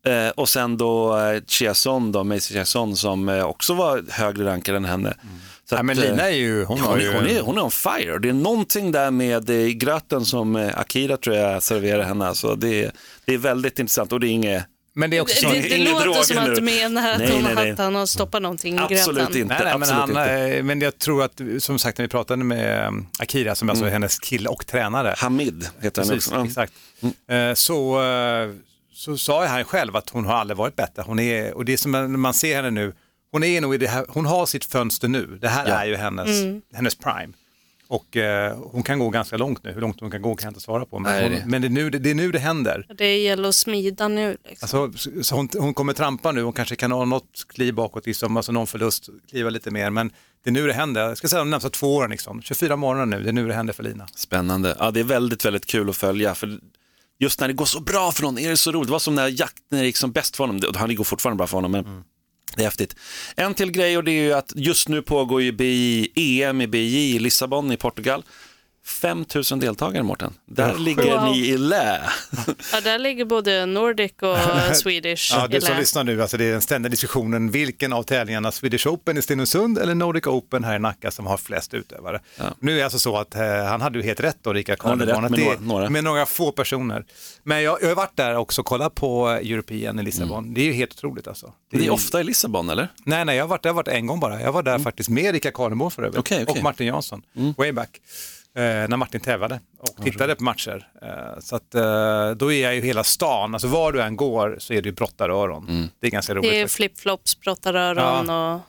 Eh, 0.06 0.30
och 0.30 0.50
sen 0.50 0.78
då 0.78 1.18
eh, 1.20 1.42
Chiasson, 1.48 2.12
då, 2.12 2.24
Macy 2.24 2.54
Chiasson 2.54 2.98
som 2.98 3.30
eh, 3.30 3.44
också 3.46 3.74
var 3.74 4.04
högre 4.10 4.46
rankad 4.46 4.76
än 4.76 4.86
henne. 4.86 5.14
Så 5.70 5.76
Ja, 5.76 5.80
att, 5.80 5.86
men 5.86 5.98
eh, 5.98 6.04
Lina 6.04 6.24
är 6.30 6.36
ju, 6.36 6.64
hon 6.64 6.78
Ja, 6.78 6.84
har 6.84 6.92
hon, 6.92 7.02
ju... 7.02 7.08
är, 7.10 7.14
hon, 7.14 7.28
är, 7.28 7.42
hon 7.42 7.58
är 7.58 7.64
on 7.64 7.72
fire. 7.72 8.20
Det 8.20 8.30
är 8.30 8.34
någonting 8.34 8.92
där 8.92 9.12
med 9.12 9.50
eh, 9.50 9.68
gröten 9.68 10.26
som 10.26 10.56
eh, 10.56 10.80
Akira 10.80 11.18
tror 11.18 11.36
jag 11.36 11.64
serverar 11.64 12.04
henne. 12.04 12.28
Alltså 12.28 12.56
det, 12.56 12.84
är, 12.84 12.92
det 13.26 13.34
är 13.34 13.38
väldigt 13.38 13.80
intressant 13.80 14.12
och 14.12 14.20
det 14.20 14.28
är 14.28 14.30
inget 14.32 14.64
Men 14.96 15.10
det 15.10 15.18
är 15.18 15.22
också 15.22 15.50
Det, 15.50 15.62
så... 15.64 15.68
det, 15.70 15.78
det 15.78 16.06
låter 16.06 16.24
som 16.24 16.38
att 16.38 16.56
du 16.56 16.62
menar 16.62 17.12
att, 17.12 17.20
Nej, 17.20 17.32
hon, 17.32 17.44
nej, 17.44 17.56
nej. 17.56 17.72
att 17.72 17.80
han 17.80 17.96
har 17.96 18.06
stoppat 18.06 18.42
någonting 18.42 18.76
i 18.76 18.80
Absolut 18.80 19.36
inte. 19.36 19.46
Nej, 19.56 19.62
nej, 19.64 19.74
men, 19.78 19.90
absolut 19.90 20.18
han, 20.18 20.50
inte. 20.50 20.64
men 20.64 20.82
jag 20.82 20.98
tror 21.00 21.24
att, 21.24 21.42
som 21.60 21.80
sagt, 21.80 21.98
när 21.98 22.06
vi 22.06 22.10
pratade 22.10 22.44
med 22.44 22.94
Akira, 23.20 23.56
som 23.56 23.70
alltså 23.70 23.86
är 23.86 23.90
hennes 23.90 24.20
kille 24.20 24.50
och 24.50 24.66
tränare, 24.68 25.14
Hamid 25.18 25.68
heter 25.82 26.04
han 26.06 26.16
också. 26.16 26.36
Ja. 26.36 26.46
exakt. 26.46 26.74
Eh, 27.30 27.54
Så, 27.54 28.02
så 29.04 29.18
sa 29.18 29.46
han 29.46 29.64
själv 29.64 29.96
att 29.96 30.10
hon 30.10 30.26
har 30.26 30.34
aldrig 30.34 30.58
varit 30.58 30.76
bättre. 30.76 31.04
Hon 31.06 31.20
är, 31.20 31.54
och 31.54 31.66
det 31.66 31.78
som 31.78 31.92
när 31.92 32.08
man 32.08 32.34
ser 32.34 32.56
henne 32.56 32.70
nu, 32.72 32.94
hon 33.32 33.44
är 33.44 33.62
nog 33.62 33.76
i 33.76 33.78
det 33.78 33.88
här, 33.88 34.06
hon 34.10 34.26
har 34.26 34.46
sitt 34.46 34.66
fönster 34.66 35.08
nu. 35.08 35.38
Det 35.42 35.48
här 35.48 35.68
Ja. 35.68 35.74
är 35.74 35.86
ju 35.86 35.96
hennes, 35.96 36.30
hennes 36.74 36.96
prime. 36.96 37.34
Och 37.88 38.18
eh, 38.18 38.58
hon 38.72 38.84
kan 38.84 39.00
gå 39.00 39.10
ganska 39.10 39.38
långt 39.38 39.64
nu, 39.64 39.72
hur 39.72 39.82
långt 39.82 40.00
hon 40.00 40.12
kan 40.12 40.22
gå 40.22 40.36
kan 40.36 40.46
jag 40.48 40.52
inte 40.52 40.60
svara 40.62 40.86
på. 40.86 41.00
Men, 41.00 41.12
Nej, 41.12 41.24
hon, 41.24 41.32
det- 41.32 41.46
men 41.46 41.62
det, 41.62 41.68
är 41.68 41.70
nu, 41.70 41.90
det, 41.90 42.00
det 42.00 42.10
är 42.12 42.16
nu 42.16 42.32
det 42.32 42.40
händer. 42.40 42.86
Det 42.98 43.18
gäller 43.18 43.50
att 43.50 43.56
smida 43.56 44.08
nu. 44.08 44.38
Liksom. 44.50 44.80
Alltså, 44.82 45.10
så- 45.12 45.24
så 45.24 45.36
hon, 45.36 45.50
hon 45.58 45.74
kommer 45.74 45.94
trampa 45.94 46.32
nu, 46.32 46.42
hon 46.42 46.54
kanske 46.54 46.76
kan 46.76 46.92
ha 46.92 47.06
något 47.06 47.46
kliv 47.50 47.74
bakåt, 47.74 48.06
liksom, 48.06 48.38
alltså 48.38 48.52
någon 48.52 48.68
förlust, 48.68 49.10
kliva 49.30 49.50
lite 49.50 49.72
mer. 49.72 49.90
Men 49.90 50.12
det 50.44 50.50
är 50.50 50.52
nu 50.52 50.68
det 50.68 50.74
händer, 50.74 51.02
jag 51.02 51.18
ska 51.18 51.28
säga 51.28 51.40
de 51.40 51.50
närmsta 51.50 51.70
två 51.70 51.96
åren, 51.96 52.12
liksom. 52.12 52.42
24 52.42 52.76
månader 52.76 53.06
nu, 53.06 53.24
det 53.24 53.30
är 53.30 53.34
nu 53.34 53.48
det 53.48 53.54
händer 53.54 53.74
för 53.74 53.84
Lina. 53.84 54.08
Spännande. 54.16 54.76
Ja, 54.80 54.92
det 54.92 55.00
är 55.00 55.04
väldigt, 55.04 55.46
väldigt 55.46 55.66
kul 55.66 55.90
att 55.90 55.98
följa. 55.98 56.36
För 56.36 56.60
just 57.20 57.40
när 57.40 57.48
det 57.48 57.54
går 57.54 57.66
så 57.66 57.80
bra 57.80 58.12
för 58.12 58.24
någon 58.24 58.38
är 58.38 58.50
det 58.50 58.58
så 58.58 58.72
roligt. 58.72 58.88
Det 58.88 58.92
var 58.92 59.00
som 59.00 59.16
när 59.16 59.28
jakten 59.28 59.84
gick 59.84 59.98
som 59.98 60.12
bäst 60.12 60.36
för 60.36 60.44
honom. 60.48 60.74
Han 60.76 60.96
går 60.96 61.04
fortfarande 61.04 61.38
bra 61.38 61.48
för 61.48 61.58
honom, 61.58 61.72
men 61.72 62.04
det 62.56 62.62
är 62.62 62.66
häftigt. 62.66 62.96
En 63.36 63.54
till 63.54 63.72
grej 63.72 63.98
och 63.98 64.04
det 64.04 64.12
är 64.12 64.24
ju 64.24 64.34
att 64.34 64.54
just 64.56 64.88
nu 64.90 65.02
pågår 65.02 65.42
ju 65.42 65.52
BI, 65.52 66.12
EM 66.16 66.62
i 66.62 66.68
BI 66.68 67.16
i 67.16 67.20
Lissabon 67.20 67.72
i 67.72 67.78
Portugal. 67.78 68.24
5 68.86 69.26
000 69.52 69.60
deltagare, 69.60 70.04
Mårten. 70.04 70.34
Där 70.46 70.76
ligger 70.78 71.04
Wow. 71.18 71.24
ni 71.24 71.38
i 71.50 71.58
lä. 71.58 72.02
Ja, 72.74 72.82
där 72.82 73.00
ligger 73.00 73.26
både 73.26 73.66
Nordic 73.66 74.12
och 74.22 74.38
Swedish 74.76 75.32
Ja, 75.36 75.46
i 75.46 75.48
du 75.48 75.62
som 75.62 75.78
lyssnar 75.78 76.04
nu, 76.04 76.22
alltså 76.22 76.38
det 76.38 76.46
är 76.46 76.52
den 76.52 76.62
ständiga 76.62 76.90
diskussionen, 76.90 77.52
vilken 77.52 77.94
av 77.94 78.04
tävlingarna, 78.04 78.52
Swedish 78.52 78.88
Open 78.88 79.18
i 79.18 79.22
Stenungsund 79.22 79.78
eller 79.78 79.96
Nordic 79.96 80.28
Open 80.28 80.64
här 80.64 80.76
i 80.76 80.80
Nacka 80.80 81.12
som 81.12 81.26
har 81.28 81.38
flest 81.38 81.74
utövare. 81.74 82.20
Nu 82.60 82.72
är 82.72 82.76
det 82.78 82.84
alltså 82.84 83.00
så 83.00 83.18
att 83.18 83.36
eh, 83.36 83.42
han 83.66 83.82
hade 83.82 84.00
ju 84.00 84.06
helt 84.06 84.20
rätt 84.20 84.38
då, 84.42 84.54
Rickard 84.54 84.78
rätt 84.78 84.86
att 84.86 84.98
med 84.98 85.10
är 85.10 85.22
några- 85.22 85.60
några. 85.60 85.90
med 85.90 86.04
några 86.04 86.26
få 86.26 86.52
personer. 86.52 87.06
Men 87.44 87.64
jag, 87.64 87.78
jag 87.82 87.88
har 87.88 87.96
varit 87.96 88.18
där 88.18 88.36
också 88.36 88.62
och 88.62 88.66
kollat 88.66 88.96
på 88.96 89.28
European 89.30 90.00
i 90.00 90.04
Lissabon, 90.04 90.54
det 90.54 90.62
är 90.62 90.66
ju 90.66 90.74
helt 90.74 90.92
otroligt 90.94 91.28
alltså. 91.28 91.54
Det 91.72 91.86
är 91.86 91.90
ofta 91.90 92.22
i 92.22 92.24
Lissabon, 92.24 92.70
eller? 92.70 92.88
Nej, 93.06 93.26
nej, 93.26 93.36
jag 93.38 93.44
har 93.44 93.48
varit 93.50 93.64
där 93.64 93.70
jag 93.70 93.74
har 93.74 93.84
varit 93.84 93.88
en 93.88 94.08
gång 94.08 94.20
bara. 94.20 94.42
Jag 94.42 94.52
var 94.52 94.64
där 94.64 94.80
faktiskt 94.80 95.10
med 95.10 95.34
Rickard 95.34 95.54
Karlenborn 95.54 95.92
för 95.92 96.04
övrigt 96.04 96.20
Okej, 96.20 96.44
okej. 96.44 96.58
och 96.58 96.64
Martin 96.64 96.88
Jansson, 96.88 97.22
way 97.58 97.72
back. 97.72 97.90
Eh, 98.56 98.64
när 98.64 98.98
Martin 98.98 99.22
tävlade 99.22 99.60
och 99.80 100.04
tittade 100.04 100.36
på 100.36 100.44
matcher. 100.44 100.88
Eh, 101.02 101.40
så 101.40 101.56
att, 101.56 101.76
eh, 101.76 102.32
då 102.32 102.52
är 102.54 102.64
jag 102.64 102.76
ju 102.76 102.82
hela 102.82 103.04
stan, 103.04 103.54
alltså 103.54 103.68
var 103.68 103.92
du 103.92 104.02
än 104.02 104.16
går 104.16 104.56
så 104.60 104.74
är 104.74 104.82
det 104.82 104.90
ju 104.90 104.96
brottaröron. 104.96 105.90
Det 106.00 106.08
är 106.08 106.12
ganska 106.12 106.36
roligt. 106.36 106.52
Det 106.52 106.62
är 106.62 106.68
flipflops, 106.68 107.40
brottaröron 107.40 108.30
och... 108.30 108.62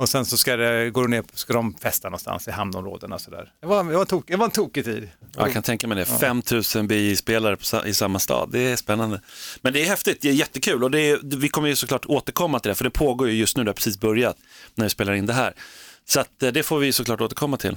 Och 0.00 0.08
sen 0.08 0.26
så 0.26 0.36
ska, 0.36 0.56
det, 0.56 0.90
går 0.90 1.02
du 1.02 1.08
ner, 1.08 1.24
ska 1.34 1.52
de 1.52 1.74
festa 1.74 2.08
någonstans 2.08 2.48
i 2.48 2.50
hamnområdena 2.50 3.18
sådär. 3.18 3.52
Det 3.60 3.66
var, 3.66 3.84
det 3.84 3.92
var, 3.94 4.00
en 4.00 4.06
tok, 4.06 4.24
det 4.26 4.36
var 4.36 4.44
en 4.44 4.50
tokig 4.50 4.84
tid. 4.84 5.08
Ja, 5.20 5.42
Jag 5.42 5.52
kan 5.52 5.62
tänka 5.62 5.86
mig 5.86 5.96
det. 5.98 6.04
5 6.04 6.42
000 6.74 6.86
BI-spelare 6.86 7.88
i 7.88 7.94
samma 7.94 8.18
stad. 8.18 8.48
Det 8.52 8.58
är 8.60 8.76
spännande. 8.76 9.20
Men 9.60 9.72
det 9.72 9.82
är 9.82 9.86
häftigt, 9.86 10.20
det 10.20 10.28
är 10.28 10.32
jättekul 10.32 10.84
och 10.84 10.90
det 10.90 11.00
är, 11.00 11.18
vi 11.22 11.48
kommer 11.48 11.68
ju 11.68 11.76
såklart 11.76 12.06
återkomma 12.06 12.60
till 12.60 12.68
det, 12.68 12.74
för 12.74 12.84
det 12.84 12.90
pågår 12.90 13.28
ju 13.28 13.34
just 13.34 13.56
nu, 13.56 13.64
det 13.64 13.70
har 13.70 13.74
precis 13.74 14.00
börjat 14.00 14.36
när 14.74 14.84
vi 14.84 14.90
spelar 14.90 15.12
in 15.12 15.26
det 15.26 15.32
här. 15.32 15.54
Så 16.04 16.20
att, 16.20 16.30
det 16.38 16.62
får 16.62 16.78
vi 16.78 16.92
såklart 16.92 17.20
återkomma 17.20 17.56
till. 17.56 17.76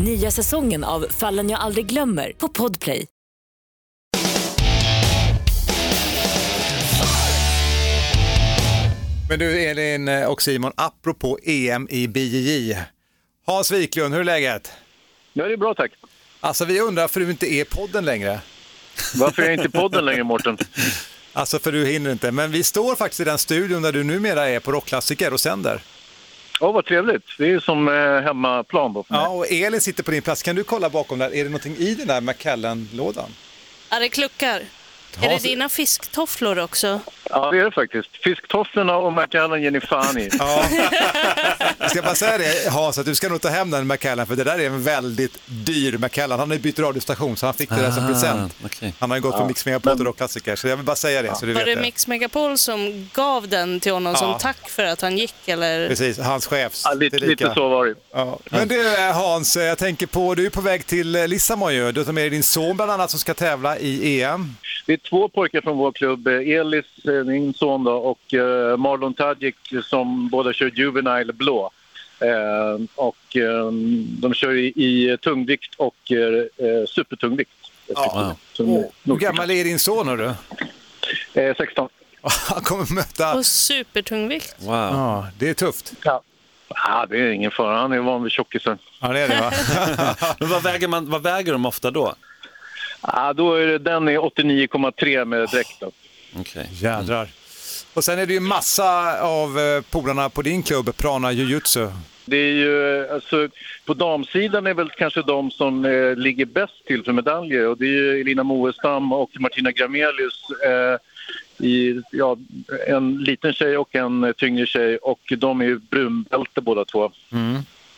Nya 0.00 0.30
säsongen 0.30 0.84
av 0.84 1.06
Fallen 1.10 1.50
jag 1.50 1.60
aldrig 1.60 1.86
glömmer 1.86 2.32
på 2.38 2.48
Podplay. 2.48 3.06
Men 9.28 9.38
du 9.38 9.60
Elin 9.64 10.08
och 10.08 10.42
Simon, 10.42 10.72
apropå 10.74 11.38
EM 11.42 11.88
i 11.90 12.08
BJJ. 12.08 12.76
Hans 13.46 13.70
Wiklund, 13.70 14.14
hur 14.14 14.20
är 14.20 14.24
läget? 14.24 14.72
Ja, 15.32 15.44
det 15.44 15.52
är 15.52 15.56
bra 15.56 15.74
tack. 15.74 15.92
Alltså 16.40 16.64
vi 16.64 16.80
undrar 16.80 17.08
för 17.08 17.20
du 17.20 17.30
inte 17.30 17.52
är 17.52 17.64
podden 17.64 18.04
längre. 18.04 18.40
Varför 19.14 19.42
är 19.42 19.46
jag 19.46 19.54
inte 19.54 19.70
podden 19.70 20.04
längre, 20.04 20.24
Mårten? 20.24 20.58
Alltså 21.32 21.58
för 21.58 21.72
du 21.72 21.86
hinner 21.86 22.12
inte, 22.12 22.32
men 22.32 22.50
vi 22.50 22.62
står 22.62 22.96
faktiskt 22.96 23.20
i 23.20 23.24
den 23.24 23.38
studion 23.38 23.82
där 23.82 23.92
du 23.92 24.04
numera 24.04 24.48
är 24.48 24.60
på 24.60 24.72
Rockklassiker 24.72 25.32
och 25.32 25.40
sänder. 25.40 25.82
Ja, 26.62 26.72
vad 26.72 26.84
trevligt. 26.84 27.22
Det 27.38 27.50
är 27.52 27.60
som 27.60 27.88
eh, 27.88 28.20
hemmaplan 28.20 28.92
då 28.92 29.02
för 29.02 29.14
mig. 29.14 29.22
Ja, 29.22 29.28
och 29.28 29.52
Elin 29.52 29.80
sitter 29.80 30.02
på 30.02 30.10
din 30.10 30.22
plats. 30.22 30.42
Kan 30.42 30.56
du 30.56 30.64
kolla 30.64 30.90
bakom 30.90 31.18
där? 31.18 31.34
Är 31.34 31.44
det 31.44 31.50
någonting 31.50 31.76
i 31.76 31.94
den 31.94 32.06
där 32.06 32.20
McKellen-lådan? 32.20 33.30
Ja, 33.90 33.98
det 33.98 34.08
kluckar. 34.08 34.62
Är 35.22 35.28
det 35.28 35.42
dina 35.42 35.68
fisktofflor 35.68 36.58
också? 36.58 37.00
Ja, 37.32 37.50
det 37.50 37.58
är 37.60 37.64
det 37.64 37.70
faktiskt. 37.70 38.08
Fisktofflorna 38.24 38.96
och 38.96 39.12
McAllen 39.12 39.62
ger 39.62 39.70
ni 39.70 39.80
fan 39.80 40.18
i. 40.18 40.30
Ja. 40.38 40.64
Jag 41.78 41.90
ska 41.90 42.02
bara 42.02 42.14
säga 42.14 42.38
det 42.38 42.70
Hans, 42.70 42.98
att 42.98 43.06
du 43.06 43.14
ska 43.14 43.28
nog 43.28 43.40
ta 43.40 43.48
hem 43.48 43.70
den 43.70 43.86
McKellen 43.86 44.26
för 44.26 44.36
det 44.36 44.44
där 44.44 44.58
är 44.58 44.66
en 44.66 44.82
väldigt 44.82 45.38
dyr 45.46 45.98
McKellen. 45.98 46.38
Han 46.38 46.50
har 46.50 46.56
ju 46.56 46.62
bytt 46.62 46.78
radiostation 46.78 47.36
så 47.36 47.46
han 47.46 47.54
fick 47.54 47.68
det 47.70 47.76
där 47.82 47.90
som 47.90 48.04
Ah, 48.04 48.08
present. 48.08 48.56
okej. 48.64 48.94
Han 48.98 49.10
har 49.10 49.16
ju 49.16 49.20
gått 49.22 49.36
för 49.38 49.44
Mix 49.46 49.66
Megapol 49.66 49.92
och 49.92 50.00
Rockklassiker 50.06 50.56
så 50.56 50.68
jag 50.68 50.76
vill 50.76 50.86
bara 50.86 50.96
säga 50.96 51.22
det 51.22 51.34
så 51.34 51.46
du 51.46 51.52
Var 51.52 51.58
vet 51.60 51.66
det 51.66 51.74
det. 51.74 51.80
Mix 51.80 52.06
Megapol 52.06 52.58
som 52.58 53.08
gav 53.12 53.48
den 53.48 53.80
till 53.80 53.92
honom 53.92 54.12
Ja. 54.12 54.18
som 54.18 54.38
tack 54.38 54.68
för 54.68 54.84
att 54.84 55.00
han 55.00 55.18
gick? 55.18 55.34
Eller? 55.48 55.88
Precis, 55.88 56.18
hans 56.18 56.46
chefs. 56.46 56.82
Ja, 56.84 56.92
lite, 56.94 57.18
lite 57.18 57.52
så 57.54 57.68
var 57.68 57.86
det. 57.86 57.94
Ja. 58.12 58.38
Men 58.50 58.68
du 58.68 58.94
eh, 58.94 59.12
Hans, 59.12 59.56
eh, 59.56 59.62
jag 59.64 59.78
tänker 59.78 60.06
på, 60.06 60.34
du 60.34 60.46
är 60.46 60.50
på 60.50 60.60
väg 60.60 60.86
till 60.86 61.16
eh, 61.16 61.28
Lissabon 61.28 61.74
ju. 61.74 61.92
Du 61.92 62.04
tar 62.04 62.12
med 62.12 62.22
dig 62.22 62.30
din 62.30 62.42
son 62.42 62.76
bland 62.76 62.90
annat 62.90 63.10
som 63.10 63.20
ska 63.20 63.34
tävla 63.34 63.78
i 63.78 64.22
EM. 64.22 64.56
Det 64.86 64.92
är 64.92 64.96
två 64.96 65.28
pojkar 65.28 65.60
från 65.60 65.76
vår 65.78 65.92
klubb. 65.92 66.26
Elis, 66.28 66.84
min 67.24 67.54
son, 67.54 67.84
då, 67.84 67.92
och 67.92 68.34
eh, 68.34 68.76
Marlon 68.76 69.14
Tadjik 69.14 69.56
som 69.84 70.28
båda 70.28 70.52
kör 70.52 70.70
Juvenile 70.74 71.32
blå. 71.32 71.70
Eh, 72.20 72.84
och 72.94 73.36
eh, 73.36 73.70
de 74.20 74.34
kör 74.34 74.52
i, 74.54 74.66
i 74.66 75.16
tungvikt 75.22 75.74
och 75.74 76.12
eh, 76.12 76.18
eh, 76.68 76.86
supertungvikt. 76.88 77.50
Ja. 77.86 78.36
Så, 78.52 78.90
Hur 79.04 79.16
gammal 79.16 79.50
är 79.50 79.64
din 79.64 79.78
son 79.78 80.08
hörru? 80.08 80.32
eh, 81.34 81.56
16. 81.56 81.88
Han 82.48 82.62
kommer 82.62 82.94
möta... 82.94 83.34
Och 83.34 83.46
supertungvikt. 83.46 84.54
Wow. 84.58 84.74
Ja, 84.74 85.26
det 85.38 85.48
är 85.48 85.54
tufft. 85.54 85.92
Ja. 86.04 86.22
Ah, 86.68 87.06
det 87.06 87.18
är 87.20 87.30
ingen 87.30 87.50
fara. 87.50 87.76
Han 87.78 87.92
är 87.92 87.98
van 87.98 88.22
vid 88.22 88.32
tjockisen. 88.32 88.78
Ja, 89.00 89.08
det 89.08 89.20
är 89.20 89.28
det 89.28 89.40
va? 89.40 89.52
Men 90.40 90.48
vad 90.48 90.62
väger, 90.62 90.88
man, 90.88 91.10
vad 91.10 91.22
väger 91.22 91.52
de 91.52 91.66
ofta 91.66 91.90
då? 91.90 92.14
Ah, 93.00 93.32
då 93.32 93.54
är 93.54 93.66
det, 93.66 93.78
den 93.78 94.08
är 94.08 94.18
89,3 94.18 95.24
med 95.24 95.48
dräkten. 95.48 95.90
Okej. 96.36 96.68
Jädrar. 96.72 97.28
Och 97.94 98.04
sen 98.04 98.18
är 98.18 98.26
det 98.26 98.32
ju 98.32 98.40
massa 98.40 99.20
av 99.20 99.58
eh, 99.58 99.82
polarna 99.90 100.28
på 100.28 100.42
din 100.42 100.62
klubb, 100.62 100.96
Prana 100.96 101.32
Jujutsu. 101.32 101.88
Det 102.24 102.36
är 102.36 102.52
ju, 102.52 103.08
alltså, 103.08 103.48
på 103.84 103.94
damsidan 103.94 104.66
är 104.66 104.74
väl 104.74 104.90
kanske 104.90 105.22
de 105.22 105.50
som 105.50 105.84
eh, 105.84 106.16
ligger 106.16 106.44
bäst 106.44 106.86
till 106.86 107.04
för 107.04 107.12
medaljer 107.12 107.68
och 107.68 107.78
det 107.78 107.84
är 107.84 107.88
ju 107.88 108.20
Elina 108.20 108.42
Moestam 108.42 109.12
och 109.12 109.30
Martina 109.40 109.72
Gramelius. 109.72 110.50
Eh, 110.64 110.98
i, 111.66 112.02
ja, 112.10 112.36
en 112.86 113.16
liten 113.24 113.52
tjej 113.52 113.78
och 113.78 113.94
en 113.94 114.24
eh, 114.24 114.32
tyngre 114.32 114.66
tjej 114.66 114.96
och 114.96 115.32
de 115.38 115.60
är 115.60 115.64
ju 115.64 115.78
brunbälte 115.78 116.60
båda 116.60 116.84
två. 116.84 117.12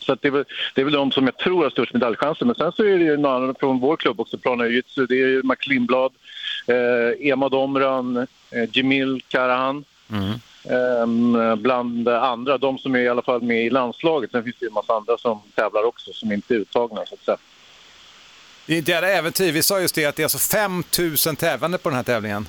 Så 0.05 0.14
det, 0.14 0.29
är 0.29 0.33
väl, 0.33 0.45
det 0.75 0.81
är 0.81 0.85
väl 0.85 0.95
de 0.95 1.12
som 1.12 1.25
jag 1.25 1.37
tror 1.37 1.62
har 1.62 1.71
störst 1.71 1.93
medaljchanser. 1.93 2.47
Men 2.47 2.55
sen 2.55 2.73
så 2.73 2.85
är 2.85 2.99
det 2.99 3.05
ju 3.05 3.17
några 3.17 3.37
andra 3.37 3.55
från 3.61 3.81
vår 3.81 3.97
klubb 3.97 4.21
också, 4.21 4.38
Prana 4.38 4.67
Jujutsu. 4.67 5.07
Det 5.07 5.14
är 5.14 5.29
ju 5.29 5.43
Max 5.43 5.67
Lindblad, 5.67 6.12
eh, 6.67 7.31
Emma 7.31 7.49
Domran, 7.49 8.17
eh, 8.17 8.69
Jemil 8.73 9.23
Karahan. 9.29 9.85
Ehm, 10.71 11.62
bland 11.62 12.09
andra, 12.09 12.59
de 12.59 12.79
som 12.79 12.95
är 12.95 12.99
i 12.99 13.09
alla 13.09 13.23
fall 13.23 13.43
med 13.43 13.64
i 13.64 13.71
landslaget. 13.71 14.31
Sen 14.31 14.45
finns 14.45 14.57
det 14.59 14.64
ju 14.64 14.69
en 14.69 14.75
massa 14.75 14.93
andra 14.93 15.19
som 15.19 15.43
tävlar 15.55 15.85
också 15.85 16.12
som 16.12 16.33
inte 16.33 16.55
är 16.55 16.59
uttagna 16.59 17.07
så 17.07 17.14
att 17.14 17.25
säga. 17.25 17.37
Det 18.67 18.75
är 18.75 18.79
ett 18.79 18.88
jävla 18.88 19.09
äventyr. 19.09 19.53
Vi 19.53 19.62
sa 19.62 19.81
just 19.81 19.95
det 19.95 20.07
att 20.07 20.17
det 20.17 20.23
är 20.23 20.25
alltså 20.25 20.38
5 20.38 20.83
000 21.27 21.37
tävlande 21.37 21.79
på 21.79 21.88
den 21.88 21.97
här 21.97 22.03
tävlingen. 22.03 22.49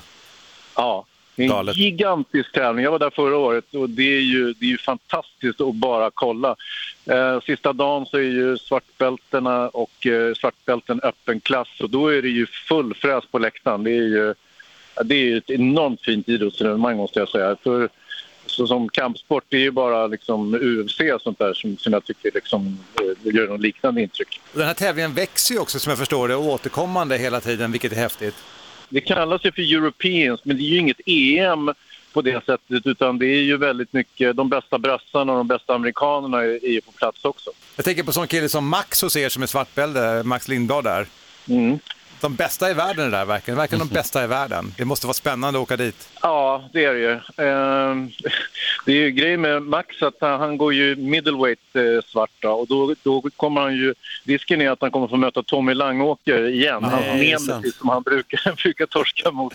Ja, 0.74 1.04
det 1.36 1.42
är 1.42 1.44
en 1.44 1.50
Galet. 1.50 1.76
gigantisk 1.76 2.52
tävling. 2.52 2.84
Jag 2.84 2.90
var 2.90 2.98
där 2.98 3.10
förra 3.10 3.36
året 3.36 3.74
och 3.74 3.90
det 3.90 4.16
är 4.16 4.20
ju, 4.20 4.52
det 4.52 4.64
är 4.66 4.70
ju 4.70 4.78
fantastiskt 4.78 5.60
att 5.60 5.74
bara 5.74 6.10
kolla. 6.14 6.56
Eh, 7.04 7.40
sista 7.40 7.72
dagen 7.72 8.06
så 8.06 8.16
är 8.16 8.22
ju 8.22 8.58
svartbältena 8.58 9.68
och 9.68 10.06
eh, 10.06 10.34
svartbälten 10.34 11.00
öppen 11.02 11.40
klass 11.40 11.68
och 11.82 11.90
då 11.90 12.08
är 12.08 12.22
det 12.22 12.28
ju 12.28 12.46
full 12.46 12.94
fräs 12.94 13.24
på 13.30 13.38
läktaren. 13.38 13.84
Det 13.84 13.90
är 13.90 14.02
ju, 14.02 14.34
det 15.04 15.14
är 15.14 15.36
ett 15.36 15.50
enormt 15.50 16.00
fint 16.00 16.28
idrottsevenemang 16.28 16.96
måste 16.96 17.18
jag 17.18 17.28
säga. 17.28 17.56
För, 17.62 17.88
så 18.46 18.66
som 18.66 18.88
kampsport, 18.88 19.44
det 19.48 19.56
är 19.56 19.60
ju 19.60 19.70
bara 19.70 20.06
liksom 20.06 20.54
UFC 20.54 21.00
och 21.14 21.22
sånt 21.22 21.38
där 21.38 21.54
som, 21.54 21.76
som 21.76 21.92
jag 21.92 22.04
tycker 22.04 22.30
liksom, 22.34 22.78
eh, 23.00 23.34
gör 23.34 23.48
något 23.48 23.60
liknande 23.60 24.02
intryck. 24.02 24.40
Den 24.52 24.66
här 24.66 24.74
tävlingen 24.74 25.14
växer 25.14 25.54
ju 25.54 25.60
också 25.60 25.78
som 25.78 25.90
jag 25.90 25.98
förstår 25.98 26.28
det 26.28 26.34
och 26.34 26.44
återkommande 26.44 27.16
hela 27.18 27.40
tiden, 27.40 27.72
vilket 27.72 27.92
är 27.92 27.96
häftigt. 27.96 28.34
Det 28.88 29.00
kallas 29.00 29.44
ju 29.44 29.52
för 29.52 29.62
Europeans, 29.62 30.40
men 30.44 30.56
det 30.56 30.62
är 30.62 30.68
ju 30.68 30.78
inget 30.78 31.00
EM 31.06 31.72
på 32.12 32.22
det 32.22 32.44
sättet 32.44 32.86
utan 32.86 33.18
det 33.18 33.26
är 33.26 33.42
ju 33.42 33.56
väldigt 33.56 33.92
mycket, 33.92 34.36
de 34.36 34.48
bästa 34.48 34.78
brassarna 34.78 35.32
och 35.32 35.38
de 35.38 35.48
bästa 35.48 35.74
amerikanerna 35.74 36.42
är, 36.42 36.64
är 36.64 36.80
på 36.80 36.92
plats 36.92 37.24
också. 37.24 37.50
Jag 37.76 37.84
tänker 37.84 38.02
på 38.02 38.12
sån 38.12 38.26
kille 38.26 38.48
som 38.48 38.68
Max 38.68 39.02
hos 39.02 39.16
er 39.16 39.28
som 39.28 39.42
är 39.42 39.46
svartbälte, 39.46 40.22
Max 40.24 40.48
Lindblad 40.48 40.84
där. 40.84 41.06
Mm. 41.48 41.78
De 42.20 42.34
bästa 42.34 42.70
i 42.70 42.74
världen 42.74 43.06
är 43.06 43.10
det 43.10 43.16
där 43.16 43.24
verkligen, 43.24 43.58
verkligen 43.58 43.88
de 43.88 43.94
bästa 43.94 44.24
i 44.24 44.26
världen. 44.26 44.74
Det 44.76 44.84
måste 44.84 45.06
vara 45.06 45.14
spännande 45.14 45.58
att 45.58 45.62
åka 45.62 45.76
dit. 45.76 46.08
Ja, 46.22 46.68
det 46.72 46.84
är 46.84 46.94
det 46.94 47.00
ju. 47.00 47.44
Ehm, 47.46 48.10
Det 48.86 48.92
är 48.92 48.96
ju 48.96 49.10
grejen 49.10 49.40
med 49.40 49.62
Max 49.62 50.02
att 50.02 50.14
han 50.20 50.40
han 50.40 50.56
går 50.58 50.74
ju 50.74 50.96
middleweight 50.96 51.76
eh, 51.76 52.04
svart 52.06 52.30
då, 52.38 52.50
och 52.50 52.66
då, 52.66 52.94
då 53.02 53.22
kommer 53.36 53.60
han 53.60 53.74
ju... 53.74 53.94
Risken 54.24 54.60
är 54.60 54.70
att 54.70 54.80
han 54.80 54.90
kommer 54.90 55.08
få 55.08 55.16
möta 55.16 55.42
Tommy 55.42 55.74
Langåker 55.74 56.46
igen. 56.48 56.82
Nej, 56.90 57.32
sant. 57.38 57.48
nemesis 57.48 57.76
som 57.78 57.88
han 57.88 58.02
brukar, 58.02 58.52
brukar 58.62 58.86
torska 58.86 59.30
mot. 59.30 59.54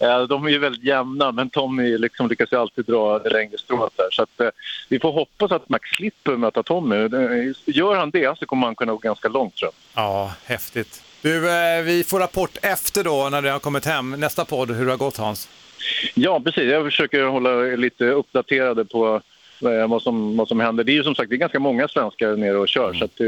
Eh, 0.00 0.22
De 0.22 0.46
är 0.46 0.50
ju 0.50 0.58
väldigt 0.58 0.84
jämna 0.84 1.32
men 1.32 1.50
Tommy 1.50 1.98
liksom 1.98 2.28
lyckas 2.28 2.52
ju 2.52 2.56
alltid 2.56 2.84
dra 2.84 3.18
det 3.18 3.30
längre 3.30 3.58
strået 3.58 3.92
där. 3.96 4.10
Så 4.10 4.22
att, 4.22 4.40
eh, 4.40 4.48
vi 4.88 5.00
får 5.00 5.12
hoppas 5.12 5.52
att 5.52 5.68
Max 5.68 5.90
slipper 5.90 6.36
möta 6.36 6.62
Tommy. 6.62 6.96
Gör 7.66 7.96
han 7.96 8.10
det 8.10 8.38
så 8.38 8.46
kommer 8.46 8.66
han 8.66 8.74
kunna 8.74 8.92
gå 8.92 8.98
ganska 8.98 9.28
långt 9.28 9.56
tror 9.56 9.70
jag. 9.94 10.04
Ja, 10.04 10.32
häftigt. 10.44 11.02
Du, 11.22 11.50
eh, 11.50 11.82
vi 11.82 12.04
får 12.04 12.18
rapport 12.20 12.58
efter 12.62 13.04
då 13.04 13.28
när 13.30 13.42
du 13.42 13.50
har 13.50 13.58
kommit 13.58 13.84
hem. 13.84 14.10
Nästa 14.10 14.44
podd, 14.44 14.70
hur 14.70 14.84
det 14.86 14.92
har 14.92 14.98
gått 14.98 15.16
Hans. 15.16 15.48
Ja, 16.14 16.40
precis. 16.40 16.64
Jag 16.64 16.84
försöker 16.84 17.22
hålla 17.22 17.50
er 17.50 17.76
lite 17.76 18.04
uppdaterade 18.04 18.84
på 18.84 19.20
eh, 19.62 19.88
vad 19.88 20.02
som, 20.02 20.36
vad 20.36 20.48
som 20.48 20.60
händer. 20.60 20.84
Det 20.84 20.92
är 20.92 20.94
ju 20.94 21.04
som 21.04 21.14
sagt 21.14 21.28
det 21.30 21.34
är 21.36 21.38
ganska 21.38 21.58
många 21.58 21.88
svenskar 21.88 22.36
nere 22.36 22.58
och 22.58 22.68
kör. 22.68 22.94
Så 22.94 23.04
att, 23.04 23.20
eh, 23.20 23.26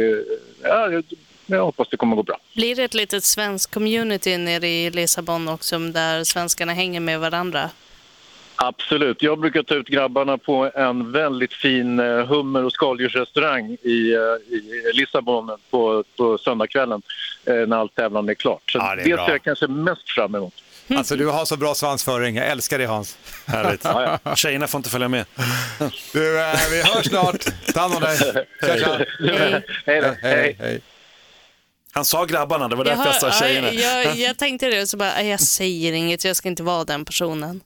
ja, 0.62 0.90
jag- 0.90 1.64
hoppas 1.64 1.88
det 1.90 1.96
kommer 1.96 2.16
gå 2.16 2.22
bra. 2.22 2.38
Blir 2.54 2.76
det 2.76 2.85
ett 2.85 2.94
litet 2.94 3.24
svensk 3.24 3.70
community 3.74 4.37
nere 4.38 4.68
i 4.68 4.90
Lissabon 4.90 5.48
också 5.48 5.78
där 5.78 6.24
svenskarna 6.24 6.72
hänger 6.72 7.00
med 7.00 7.20
varandra? 7.20 7.70
Absolut. 8.66 9.22
Jag 9.22 9.40
brukar 9.40 9.62
ta 9.62 9.74
ut 9.74 9.88
grabbarna 9.88 10.38
på 10.38 10.70
en 10.74 11.12
väldigt 11.12 11.53
fin 11.53 12.00
eh, 12.00 12.27
hummer 12.27 12.64
och 12.64 12.72
skaldjursrestaurang 12.72 13.70
i, 13.83 14.12
eh, 14.14 14.55
i 14.55 14.92
Lissabon 14.94 15.50
på, 15.70 16.05
på 16.16 16.38
söndagskvällen 16.38 17.03
eh, 17.46 17.55
när 17.55 17.77
allt 17.77 17.94
tävlande 17.94 18.33
är 18.33 18.35
klart. 18.35 18.70
Så 18.70 18.79
Ja, 18.79 18.94
det 18.94 19.03
är 19.03 19.05
det 19.09 19.14
bra. 19.14 19.27
ser 19.27 19.33
jag 19.33 19.42
kanske 19.42 19.66
mest 19.66 20.11
fram 20.11 20.35
emot. 20.35 20.55
Alltså 20.96 21.16
du 21.16 21.27
har 21.27 21.44
så 21.44 21.57
bra 21.57 21.74
svansföring, 21.74 22.37
jag 22.37 22.46
älskar 22.46 22.79
dig 22.79 22.87
Hans. 22.87 23.18
Härligt. 23.46 23.87
Tjejerna 24.38 24.66
får 24.66 24.79
inte 24.79 24.90
följa 24.90 25.09
med. 25.09 25.24
Du, 26.12 26.40
eh, 26.40 26.55
vi 26.70 26.83
hörs 26.83 27.07
snart. 27.07 27.44
Ta 27.74 27.81
hand 27.81 27.94
om 27.94 28.00
dig. 28.00 28.18
Hej 29.87 30.00
då. 30.00 30.14
Hej, 30.22 30.57
hej. 30.59 30.81
Han 31.92 32.05
sa 32.05 32.24
grabbarna, 32.24 32.68
det 32.68 32.77
var 32.77 32.85
därför 32.85 33.05
jag 33.05 33.14
sa 33.14 33.27
ja, 33.27 33.33
tjejerna. 33.33 33.72
jag, 33.72 34.16
jag 34.16 34.38
tänkte 34.38 34.66
det 34.68 34.83
och 34.83 34.88
så 34.88 34.96
bara, 34.96 35.11
"Nej, 35.14 35.29
jag 35.29 35.40
säger 35.40 35.92
inget, 35.92 36.24
jag 36.24 36.37
ska 36.37 36.48
inte 36.48 36.62
vara 36.62 36.85
den 36.85 37.05
personen. 37.05 37.61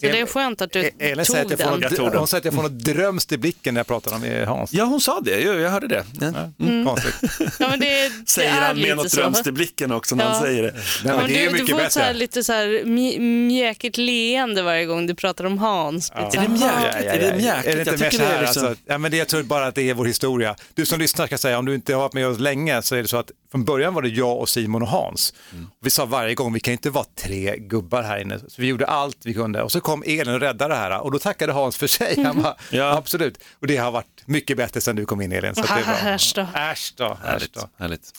Så 0.00 0.06
det 0.06 0.20
är 0.20 0.26
skönt 0.26 0.60
att 0.60 0.72
du 0.72 0.80
E- 0.80 0.90
Elin 0.98 1.24
säger 1.24 1.42
tog 1.44 1.52
att 1.52 1.58
jag 1.60 1.68
får 1.68 1.72
den. 1.76 1.82
Jag 1.82 1.90
tog 1.96 2.04
något, 2.04 2.12
den. 2.12 2.18
hon 2.18 2.28
säger 2.28 2.40
att 2.40 2.44
jag 2.44 2.54
får 2.54 2.62
något 2.62 2.72
drömst 2.84 3.32
i 3.32 3.38
blicken 3.38 3.74
när 3.74 3.78
jag 3.78 3.86
pratar 3.86 4.14
om 4.14 4.44
Hans. 4.46 4.72
Ja, 4.72 4.84
hon 4.84 5.00
sa 5.00 5.20
det. 5.20 5.40
Jag, 5.40 5.60
jag 5.60 5.70
hörde 5.70 5.88
det. 5.88 6.04
Ja. 6.20 6.26
Mm. 6.66 6.86
Konstigt. 6.86 7.14
Ja, 7.58 7.68
men 7.68 7.80
det, 7.80 8.12
Säger 8.26 8.50
det 8.52 8.56
är 8.58 8.66
han 8.66 8.80
med 8.80 8.96
något 8.96 9.10
så. 9.10 9.16
drömst 9.20 9.46
i 9.46 9.52
blicken 9.52 9.92
också 9.92 10.14
när 10.14 10.24
han 10.24 10.34
Ja. 10.34 10.40
säger 10.42 10.62
det. 10.62 10.72
Nej, 10.72 10.82
Ja, 11.04 11.16
men 11.16 11.26
det 11.28 11.44
är 11.44 11.50
du, 11.50 11.56
du 11.56 11.62
mycket 11.62 11.76
får 11.76 11.82
ett 11.84 11.92
så 11.92 12.00
här, 12.00 12.06
bättre. 12.06 12.18
lite 12.18 12.44
så 12.44 12.52
här 12.52 12.66
mj- 12.84 13.18
mjäkigt 13.46 13.96
leende 13.96 14.62
varje 14.62 14.84
gång 14.86 15.06
du 15.06 15.14
pratar 15.14 15.44
om 15.44 15.58
Hans. 15.58 16.10
Är 16.14 16.30
det 16.32 16.48
mjäkigt? 16.48 17.12
Är 17.12 17.18
det 17.30 17.36
mjäkigt? 17.36 17.66
Är 17.66 17.76
det 17.76 17.78
inte 17.78 17.90
Jag 17.90 18.00
mer 18.00 18.10
tycker 18.10 18.10
så 18.10 18.18
det 18.18 18.24
här, 18.28 18.36
är 18.38 18.40
liksom... 18.42 18.66
alltså, 18.66 18.82
ja, 18.86 18.98
men 18.98 19.10
det, 19.10 19.16
jag 19.16 19.28
tror 19.28 19.42
bara 19.42 19.66
att 19.66 19.74
det 19.74 19.90
är 19.90 19.94
vår 19.94 20.04
historia. 20.04 20.56
Du 20.74 20.86
som 20.86 20.98
lyssnar 21.00 21.26
ska 21.26 21.38
säga, 21.38 21.58
om 21.58 21.64
du 21.64 21.74
inte 21.74 21.94
har 21.94 22.00
varit 22.02 22.12
med 22.12 22.26
oss 22.28 22.38
länge 22.38 22.82
så 22.82 22.94
är 22.96 23.02
det 23.02 23.08
så 23.08 23.16
att 23.16 23.30
från 23.50 23.64
början 23.64 23.94
var 23.94 24.02
det 24.02 24.08
jag 24.08 24.38
och 24.38 24.48
Simon 24.48 24.82
och 24.82 24.88
Hans. 24.88 25.34
Mm. 25.52 25.66
Vi 25.82 25.90
sa 25.90 26.04
varje 26.04 26.34
gång, 26.34 26.52
vi 26.52 26.60
kan 26.60 26.72
inte 26.72 26.90
vara 26.90 27.04
tre 27.22 27.56
gubbar 27.58 28.02
här 28.02 28.18
inne. 28.18 28.38
Så 28.38 28.62
vi 28.62 28.66
gjorde 28.66 28.86
allt 28.86 29.16
vi 29.24 29.34
kunde 29.34 29.62
och 29.62 29.72
så 29.72 29.80
kom 29.86 30.02
Elin 30.06 30.34
och 30.34 30.40
räddade 30.40 30.74
det 30.74 30.78
här 30.78 31.00
och 31.00 31.10
då 31.10 31.18
tackade 31.18 31.52
Hans 31.52 31.76
för 31.76 31.86
sig. 31.86 32.22
Han 32.24 32.42
bara, 32.42 32.56
Ja. 32.70 32.96
absolut. 32.96 33.38
Och 33.60 33.66
det 33.66 33.76
har 33.76 33.90
varit 33.90 34.22
mycket 34.26 34.56
bättre 34.56 34.80
sedan 34.80 34.96
du 34.96 35.04
kom 35.06 35.20
in 35.20 35.32
Elin. 35.32 35.54
Så 35.54 35.60
att 35.60 35.68
det. 36.02 36.10
Äsch 36.10 36.32
då. 36.34 36.46
Äsch 36.54 36.94
då. 36.96 37.18
Härligt. 37.22 37.54
då. 37.54 37.68
Härligt. 37.78 38.12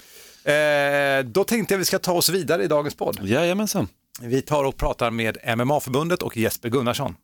Eh, 0.44 1.32
då 1.32 1.44
tänkte 1.44 1.74
jag 1.74 1.80
vi 1.80 1.86
ska 1.86 2.00
ta 2.00 2.12
oss 2.12 2.30
vidare 2.30 2.64
i 2.64 2.68
dagens 2.68 2.96
podd. 2.96 3.20
Jajamensan. 3.24 3.88
Vi 4.22 4.42
tar 4.42 4.64
och 4.64 4.78
pratar 4.78 5.12
med 5.12 5.38
MMA-förbundet 5.58 6.22
och 6.24 6.38
Jesper 6.38 6.70
Gunnarsson. 6.70 7.16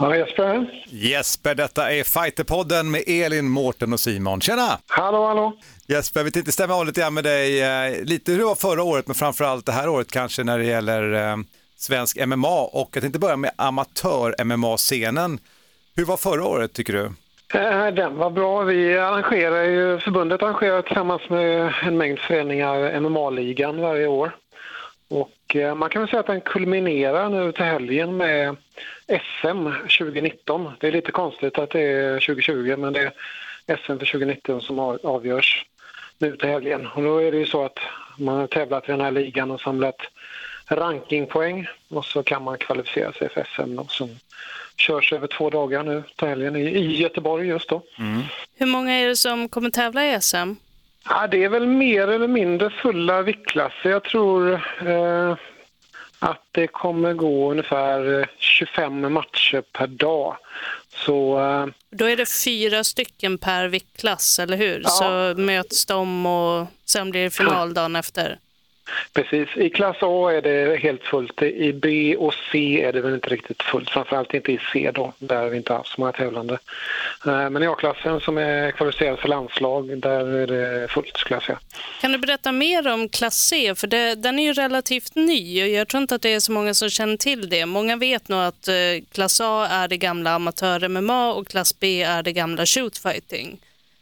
Ja, 0.00 0.16
Jesper. 0.16 0.66
Jesper, 0.86 1.54
detta 1.54 1.92
är 1.92 2.04
Fighterpodden 2.04 2.90
med 2.90 3.02
Elin, 3.06 3.48
Mårten 3.48 3.92
och 3.92 4.00
Simon. 4.00 4.40
Tjena! 4.40 4.78
Hallå, 4.86 5.26
hallå. 5.26 5.52
Jesper, 5.88 6.22
vi 6.24 6.30
tänkte 6.30 6.52
stämma 6.52 6.74
av 6.74 6.86
lite 6.86 7.00
grann 7.00 7.14
med 7.14 7.24
dig, 7.24 7.62
eh, 7.62 8.04
lite 8.04 8.32
hur 8.32 8.38
det 8.38 8.44
var 8.44 8.54
förra 8.54 8.82
året, 8.82 9.06
men 9.06 9.14
framförallt 9.14 9.66
det 9.66 9.72
här 9.72 9.88
året 9.88 10.10
kanske 10.10 10.44
när 10.44 10.58
det 10.58 10.64
gäller 10.64 11.12
eh, 11.30 11.36
svensk 11.76 12.26
MMA. 12.26 12.60
Och 12.62 12.90
jag 12.92 13.02
tänkte 13.02 13.18
börja 13.18 13.36
med 13.36 13.50
amatör-MMA-scenen. 13.56 15.38
Hur 15.96 16.04
var 16.04 16.16
förra 16.16 16.44
året 16.44 16.72
tycker 16.72 16.92
du? 16.92 17.04
Eh, 17.58 17.94
Den 17.94 18.16
var 18.16 18.30
bra. 18.30 18.62
Vi 18.62 18.98
arrangerar 18.98 19.62
ju, 19.64 19.98
förbundet 19.98 20.42
arrangerar 20.42 20.82
tillsammans 20.82 21.22
med 21.30 21.72
en 21.82 21.98
mängd 21.98 22.18
föreningar 22.18 23.00
MMA-ligan 23.00 23.80
varje 23.80 24.06
år. 24.06 24.36
Eh, 25.56 25.74
man 25.74 25.90
kan 25.90 26.02
väl 26.02 26.08
säga 26.08 26.20
att 26.20 26.26
den 26.26 26.40
kulminerar 26.40 27.28
nu 27.28 27.52
till 27.52 27.64
helgen 27.64 28.16
med 28.16 28.56
SM 29.06 29.68
2019. 29.98 30.70
Det 30.80 30.88
är 30.88 30.92
lite 30.92 31.12
konstigt 31.12 31.58
att 31.58 31.70
det 31.70 31.80
är 31.80 32.20
2020 32.20 32.76
men 32.78 32.92
det 32.92 33.00
är 33.66 33.76
SM 33.76 33.86
för 33.98 34.06
2019 34.06 34.60
som 34.60 34.78
av- 34.78 34.98
avgörs 35.02 35.66
nu 36.18 36.36
till 36.36 36.48
helgen. 36.48 36.86
Och 36.86 37.02
då 37.02 37.18
är 37.18 37.32
det 37.32 37.38
ju 37.38 37.46
så 37.46 37.64
att 37.64 37.78
man 38.18 38.36
har 38.36 38.46
tävlat 38.46 38.88
i 38.88 38.92
den 38.92 39.00
här 39.00 39.10
ligan 39.10 39.50
och 39.50 39.60
samlat 39.60 39.96
rankingpoäng 40.66 41.66
och 41.88 42.04
så 42.04 42.22
kan 42.22 42.42
man 42.44 42.58
kvalificera 42.58 43.12
sig 43.12 43.28
för 43.28 43.44
SM 43.56 43.76
då, 43.76 43.84
som 43.88 44.08
körs 44.76 45.12
över 45.12 45.26
två 45.26 45.50
dagar 45.50 45.82
nu 45.82 46.02
till 46.16 46.28
helgen 46.28 46.56
i, 46.56 46.96
Göteborg 46.96 47.48
just 47.48 47.68
då. 47.68 47.82
Hur 48.58 48.66
många 48.66 48.92
är 48.92 49.08
det 49.08 49.16
som 49.16 49.48
kommer 49.48 49.70
tävla 49.70 50.06
i 50.06 50.20
SM? 50.20 50.54
Ja, 51.08 51.26
det 51.26 51.44
är 51.44 51.48
väl 51.48 51.66
mer 51.66 52.08
eller 52.08 52.28
mindre 52.28 52.70
fulla 52.70 53.22
viktklasser. 53.22 53.90
Jag 53.90 54.04
tror 54.04 54.52
eh, 54.86 55.36
att 56.18 56.44
det 56.52 56.66
kommer 56.66 57.14
gå 57.14 57.50
ungefär 57.50 58.20
eh, 58.20 58.26
25 58.38 59.12
matcher 59.12 59.62
per 59.72 59.86
dag. 59.86 60.36
Så 60.94 61.40
eh, 61.40 61.66
Då 61.90 62.04
är 62.04 62.16
det 62.16 62.28
fyra 62.44 62.84
stycken 62.84 63.38
per 63.38 63.68
viktklass, 63.68 64.38
eller 64.38 64.56
hur? 64.56 64.82
Så 64.82 65.34
möts 65.40 65.86
de 65.86 66.26
och 66.26 66.66
sen 66.84 67.10
blir 67.10 67.24
det 67.24 67.30
final 67.30 67.74
dagen 67.74 67.96
efter. 67.96 68.38
Precis, 69.12 69.48
i 69.56 69.70
klass 69.70 69.96
A 70.00 70.30
är 70.30 70.42
det 70.42 70.76
helt 70.76 71.02
fullt. 71.02 71.42
I 71.42 71.72
B 71.72 72.16
och 72.16 72.34
C 72.52 72.82
är 72.84 72.92
det 72.92 73.00
väl 73.00 73.14
inte 73.14 73.28
riktigt 73.28 73.62
fullt. 73.62 73.90
Framförallt 73.90 74.34
inte 74.34 74.52
i 74.52 74.60
C 74.72 74.90
då, 74.94 75.12
där 75.18 75.48
vi 75.48 75.56
inte 75.56 75.72
haft 75.72 75.92
så 75.92 76.00
många 76.00 76.12
tävlande. 76.12 76.58
Eh, 77.26 77.50
men 77.50 77.62
i 77.62 77.66
A-klassen 77.66 78.20
som 78.20 78.38
är 78.38 78.70
kvalificerad 78.70 79.18
för 79.18 79.28
landslag, 79.28 79.98
där 79.98 80.26
är 80.26 80.46
det 80.46 80.88
fullt 80.88 81.16
skulle 81.16 81.36
jag 81.36 81.42
säga. 81.42 81.58
Kan 82.00 82.12
du 82.12 82.18
berätta 82.18 82.52
mer 82.52 82.88
om 82.88 83.08
klass 83.08 83.38
C? 83.38 83.74
För 83.74 83.86
det, 83.86 84.14
den 84.14 84.38
är 84.38 84.42
ju 84.42 84.52
relativt 84.52 85.14
ny 85.14 85.62
och 85.62 85.68
jag 85.68 85.88
tror 85.88 86.02
inte 86.02 86.14
att 86.14 86.22
det 86.22 86.34
är 86.34 86.40
så 86.40 86.52
många 86.52 86.74
som 86.74 86.90
känner 86.90 87.16
till 87.16 87.48
det. 87.48 87.66
Många 87.66 87.96
vet 87.96 88.28
nog 88.28 88.40
att 88.40 88.68
eh, 88.68 88.74
klass 89.12 89.40
A 89.40 89.66
är 89.70 89.88
det 89.88 89.96
gamla 89.96 90.30
amatör-MMA 90.30 91.32
och 91.32 91.48
klass 91.48 91.80
B 91.80 92.02
är 92.02 92.22
det 92.22 92.32
gamla 92.32 92.66
shootfighting. 92.66 93.58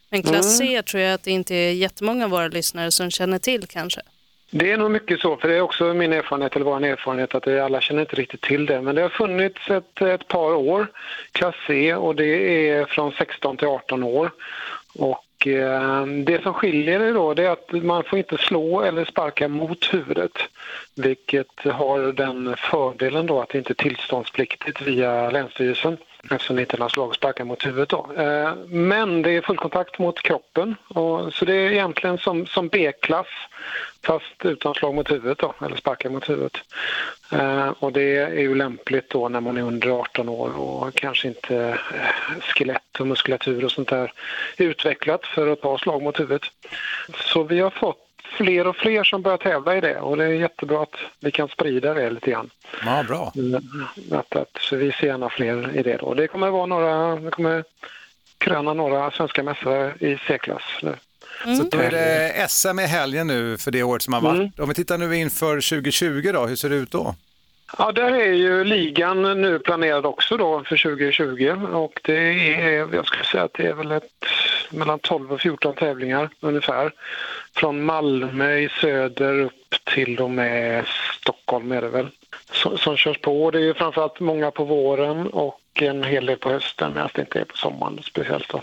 Men 0.09 0.23
klass 0.23 0.59
Mm. 0.59 0.69
C 0.69 0.81
tror 0.83 1.03
jag 1.03 1.13
att 1.13 1.23
det 1.23 1.31
inte 1.31 1.55
är 1.55 1.71
jättemånga 1.71 2.25
av 2.25 2.31
våra 2.31 2.47
lyssnare 2.47 2.91
som 2.91 3.11
känner 3.11 3.39
till 3.39 3.67
kanske. 3.67 4.01
Det 4.51 4.71
är 4.71 4.77
nog 4.77 4.91
mycket 4.91 5.19
så, 5.19 5.37
för 5.37 5.47
det 5.47 5.55
är 5.55 5.61
också 5.61 5.93
min 5.93 6.13
erfarenhet, 6.13 6.55
eller 6.55 6.65
vår 6.65 6.85
erfarenhet, 6.85 7.35
att 7.35 7.43
det, 7.43 7.59
alla 7.59 7.81
känner 7.81 8.01
inte 8.01 8.15
riktigt 8.15 8.41
till 8.41 8.65
det. 8.65 8.81
Men 8.81 8.95
det 8.95 9.01
har 9.01 9.09
funnits 9.09 9.69
ett, 9.69 10.01
ett 10.01 10.27
par 10.27 10.55
år, 10.55 10.87
klass 11.31 11.55
C, 11.67 11.95
och 11.95 12.15
det 12.15 12.69
är 12.69 12.85
från 12.85 13.11
16 13.11 13.57
till 13.57 13.67
18 13.67 14.03
år. 14.03 14.31
Och 14.95 15.47
eh, 15.47 16.05
det 16.05 16.43
som 16.43 16.53
skiljer 16.53 16.99
det 16.99 17.11
då 17.11 17.33
det 17.33 17.43
är 17.43 17.49
att 17.49 17.71
man 17.71 18.03
får 18.03 18.19
inte 18.19 18.37
slå 18.37 18.81
eller 18.81 19.05
sparka 19.05 19.47
mot 19.47 19.93
huvudet. 19.93 20.37
Vilket 20.95 21.59
har 21.65 22.13
den 22.13 22.55
fördelen 22.57 23.25
då 23.25 23.41
att 23.41 23.49
det 23.49 23.57
inte 23.57 23.73
är 23.73 23.83
tillståndspliktigt 23.83 24.81
via 24.81 25.29
Länsstyrelsen 25.29 25.97
eftersom 26.23 26.55
det 26.55 26.61
inte 26.61 26.75
är 26.75 26.79
några 26.79 26.89
slag 26.89 27.09
och 27.09 27.15
sparkar 27.15 27.43
mot 27.43 27.65
huvudet. 27.65 27.89
Då. 27.89 28.11
Eh, 28.17 28.55
men 28.67 29.21
det 29.21 29.31
är 29.31 29.41
fullkontakt 29.41 29.99
mot 29.99 30.21
kroppen 30.21 30.75
och, 30.87 31.33
så 31.33 31.45
det 31.45 31.53
är 31.53 31.71
egentligen 31.71 32.17
som, 32.17 32.45
som 32.45 32.67
B-klass 32.67 33.27
fast 34.03 34.45
utan 34.45 34.73
slag 34.73 34.95
mot 34.95 35.11
huvudet 35.11 35.37
då, 35.37 35.53
eller 35.65 35.75
sparkar 35.75 36.09
mot 36.09 36.29
huvudet. 36.29 36.57
Eh, 37.31 37.69
och 37.69 37.93
det 37.93 38.15
är 38.17 38.41
ju 38.41 38.55
lämpligt 38.55 39.09
då 39.09 39.29
när 39.29 39.41
man 39.41 39.57
är 39.57 39.61
under 39.61 39.89
18 39.89 40.29
år 40.29 40.59
och 40.59 40.95
kanske 40.95 41.27
inte 41.27 41.57
eh, 41.93 42.41
skelett 42.41 42.99
och 42.99 43.07
muskulatur 43.07 43.65
och 43.65 43.71
sånt 43.71 43.89
där 43.89 44.13
är 44.57 44.65
utvecklat 44.65 45.25
för 45.25 45.47
att 45.47 45.61
ta 45.61 45.77
slag 45.77 46.01
mot 46.01 46.19
huvudet. 46.19 46.43
Så 47.15 47.43
vi 47.43 47.59
har 47.59 47.69
fått 47.69 48.08
fler 48.39 48.67
och 48.67 48.75
fler 48.75 49.03
som 49.03 49.21
börjar 49.21 49.37
tävla 49.37 49.77
i 49.77 49.81
det 49.81 49.99
och 49.99 50.17
det 50.17 50.23
är 50.23 50.29
jättebra 50.29 50.83
att 50.83 50.95
vi 51.19 51.31
kan 51.31 51.47
sprida 51.47 51.93
det 51.93 52.09
lite 52.09 52.31
grann. 52.31 52.49
Ja, 52.85 53.03
bra. 53.07 53.33
Mm, 53.35 53.63
Att, 54.11 54.35
att, 54.35 54.57
så 54.59 54.75
vi 54.75 54.91
ser 54.91 55.07
gärna 55.07 55.29
fler 55.29 55.77
i 55.77 55.83
det 55.83 55.97
då. 55.97 56.13
Det 56.13 56.27
kommer 56.27 56.49
vara 56.49 56.65
några, 56.65 57.15
det 57.15 57.31
kommer 57.31 57.63
kröna 58.37 58.73
några 58.73 59.11
svenska 59.11 59.43
mästare 59.43 59.93
i 59.99 60.17
C-klass 60.27 60.63
nu. 60.83 60.95
Så 61.57 61.63
då 61.63 61.77
är 61.77 61.91
det 61.91 62.47
SM 62.49 62.79
i 62.79 62.85
helgen 62.85 63.27
nu 63.27 63.57
för 63.57 63.71
det 63.71 63.83
året 63.83 64.01
som 64.01 64.13
har 64.13 64.21
varit. 64.21 64.59
Om 64.59 64.69
vi 64.69 64.75
tittar 64.75 64.97
nu 64.97 65.15
inför 65.15 65.55
2020 65.55 66.31
då, 66.33 66.45
hur 66.47 66.55
ser 66.55 66.69
det 66.69 66.75
ut 66.75 66.91
då? 66.91 67.15
Ja, 67.77 67.91
där 67.91 68.11
är 68.11 68.33
ju 68.33 68.63
ligan 68.63 69.41
nu 69.41 69.59
planerad 69.59 70.05
också 70.05 70.37
då 70.37 70.63
för 70.63 70.77
2020 70.77 71.55
och 71.73 71.99
det 72.03 72.53
är, 72.53 72.95
jag 72.95 73.05
skulle 73.05 73.23
säga 73.23 73.43
att 73.43 73.53
det 73.53 73.67
är 73.67 73.73
väl 73.73 73.91
ett, 73.91 74.25
mellan 74.69 74.99
12 74.99 75.31
och 75.33 75.41
14 75.41 75.75
tävlingar 75.75 76.29
ungefär. 76.39 76.91
Från 77.55 77.83
Malmö 77.83 78.57
i 78.57 78.69
söder 78.81 79.39
upp 79.39 79.75
till 79.83 80.19
och 80.19 80.31
med 80.31 80.85
Stockholm 81.21 81.71
är 81.71 81.81
det 81.81 81.89
väl. 81.89 82.07
Som, 82.51 82.77
som 82.77 82.97
körs 82.97 83.17
på. 83.21 83.51
Det 83.51 83.57
är 83.57 83.63
ju 83.63 83.73
framförallt 83.73 84.19
många 84.19 84.51
på 84.51 84.63
våren 84.63 85.27
och 85.27 85.61
en 85.75 86.03
hel 86.03 86.25
del 86.25 86.37
på 86.37 86.49
hösten 86.49 86.93
medan 86.93 87.09
det 87.13 87.21
inte 87.21 87.39
är 87.39 87.45
på 87.45 87.57
sommaren 87.57 87.99
speciellt 88.03 88.49
då. 88.49 88.61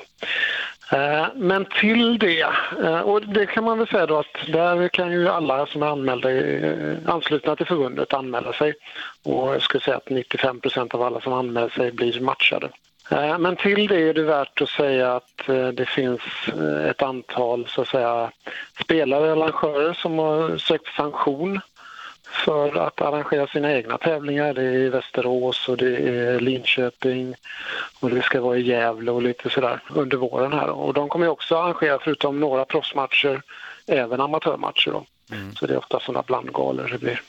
Eh, 0.93 1.26
men 1.34 1.64
till 1.64 2.18
det, 2.18 2.47
eh, 2.84 3.01
och 3.01 3.22
det 3.22 3.47
kan 3.47 3.64
man 3.64 3.78
väl 3.78 3.89
säga 3.89 4.07
då 4.07 4.18
att 4.18 4.53
där 4.53 4.89
kan 4.89 5.12
ju 5.12 5.28
alla 5.28 5.66
som 5.66 5.82
är 5.82 5.87
anmälda, 5.87 6.30
eh, 6.30 6.97
anslutna 7.07 7.57
till 7.57 7.66
förbundet 7.66 8.14
anmäla 8.14 8.53
sig. 8.53 8.74
Och 9.24 9.55
jag 9.55 9.62
skulle 9.62 9.84
säga 9.84 9.97
att 9.97 10.09
95 10.09 10.61
av 10.91 11.03
alla 11.03 11.20
som 11.20 11.32
anmäler 11.32 11.68
sig 11.68 11.93
blir 11.93 12.20
matchade. 12.20 12.68
Men 13.39 13.57
till 13.57 13.87
det 13.87 14.09
är 14.09 14.14
det 14.14 14.22
värt 14.22 14.62
att 14.62 14.68
säga 14.68 15.14
att 15.14 15.47
det 15.74 15.89
finns 15.89 16.20
ett 16.91 17.03
antal 17.03 17.66
så 17.68 17.82
att 17.82 17.89
säga, 17.89 18.30
spelare 18.84 19.32
och 19.32 19.43
arrangörer 19.43 19.93
som 19.93 20.18
har 20.18 20.57
sökt 20.57 20.95
sanktion 20.97 21.61
för 22.45 22.76
att 22.87 23.01
arrangera 23.01 23.47
sina 23.47 23.72
egna 23.72 23.99
tävlingar. 23.99 24.55
Det 24.55 24.62
är 24.62 24.72
i 24.72 24.89
Västerås 24.89 25.68
och 25.68 25.76
det 25.76 25.97
är 25.97 26.41
Linköping 26.41 27.34
och 28.01 28.11
det 28.11 28.22
ska 28.22 28.41
vara 28.41 28.59
i 28.59 28.62
Gävle 28.62 29.11
och 29.11 29.22
lite 29.22 29.51
sådär 29.51 29.80
under 29.89 30.16
våren 30.16 30.53
här. 30.53 30.70
Och 30.70 30.95
de 30.95 31.09
kommer 31.09 31.28
också 31.28 31.57
arrangera, 31.57 31.99
förutom 32.05 32.41
några 32.41 32.64
proffsmatcher, 32.64 33.43
även 33.87 34.20
amatörmatcher 34.20 34.91
då. 34.91 35.05
Så 35.57 35.66
det 35.66 35.74
är 35.74 35.78
ofta 35.78 36.01
sådana 36.01 36.22
blandgalor 36.22 36.89
det 36.93 36.99
blir. 36.99 37.22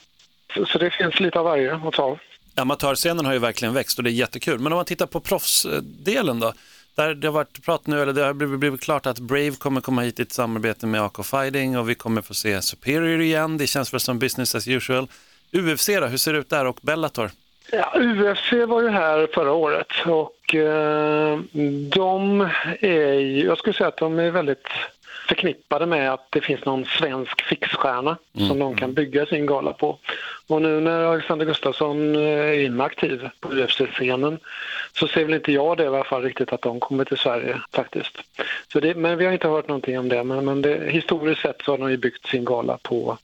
Så, 0.54 0.64
så 0.66 0.78
det 0.78 0.90
finns 0.90 1.20
lite 1.20 1.38
av 1.38 1.44
varje 1.44 1.74
att 1.74 1.94
ta. 1.94 2.18
Amatörscenen 2.54 3.26
har 3.26 3.32
ju 3.32 3.38
verkligen 3.38 3.74
växt 3.74 3.98
och 3.98 4.04
det 4.04 4.10
är 4.10 4.12
jättekul. 4.12 4.58
Men 4.58 4.72
om 4.72 4.76
man 4.76 4.84
tittar 4.84 5.06
på 5.06 5.20
proffsdelen 5.20 6.40
då? 6.40 6.52
Där 6.98 7.14
det 7.14 7.26
har 7.26 7.32
varit 7.32 7.64
prat 7.64 7.86
nu, 7.86 8.02
eller 8.02 8.12
det 8.12 8.24
har 8.24 8.34
blivit, 8.34 8.60
blivit 8.60 8.80
klart 8.80 9.06
att 9.06 9.18
Brave 9.18 9.50
kommer 9.50 9.80
komma 9.80 10.02
hit 10.02 10.20
i 10.20 10.22
ett 10.22 10.32
samarbete 10.32 10.86
med 10.86 11.02
AK 11.02 11.26
Fighting 11.26 11.78
och 11.78 11.88
vi 11.88 11.94
kommer 11.94 12.22
få 12.22 12.34
se 12.34 12.62
Superior 12.62 13.20
igen. 13.20 13.58
Det 13.58 13.66
känns 13.66 13.92
väl 13.92 14.00
som 14.00 14.18
business 14.18 14.54
as 14.54 14.68
usual. 14.68 15.08
UFC 15.52 15.86
då, 15.86 16.06
hur 16.06 16.16
ser 16.16 16.32
det 16.32 16.38
ut 16.38 16.50
där 16.50 16.64
och 16.64 16.78
Bellator? 16.82 17.30
Ja, 17.72 17.92
UFC 17.96 18.52
var 18.52 18.82
ju 18.82 18.88
här 18.88 19.28
förra 19.34 19.52
året 19.52 19.92
och 20.06 20.54
eh, 20.54 21.38
de 21.88 22.40
är 22.80 23.12
ju, 23.12 23.44
jag 23.46 23.58
skulle 23.58 23.74
säga 23.74 23.88
att 23.88 23.96
de 23.96 24.18
är 24.18 24.30
väldigt 24.30 24.68
förknippade 25.28 25.86
med 25.86 26.12
att 26.12 26.26
det 26.30 26.40
finns 26.40 26.64
någon 26.64 26.84
svensk 26.84 27.42
fixstjärna 27.42 28.16
som 28.48 28.58
de 28.58 28.76
kan 28.76 28.94
bygga 28.94 29.26
sin 29.26 29.46
gala 29.46 29.72
på. 29.72 29.98
Och 30.46 30.62
nu 30.62 30.80
när 30.80 31.04
Alexander 31.04 31.46
Gustafsson 31.46 32.16
eh, 32.16 32.22
är 32.22 32.60
inaktiv 32.60 33.28
på 33.40 33.48
UFC-scenen 33.48 34.38
så 34.92 35.08
ser 35.08 35.24
väl 35.24 35.34
inte 35.34 35.52
jag 35.52 35.76
det 35.76 35.84
i 35.84 35.86
alla 35.86 36.04
fall 36.04 36.22
riktigt 36.22 36.52
att 36.52 36.62
de 36.62 36.80
kommer 36.80 37.04
till 37.04 37.16
Sverige 37.16 37.60
faktiskt. 37.72 38.18
Så 38.72 38.80
det, 38.80 38.94
men 38.94 39.18
vi 39.18 39.24
har 39.24 39.32
inte 39.32 39.48
hört 39.48 39.68
någonting 39.68 39.98
om 39.98 40.08
det 40.08 40.24
men, 40.24 40.44
men 40.44 40.62
det, 40.62 40.90
historiskt 40.90 41.40
sett 41.40 41.62
så 41.64 41.72
har 41.72 41.78
de 41.78 41.90
ju 41.90 41.96
byggt 41.96 42.26
sin 42.26 42.44
gala 42.44 42.78
på 42.82 43.18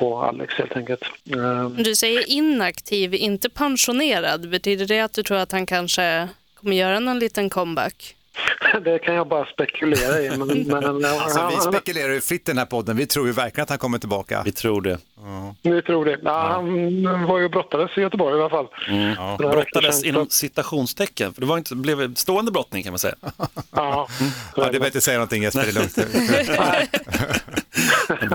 på 0.00 0.18
Alex 0.18 0.54
helt 0.54 0.76
enkelt. 0.76 1.02
Ehm, 1.34 1.82
du 1.82 1.94
säger 1.94 2.30
inaktiv, 2.30 3.14
inte 3.14 3.50
pensionerad. 3.50 4.48
Betyder 4.48 4.86
det 4.86 5.00
att 5.00 5.12
du 5.12 5.22
tror 5.22 5.38
att 5.38 5.52
han 5.52 5.66
kanske 5.66 6.28
kommer 6.54 6.76
göra 6.76 7.00
någon 7.00 7.18
liten 7.18 7.50
comeback? 7.50 8.16
det 8.84 8.98
kan 8.98 9.14
jag 9.14 9.28
bara 9.28 9.46
spekulera 9.46 10.20
i. 10.20 10.36
Men, 10.38 10.48
men, 10.66 11.04
Alltså, 11.04 11.50
vi 11.50 11.56
spekulerar 11.76 12.12
ju 12.12 12.20
fritt 12.20 12.40
i 12.40 12.50
den 12.50 12.58
här 12.58 12.64
podden. 12.66 12.96
Vi 12.96 13.06
tror 13.06 13.26
ju 13.26 13.32
verkligen 13.32 13.62
att 13.62 13.68
han 13.68 13.78
kommer 13.78 13.98
tillbaka. 13.98 14.42
Vi 14.44 14.52
tror 14.52 14.82
det. 14.82 14.98
Vi 15.62 15.82
tror 15.82 16.04
det. 16.04 16.18
Ja, 16.22 16.48
Han 16.48 17.26
var 17.26 17.38
ju 17.38 17.48
brottades 17.48 17.98
i 17.98 18.00
Göteborg 18.00 18.38
i 18.38 18.40
alla 18.40 18.50
fall. 18.50 18.66
Mm. 18.88 19.08
Veckor 19.08 19.50
Brottades 19.50 20.04
inom 20.04 20.28
citationstecken, 20.28 21.34
för 21.34 21.40
det 21.40 21.46
var 21.46 21.58
inte, 21.58 21.74
blev 21.74 22.00
en 22.00 22.16
stående 22.16 22.52
brottning 22.52 22.82
kan 22.82 22.92
man 22.92 22.98
säga. 22.98 23.14
Ja, 23.72 24.08
Ja, 24.56 24.68
det 24.70 24.76
är 24.76 24.80
bättre 24.80 24.96
att 24.96 25.02
säga 25.04 25.16
någonting 25.18 25.42
Jesper, 25.42 25.62
det 25.62 25.68
är 25.68 25.72
lugnt. 25.72 25.94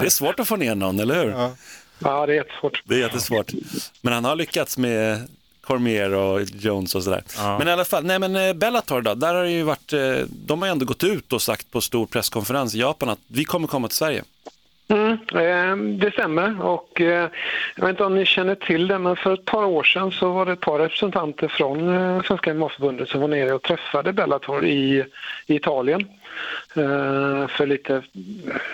Det 0.01 0.05
är 0.05 0.09
svårt 0.09 0.39
att 0.39 0.47
få 0.47 0.55
ner 0.55 0.75
någon, 0.75 0.99
eller 0.99 1.23
hur? 1.23 1.31
ja, 1.99 2.25
det 2.25 2.33
är 2.33 2.35
jättesvårt. 2.35 2.83
Det 2.85 2.95
är 2.95 2.99
jättesvårt. 2.99 3.51
Men 4.01 4.13
han 4.13 4.25
har 4.25 4.35
lyckats 4.35 4.77
med 4.77 5.27
Cormier 5.67 6.13
och 6.13 6.41
Jones 6.41 6.95
och 6.95 7.03
sådär. 7.03 7.23
Men 7.59 7.67
i 7.67 7.71
alla 7.71 7.85
fall, 7.85 8.03
nej 8.03 8.19
men 8.19 8.35
eh, 8.35 8.53
Bellator 8.53 9.01
då, 9.01 9.15
där 9.15 9.35
har 9.35 9.43
det 9.43 9.51
ju 9.51 9.63
varit, 9.63 9.93
eh, 9.93 9.99
de 10.29 10.61
har 10.61 10.67
ju 10.67 10.71
ändå 10.71 10.85
gått 10.85 11.03
ut 11.03 11.33
och 11.33 11.41
sagt 11.41 11.71
på 11.71 11.81
stor 11.81 12.05
presskonferens 12.05 12.75
i 12.75 12.79
Japan 12.79 13.09
att 13.09 13.19
vi 13.27 13.45
kommer 13.45 13.67
komma 13.67 13.87
till 13.87 13.97
Sverige. 13.97 14.23
Mm, 14.87 15.11
eh, 15.11 15.97
det 15.97 16.11
stämmer 16.11 16.65
och 16.65 16.89
jag 16.99 17.29
vet 17.75 17.89
inte 17.89 18.03
om 18.03 18.15
ni 18.15 18.25
känner 18.25 18.55
till 18.55 18.87
det 18.87 18.99
men 18.99 19.15
för 19.15 19.33
ett 19.33 19.45
par 19.45 19.65
år 19.65 19.83
sedan 19.83 20.11
så 20.11 20.31
var 20.31 20.45
det 20.45 20.51
ett 20.51 20.59
par 20.59 20.79
representanter 20.79 21.47
från 21.47 22.23
Svenska 22.23 22.53
MMA-förbundet 22.53 23.09
som 23.09 23.21
var 23.21 23.27
nere 23.27 23.53
och 23.53 23.61
träffade 23.61 24.13
Bellator 24.13 24.65
i, 24.65 25.05
i 25.47 25.55
Italien. 25.55 26.07
Eh, 26.75 27.47
för 27.47 27.65
lite, 27.65 28.01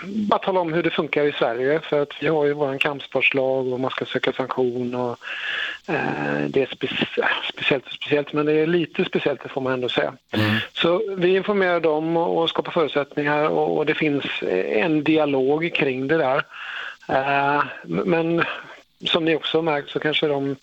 bara 0.02 0.38
tala 0.38 0.60
om 0.60 0.72
hur 0.72 0.82
det 0.82 0.90
funkar 0.90 1.24
i 1.24 1.32
Sverige 1.32 1.80
för 1.80 2.02
att 2.02 2.12
vi 2.20 2.26
har 2.26 2.44
ju 2.44 2.52
våran 2.52 2.78
kampsportslag 2.78 3.72
och 3.72 3.80
man 3.80 3.90
ska 3.90 4.04
söka 4.04 4.32
sanktion 4.32 4.94
och 4.94 5.18
eh, 5.88 6.46
det 6.48 6.62
är 6.62 6.66
specie- 6.66 7.28
speciellt 7.52 7.86
och 7.86 7.92
speciellt 7.92 8.32
men 8.32 8.46
det 8.46 8.52
är 8.52 8.66
lite 8.66 9.04
speciellt 9.04 9.42
det 9.42 9.48
får 9.48 9.60
man 9.60 9.72
ändå 9.72 9.88
säga. 9.88 10.14
Så 10.72 11.02
vi 11.16 11.36
informerar 11.36 11.80
dem 11.80 12.16
och 12.16 12.48
skapar 12.48 12.72
förutsättningar 12.72 13.48
och, 13.48 13.86
det 13.86 13.94
finns 13.94 14.24
en 14.66 15.04
dialog 15.04 15.74
kring 15.74 16.08
det 16.08 16.16
där. 16.18 16.42
Eh, 17.08 17.64
men 17.82 18.44
som 19.04 19.24
ni 19.24 19.36
också 19.36 19.62
märkt 19.62 19.90
så 19.90 19.98
kanske 20.00 20.26
de 20.26 20.56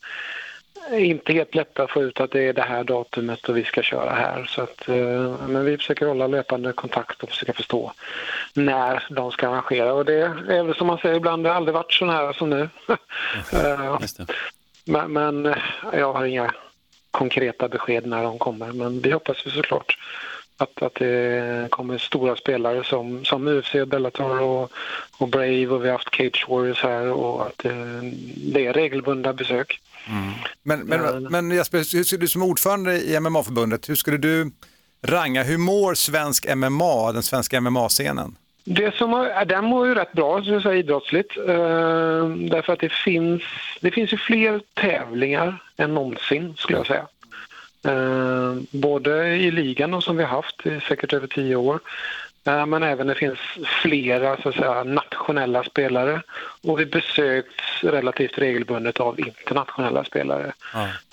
inte 0.97 1.33
helt 1.33 1.55
lätta 1.55 1.83
att 1.83 1.91
få 1.91 2.03
ut 2.03 2.19
att 2.19 2.31
det 2.31 2.43
är 2.43 2.53
det 2.53 2.61
här 2.61 2.83
datumet 2.83 3.49
och 3.49 3.57
vi 3.57 3.63
ska 3.63 3.81
köra 3.81 4.09
här. 4.09 4.45
Så 4.45 4.61
att, 4.61 4.89
eh, 4.89 5.47
men 5.47 5.65
vi 5.65 5.77
försöker 5.77 6.05
hålla 6.05 6.27
löpande 6.27 6.73
kontakt 6.73 7.23
och 7.23 7.29
försöka 7.29 7.53
förstå 7.53 7.91
när 8.53 9.03
de 9.09 9.31
ska 9.31 9.49
arrangera. 9.49 9.93
Och 9.93 10.05
det 10.05 10.21
är 10.47 10.63
väl 10.63 10.75
som 10.75 10.87
man 10.87 10.97
säger 10.97 11.15
ibland, 11.15 11.43
det 11.43 11.49
har 11.49 11.55
aldrig 11.55 11.73
varit 11.73 11.93
så 11.93 12.05
här 12.05 12.33
som 12.33 12.49
nu. 12.49 12.69
Eh, 13.53 13.99
men, 14.85 15.13
men 15.13 15.45
eh, 15.45 15.55
jag 15.93 16.13
har 16.13 16.25
inga 16.25 16.53
konkreta 17.11 17.67
besked 17.67 18.05
när 18.05 18.23
de 18.23 18.39
kommer. 18.39 18.71
Men 18.71 18.99
vi 18.99 19.11
hoppas 19.11 19.45
ju 19.45 19.51
såklart 19.51 19.97
att, 20.57 20.81
att 20.81 20.95
det 20.95 21.67
kommer 21.69 21.97
stora 21.97 22.35
spelare 22.35 22.83
som, 22.83 23.25
som 23.25 23.47
UFC, 23.47 23.73
Bellator 23.87 24.41
och, 24.41 24.71
och 25.17 25.27
Brave 25.27 25.67
och 25.67 25.83
vi 25.83 25.87
har 25.87 25.97
haft 25.97 26.15
Cage 26.15 26.45
Warriors 26.49 26.83
här 26.83 27.11
och 27.11 27.45
att 27.45 27.57
det 28.53 28.65
är 28.65 28.73
regelbundna 28.73 29.33
besök. 29.33 29.79
Men, 30.63 30.79
men, 30.79 31.23
men 31.23 31.51
Jesper, 31.51 31.77
hur 31.77 32.03
skulle 32.03 32.21
du 32.21 32.27
som 32.27 32.43
ordförande 32.43 33.01
i 33.01 33.19
MMA-förbundet, 33.19 33.89
hur 33.89 33.95
skulle 33.95 34.17
du 34.17 34.51
ranga, 35.01 35.43
hur 35.43 35.57
mår 35.57 35.93
svensk 35.93 36.55
MMA, 36.55 37.11
den 37.11 37.23
svenska 37.23 37.61
MMA-scenen? 37.61 38.35
Det 38.63 38.95
som 38.95 39.13
har, 39.13 39.45
den 39.45 39.65
mår 39.65 39.87
ju 39.87 39.95
rätt 39.95 40.11
bra, 40.11 40.43
så 40.43 40.55
att 40.55 40.63
säga, 40.63 40.75
idrottsligt. 40.75 41.37
Eh, 41.37 42.27
därför 42.51 42.73
att 42.73 42.79
det 42.79 42.91
finns, 42.91 43.41
det 43.81 43.91
finns 43.91 44.13
ju 44.13 44.17
fler 44.17 44.61
tävlingar 44.73 45.63
än 45.77 45.93
någonsin, 45.93 46.53
skulle 46.57 46.77
jag 46.77 46.87
säga. 46.87 47.07
Eh, 47.83 48.55
både 48.71 49.27
i 49.27 49.51
ligan 49.51 49.93
och 49.93 50.03
som 50.03 50.17
vi 50.17 50.23
har 50.23 50.29
haft 50.29 50.65
i 50.65 50.79
säkert 50.87 51.13
över 51.13 51.27
tio 51.27 51.55
år. 51.55 51.79
Eh, 52.49 52.65
Men 52.65 52.83
även 52.83 53.07
det 53.07 53.15
finns 53.15 53.39
flera 53.81 54.37
så 54.41 54.49
att 54.49 54.55
säga, 54.55 54.83
nationella 54.83 55.63
spelare 55.63 56.21
och 56.63 56.79
vi 56.79 56.85
besöks 56.85 57.53
relativt 57.81 58.37
regelbundet 58.37 58.99
av 58.99 59.19
internationella 59.19 60.03
spelare. 60.03 60.53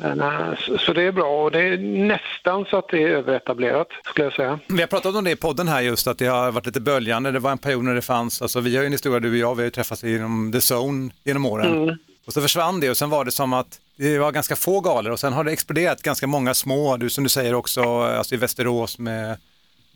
Eh, 0.03 0.77
så- 0.79 0.93
det 0.93 1.03
är 1.03 1.13
bra 1.13 1.45
och 1.45 1.51
det 1.51 1.61
är 1.61 1.79
nästan 1.79 2.65
så 2.65 2.77
att 2.77 2.89
det 2.89 3.03
är 3.03 3.09
överetablerat 3.09 3.89
skulle 4.05 4.25
jag 4.27 4.33
säga. 4.33 4.59
Vi 4.69 4.81
har 4.81 4.87
pratat 4.87 5.15
om 5.15 5.25
det 5.25 5.31
i 5.31 5.37
podden 5.37 5.69
här 5.69 5.81
just, 5.81 6.07
att 6.07 6.19
det 6.19 6.27
har 6.27 6.53
varit 6.53 6.67
lite 6.67 6.81
böljande. 6.81 7.31
Det 7.31 7.39
var 7.39 7.51
en 7.51 7.59
period 7.59 7.85
när 7.85 7.95
det 7.95 8.03
fanns, 8.03 8.43
alltså 8.43 8.61
vi 8.61 8.77
har 8.77 8.83
ju 8.83 8.87
en 8.87 8.93
historia 8.93 9.21
du 9.21 9.31
och 9.31 9.37
jag, 9.37 9.55
vi 9.55 9.63
har 9.63 9.65
ju 9.67 9.71
träffats 9.71 10.05
inom 10.05 10.53
The 10.53 10.75
Zone 10.75 11.11
genom 11.25 11.47
åren. 11.47 11.83
Mm. 11.83 11.97
Och 12.27 12.33
så 12.33 12.41
försvann 12.41 12.81
det 12.81 12.91
och 12.91 12.97
sen 12.97 13.11
var 13.11 13.25
det 13.25 13.31
som 13.33 13.53
att 13.53 13.81
det 13.97 14.19
var 14.19 14.33
ganska 14.33 14.57
få 14.57 14.81
galor 14.81 15.13
och 15.13 15.21
sen 15.21 15.33
har 15.33 15.45
det 15.45 15.53
exploderat 15.53 16.03
ganska 16.03 16.27
många 16.27 16.55
små, 16.55 16.97
du 16.97 17.11
som 17.11 17.25
du 17.25 17.31
säger 17.31 17.55
också, 17.55 17.83
alltså 18.03 18.35
i 18.35 18.39
Västerås 18.39 18.99
med 18.99 19.37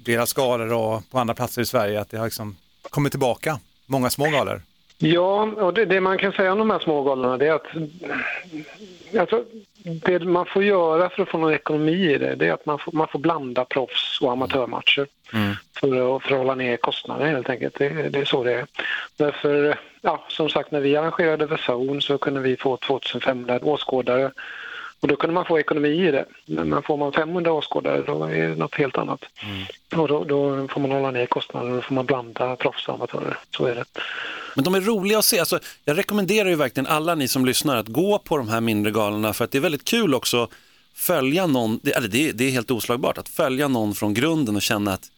flera 0.04 0.26
skalor 0.26 0.72
och 0.72 1.10
på 1.10 1.18
andra 1.18 1.34
platser 1.34 1.62
i 1.62 1.66
Sverige, 1.66 2.00
att 2.00 2.10
det 2.10 2.18
har 2.18 2.24
liksom 2.24 2.56
kommit 2.90 3.12
tillbaka, 3.12 3.58
många 3.86 4.10
små 4.10 4.30
galor. 4.30 4.62
Ja, 4.98 5.42
och 5.42 5.74
det, 5.74 5.84
det 5.84 6.00
man 6.00 6.18
kan 6.18 6.32
säga 6.32 6.52
om 6.52 6.58
de 6.58 6.70
här 6.70 6.78
små 6.78 7.02
galorna 7.02 7.36
det 7.36 7.46
är 7.46 7.52
att 7.52 7.66
alltså, 9.18 9.44
det 9.82 10.18
man 10.18 10.46
får 10.46 10.64
göra 10.64 11.10
för 11.10 11.22
att 11.22 11.28
få 11.28 11.38
någon 11.38 11.54
ekonomi 11.54 12.14
i 12.14 12.18
det, 12.18 12.34
det 12.34 12.46
är 12.46 12.52
att 12.52 12.66
man 12.66 12.78
får, 12.78 12.92
man 12.92 13.08
får 13.08 13.18
blanda 13.18 13.64
proffs 13.64 14.20
och 14.20 14.32
amatörmatcher 14.32 15.06
för 15.80 16.16
att, 16.16 16.22
för 16.22 16.32
att 16.32 16.38
hålla 16.38 16.54
ner 16.54 16.76
kostnaderna 16.76 17.30
helt 17.30 17.50
enkelt. 17.50 17.78
Det, 17.78 17.88
det 17.88 18.18
är 18.18 18.24
så 18.24 18.44
det 18.44 18.52
är. 18.52 18.66
Därför, 19.16 19.78
ja, 20.00 20.24
som 20.28 20.48
sagt, 20.48 20.70
när 20.70 20.80
vi 20.80 20.96
arrangerade 20.96 21.48
The 21.48 21.72
Zone 21.72 22.00
så 22.00 22.18
kunde 22.18 22.40
vi 22.40 22.56
få 22.56 22.76
2500 22.76 23.58
åskådare 23.62 24.30
och 25.00 25.08
då 25.08 25.16
kunde 25.16 25.34
man 25.34 25.44
få 25.44 25.58
ekonomi 25.58 25.88
i 25.88 26.10
det. 26.10 26.24
Men 26.46 26.82
får 26.82 26.96
man 26.96 27.12
500 27.12 27.52
åskådare 27.52 28.02
då 28.02 28.24
är 28.24 28.48
det 28.48 28.54
något 28.54 28.74
helt 28.74 28.98
annat. 28.98 29.24
Och 29.96 30.08
då, 30.08 30.24
då 30.24 30.68
får 30.68 30.80
man 30.80 30.90
hålla 30.90 31.10
ner 31.10 31.26
kostnaderna 31.26 31.70
och 31.70 31.76
då 31.76 31.82
får 31.82 31.94
man 31.94 32.06
blanda 32.06 32.56
proffs 32.56 32.88
och 32.88 32.94
amatörer. 32.94 33.38
Så 33.56 33.66
är 33.66 33.74
det. 33.74 33.84
Men 34.54 34.64
de 34.64 34.74
är 34.74 34.80
roliga 34.80 35.18
att 35.18 35.24
se. 35.24 35.38
Alltså, 35.38 35.58
jag 35.84 35.98
rekommenderar 35.98 36.48
ju 36.48 36.54
verkligen 36.54 36.86
alla 36.86 37.14
ni 37.14 37.28
som 37.28 37.46
lyssnar 37.46 37.76
att 37.76 37.88
gå 37.88 38.18
på 38.18 38.36
de 38.36 38.48
här 38.48 38.60
mindre 38.60 38.92
galorna 38.92 39.32
för 39.32 39.44
att 39.44 39.50
det 39.50 39.58
är 39.58 39.62
väldigt 39.62 39.84
kul 39.84 40.14
också 40.14 40.48
följa 40.94 41.46
någon, 41.46 41.80
det, 41.82 41.92
eller 41.92 42.08
det, 42.08 42.32
det 42.32 42.44
är 42.44 42.50
helt 42.50 42.70
oslagbart, 42.70 43.18
att 43.18 43.28
följa 43.28 43.68
någon 43.68 43.94
från 43.94 44.14
grunden 44.14 44.56
och 44.56 44.62
känna 44.62 44.92
att 44.92 45.10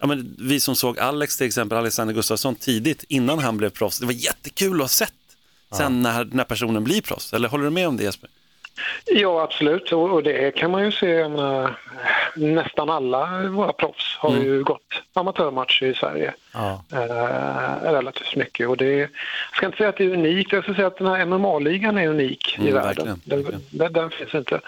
ja, 0.00 0.06
men 0.06 0.36
vi 0.38 0.60
som 0.60 0.76
såg 0.76 0.98
Alex 0.98 1.36
till 1.36 1.46
exempel, 1.46 1.78
Alexander 1.78 2.14
Gustafsson 2.14 2.54
tidigt 2.54 3.04
innan 3.08 3.38
han 3.38 3.56
blev 3.56 3.70
proffs, 3.70 3.98
det 3.98 4.06
var 4.06 4.12
jättekul 4.12 4.74
att 4.74 4.80
ha 4.80 4.88
sett 4.88 5.14
sen 5.76 6.02
när, 6.02 6.24
när 6.24 6.44
personen 6.44 6.84
blir 6.84 7.00
proffs. 7.00 7.32
Eller 7.32 7.48
håller 7.48 7.64
du 7.64 7.70
med 7.70 7.88
om 7.88 7.96
det 7.96 8.02
Jesper? 8.02 8.30
Ja, 9.06 9.42
absolut. 9.42 9.92
Och, 9.92 10.22
det 10.22 10.54
kan 10.54 10.70
man 10.70 10.84
ju 10.84 10.92
se. 10.92 11.28
Nästan 12.34 12.90
alla 12.90 13.42
våra 13.48 13.72
proffs 13.72 14.16
har 14.18 14.36
ju 14.36 14.62
gått 14.62 15.02
amatörmatcher 15.12 15.86
i 15.86 15.94
Sverige. 15.94 16.34
Eh, 16.92 17.92
relativt 17.92 18.36
mycket. 18.36 18.68
Och 18.68 18.76
det, 18.76 18.96
jag 18.96 19.08
ska 19.54 19.66
inte 19.66 19.78
säga 19.78 19.88
att 19.88 19.96
det 19.96 20.04
är 20.04 20.10
unikt. 20.12 20.52
Jag 20.52 20.62
ska 20.64 20.74
säga 20.74 20.86
att 20.86 20.98
den 20.98 21.06
här 21.06 21.26
MMA-ligan 21.26 21.98
är 21.98 22.08
unik 22.08 22.58
i 22.58 22.60
Mm, 22.60 22.74
världen. 22.74 23.06
verkligen, 23.24 23.44
Den, 23.44 23.62
den, 23.70 23.92
den 23.92 24.10
finns 24.10 24.34
inte. 24.34 24.60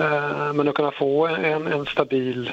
Eh, 0.00 0.52
men 0.52 0.68
att 0.68 0.74
kunna 0.74 0.90
få 0.90 1.26
en, 1.26 1.66
en 1.66 1.86
stabil 1.86 2.52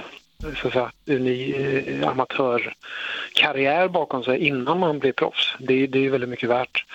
så 0.62 0.68
att 0.68 0.74
säga, 0.74 0.92
eh, 1.06 2.10
amatörkarriär 2.10 3.88
bakom 3.88 4.24
sig 4.24 4.48
innan 4.48 4.80
man 4.80 5.00
blir 5.00 5.12
proffs, 5.12 5.56
det, 5.60 5.88
det 5.88 6.06
är 6.06 6.10
väldigt 6.10 6.30
mycket 6.30 6.50
värt. 6.50 6.86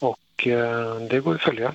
Och 0.00 0.46
eh, 0.46 0.94
det 0.94 1.20
går 1.20 1.34
att 1.34 1.42
följa. 1.42 1.72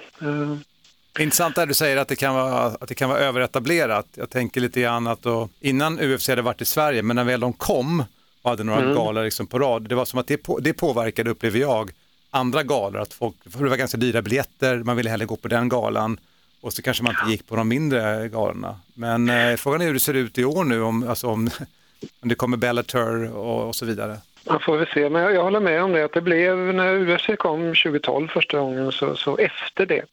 Intressant 1.20 1.55
där 1.55 1.66
du 1.66 1.74
säger 1.74 1.97
att 1.97 2.07
det 2.07 2.16
kan 2.16 2.34
vara, 2.36 2.64
att 2.66 2.88
det 2.88 2.95
kan 2.95 3.09
vara 3.09 3.20
överetablerat. 3.20 4.05
Jag 4.14 4.30
tänker 4.30 4.61
lite 4.61 4.82
grann 4.82 5.07
att 5.07 5.22
då, 5.22 5.49
innan 5.59 5.99
UFC 5.99 6.28
hade 6.30 6.41
varit 6.41 6.61
i 6.61 6.66
Sverige, 6.66 7.01
men 7.03 7.16
när 7.16 7.24
väl 7.24 7.39
de 7.39 7.53
kom 7.53 8.03
och 8.41 8.49
hade 8.49 8.64
några 8.64 8.82
Mm. 8.82 8.95
galor 8.95 9.24
liksom 9.24 9.47
på 9.47 9.59
rad, 9.59 9.89
det 9.89 9.95
var 9.95 10.05
som 10.05 10.20
att 10.20 10.28
det, 10.28 10.38
på, 10.38 10.59
det 10.59 10.74
påverkade, 10.74 11.30
upplever 11.30 11.59
jag, 11.59 11.91
andra 12.30 12.64
galor. 12.64 13.01
Att 13.01 13.14
folk, 13.14 13.36
för 13.49 13.64
det 13.64 13.70
var 13.70 13.78
ganska 13.78 13.97
dyra 13.97 14.22
biljetter, 14.22 14.78
man 14.84 14.97
ville 14.97 15.09
hellre 15.09 15.26
gå 15.26 15.36
på 15.36 15.47
den 15.47 15.70
galan 15.70 16.20
och 16.61 16.74
så 16.74 16.82
kanske 16.82 17.03
man 17.03 17.16
inte 17.20 17.32
gick 17.32 17.47
på 17.47 17.55
de 17.55 17.68
mindre 17.68 18.30
galorna. 18.30 18.80
Men 18.93 19.30
eh, 19.30 19.55
frågan 19.55 19.82
är 19.82 19.86
hur 19.86 19.93
det 19.93 19.99
ser 19.99 20.14
ut 20.14 20.38
i 20.38 20.45
år 20.45 20.64
nu, 20.64 20.82
om, 20.82 21.09
alltså 21.09 21.28
om, 21.28 21.49
om 22.22 22.30
det 22.30 22.36
kommer 22.36 22.57
Bellator 22.57 23.36
och, 23.36 23.68
och 23.68 23.76
så 23.76 23.86
vidare. 23.86 24.18
Man 24.50 24.60
får 24.60 24.78
väl 24.78 24.88
se, 24.88 25.10
men 25.10 25.22
jag, 25.22 25.34
jag 25.34 25.44
håller 25.44 25.60
med 25.60 25.84
om 25.84 25.91
det 25.91 26.06
att 26.06 26.14
det 26.14 26.22
blev 26.22 26.58
när 26.58 27.10
UFC 27.10 27.30
kom 27.38 27.76
2012 27.76 28.28
första 28.28 28.60
gången 28.60 28.91
så, 28.91 29.16
så 29.16 29.38
efter 29.38 29.86
det 29.86 30.06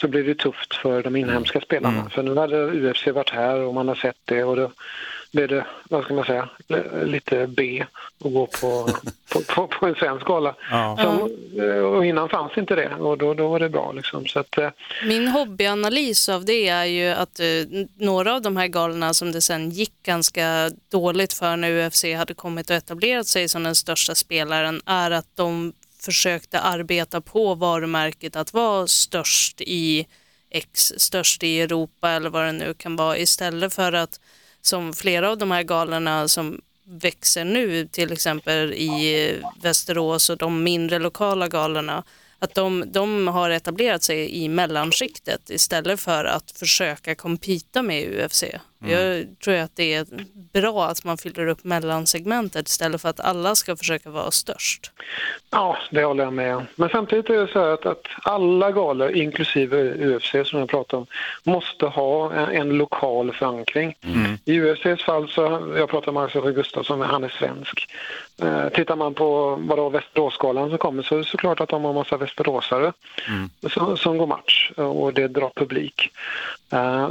så 0.00 0.08
blev 0.08 0.26
det 0.26 0.34
tufft 0.34 0.74
för 0.74 1.02
de 1.02 1.16
inhemska 1.16 1.60
spelarna. 1.60 2.10
För 2.10 2.22
nu 2.22 2.36
hade 2.36 2.66
UFC 2.66 3.06
varit 3.06 3.30
här 3.30 3.60
och 3.60 3.74
man 3.74 3.88
har 3.88 3.94
sett 3.94 4.16
det 4.24 4.44
och 4.44 4.56
då 4.56 4.70
blev 5.36 5.48
det, 5.48 5.66
vad 5.90 6.04
ska 6.04 6.14
man 6.14 6.24
säga, 6.24 6.48
li- 6.68 7.04
lite 7.04 7.46
B 7.46 7.84
att 8.24 8.32
gå 8.32 8.46
på, 8.46 8.88
på, 9.32 9.40
på, 9.40 9.66
på 9.66 9.86
en 9.86 9.94
svensk 9.94 10.26
gala. 10.26 10.54
Ja. 10.70 10.98
Som, 11.02 11.30
och 11.94 12.06
innan 12.06 12.28
fanns 12.28 12.58
inte 12.58 12.74
det 12.74 12.94
och 12.94 13.18
då, 13.18 13.34
då 13.34 13.48
var 13.48 13.60
det 13.60 13.68
bra 13.68 13.92
liksom. 13.92 14.26
Så 14.26 14.38
att, 14.40 14.58
eh, 14.58 14.70
Min 15.04 15.28
hobbyanalys 15.28 16.28
av 16.28 16.44
det 16.44 16.68
är 16.68 16.84
ju 16.84 17.08
att 17.08 17.40
eh, 17.40 17.46
n- 17.46 17.88
några 17.98 18.34
av 18.34 18.42
de 18.42 18.56
här 18.56 18.66
galorna 18.66 19.14
som 19.14 19.32
det 19.32 19.40
sen 19.40 19.70
gick 19.70 19.92
ganska 20.02 20.70
dåligt 20.90 21.32
för 21.32 21.56
när 21.56 21.86
UFC 21.86 22.04
hade 22.16 22.34
kommit 22.34 22.70
och 22.70 22.76
etablerat 22.76 23.26
sig 23.26 23.48
som 23.48 23.62
den 23.62 23.74
största 23.74 24.14
spelaren 24.14 24.80
är 24.86 25.10
att 25.10 25.28
de 25.36 25.72
försökte 26.00 26.60
arbeta 26.60 27.20
på 27.20 27.54
varumärket 27.54 28.36
att 28.36 28.52
vara 28.52 28.86
störst 28.86 29.60
i 29.60 30.06
X, 30.50 30.92
störst 30.96 31.42
i 31.42 31.60
Europa 31.60 32.10
eller 32.10 32.30
vad 32.30 32.44
det 32.44 32.52
nu 32.52 32.74
kan 32.74 32.96
vara 32.96 33.18
istället 33.18 33.74
för 33.74 33.92
att 33.92 34.20
som 34.66 34.92
flera 34.92 35.30
av 35.30 35.38
de 35.38 35.50
här 35.50 35.62
galorna 35.62 36.28
som 36.28 36.60
växer 36.84 37.44
nu, 37.44 37.86
till 37.86 38.12
exempel 38.12 38.72
i 38.72 39.32
Västerås 39.62 40.30
och 40.30 40.38
de 40.38 40.62
mindre 40.62 40.98
lokala 40.98 41.48
galorna, 41.48 42.04
att 42.38 42.54
de, 42.54 42.84
de 42.92 43.28
har 43.28 43.50
etablerat 43.50 44.02
sig 44.02 44.44
i 44.44 44.48
mellanskiktet 44.48 45.50
istället 45.50 46.00
för 46.00 46.24
att 46.24 46.50
försöka 46.50 47.14
kompita 47.14 47.82
med 47.82 48.24
UFC. 48.24 48.44
Jag 48.78 49.26
tror 49.44 49.54
att 49.54 49.76
det 49.76 49.94
är 49.94 50.06
bra 50.52 50.86
att 50.86 51.04
man 51.04 51.18
fyller 51.18 51.46
upp 51.46 51.64
mellansegmentet 51.64 52.68
istället 52.68 53.02
för 53.02 53.08
att 53.08 53.20
alla 53.20 53.54
ska 53.54 53.76
försöka 53.76 54.10
vara 54.10 54.30
störst. 54.30 54.90
Ja, 55.50 55.76
det 55.90 56.04
håller 56.04 56.24
jag 56.24 56.32
med 56.32 56.56
om. 56.56 56.66
Men 56.76 56.88
samtidigt 56.88 57.30
är 57.30 57.38
det 57.38 57.52
så 57.52 57.60
här 57.60 57.68
att, 57.68 57.86
att 57.86 58.06
alla 58.22 58.72
galor, 58.72 59.10
inklusive 59.10 59.94
UFC 59.94 60.30
som 60.44 60.58
jag 60.58 60.68
pratade 60.68 61.00
om, 61.00 61.06
måste 61.52 61.86
ha 61.86 62.32
en, 62.32 62.48
en 62.48 62.68
lokal 62.68 63.32
förankring. 63.32 63.94
I 64.44 64.54
UFCs 64.60 65.04
fall 65.04 65.28
så, 65.28 65.72
jag 65.76 65.88
pratar 65.88 66.12
med 66.12 66.22
Axel 66.22 66.52
Gustafsson, 66.52 67.00
han 67.00 67.24
är 67.24 67.28
svensk. 67.28 67.88
Eh, 68.42 68.68
tittar 68.68 68.96
man 68.96 69.14
på 69.14 69.58
vadå, 69.60 69.88
Västeråsgalan 69.88 70.68
som 70.68 70.78
kommer 70.78 71.02
så 71.02 71.14
är 71.14 71.18
det 71.18 71.24
såklart 71.24 71.60
att 71.60 71.68
de 71.68 71.84
har 71.84 71.92
massa 71.92 72.16
västeråsare 72.16 72.92
som, 73.70 73.96
som 73.96 74.18
går 74.18 74.26
match 74.26 74.70
och 74.76 75.14
det 75.14 75.28
drar 75.28 75.50
publik. 75.54 76.10
Eh, 76.72 77.08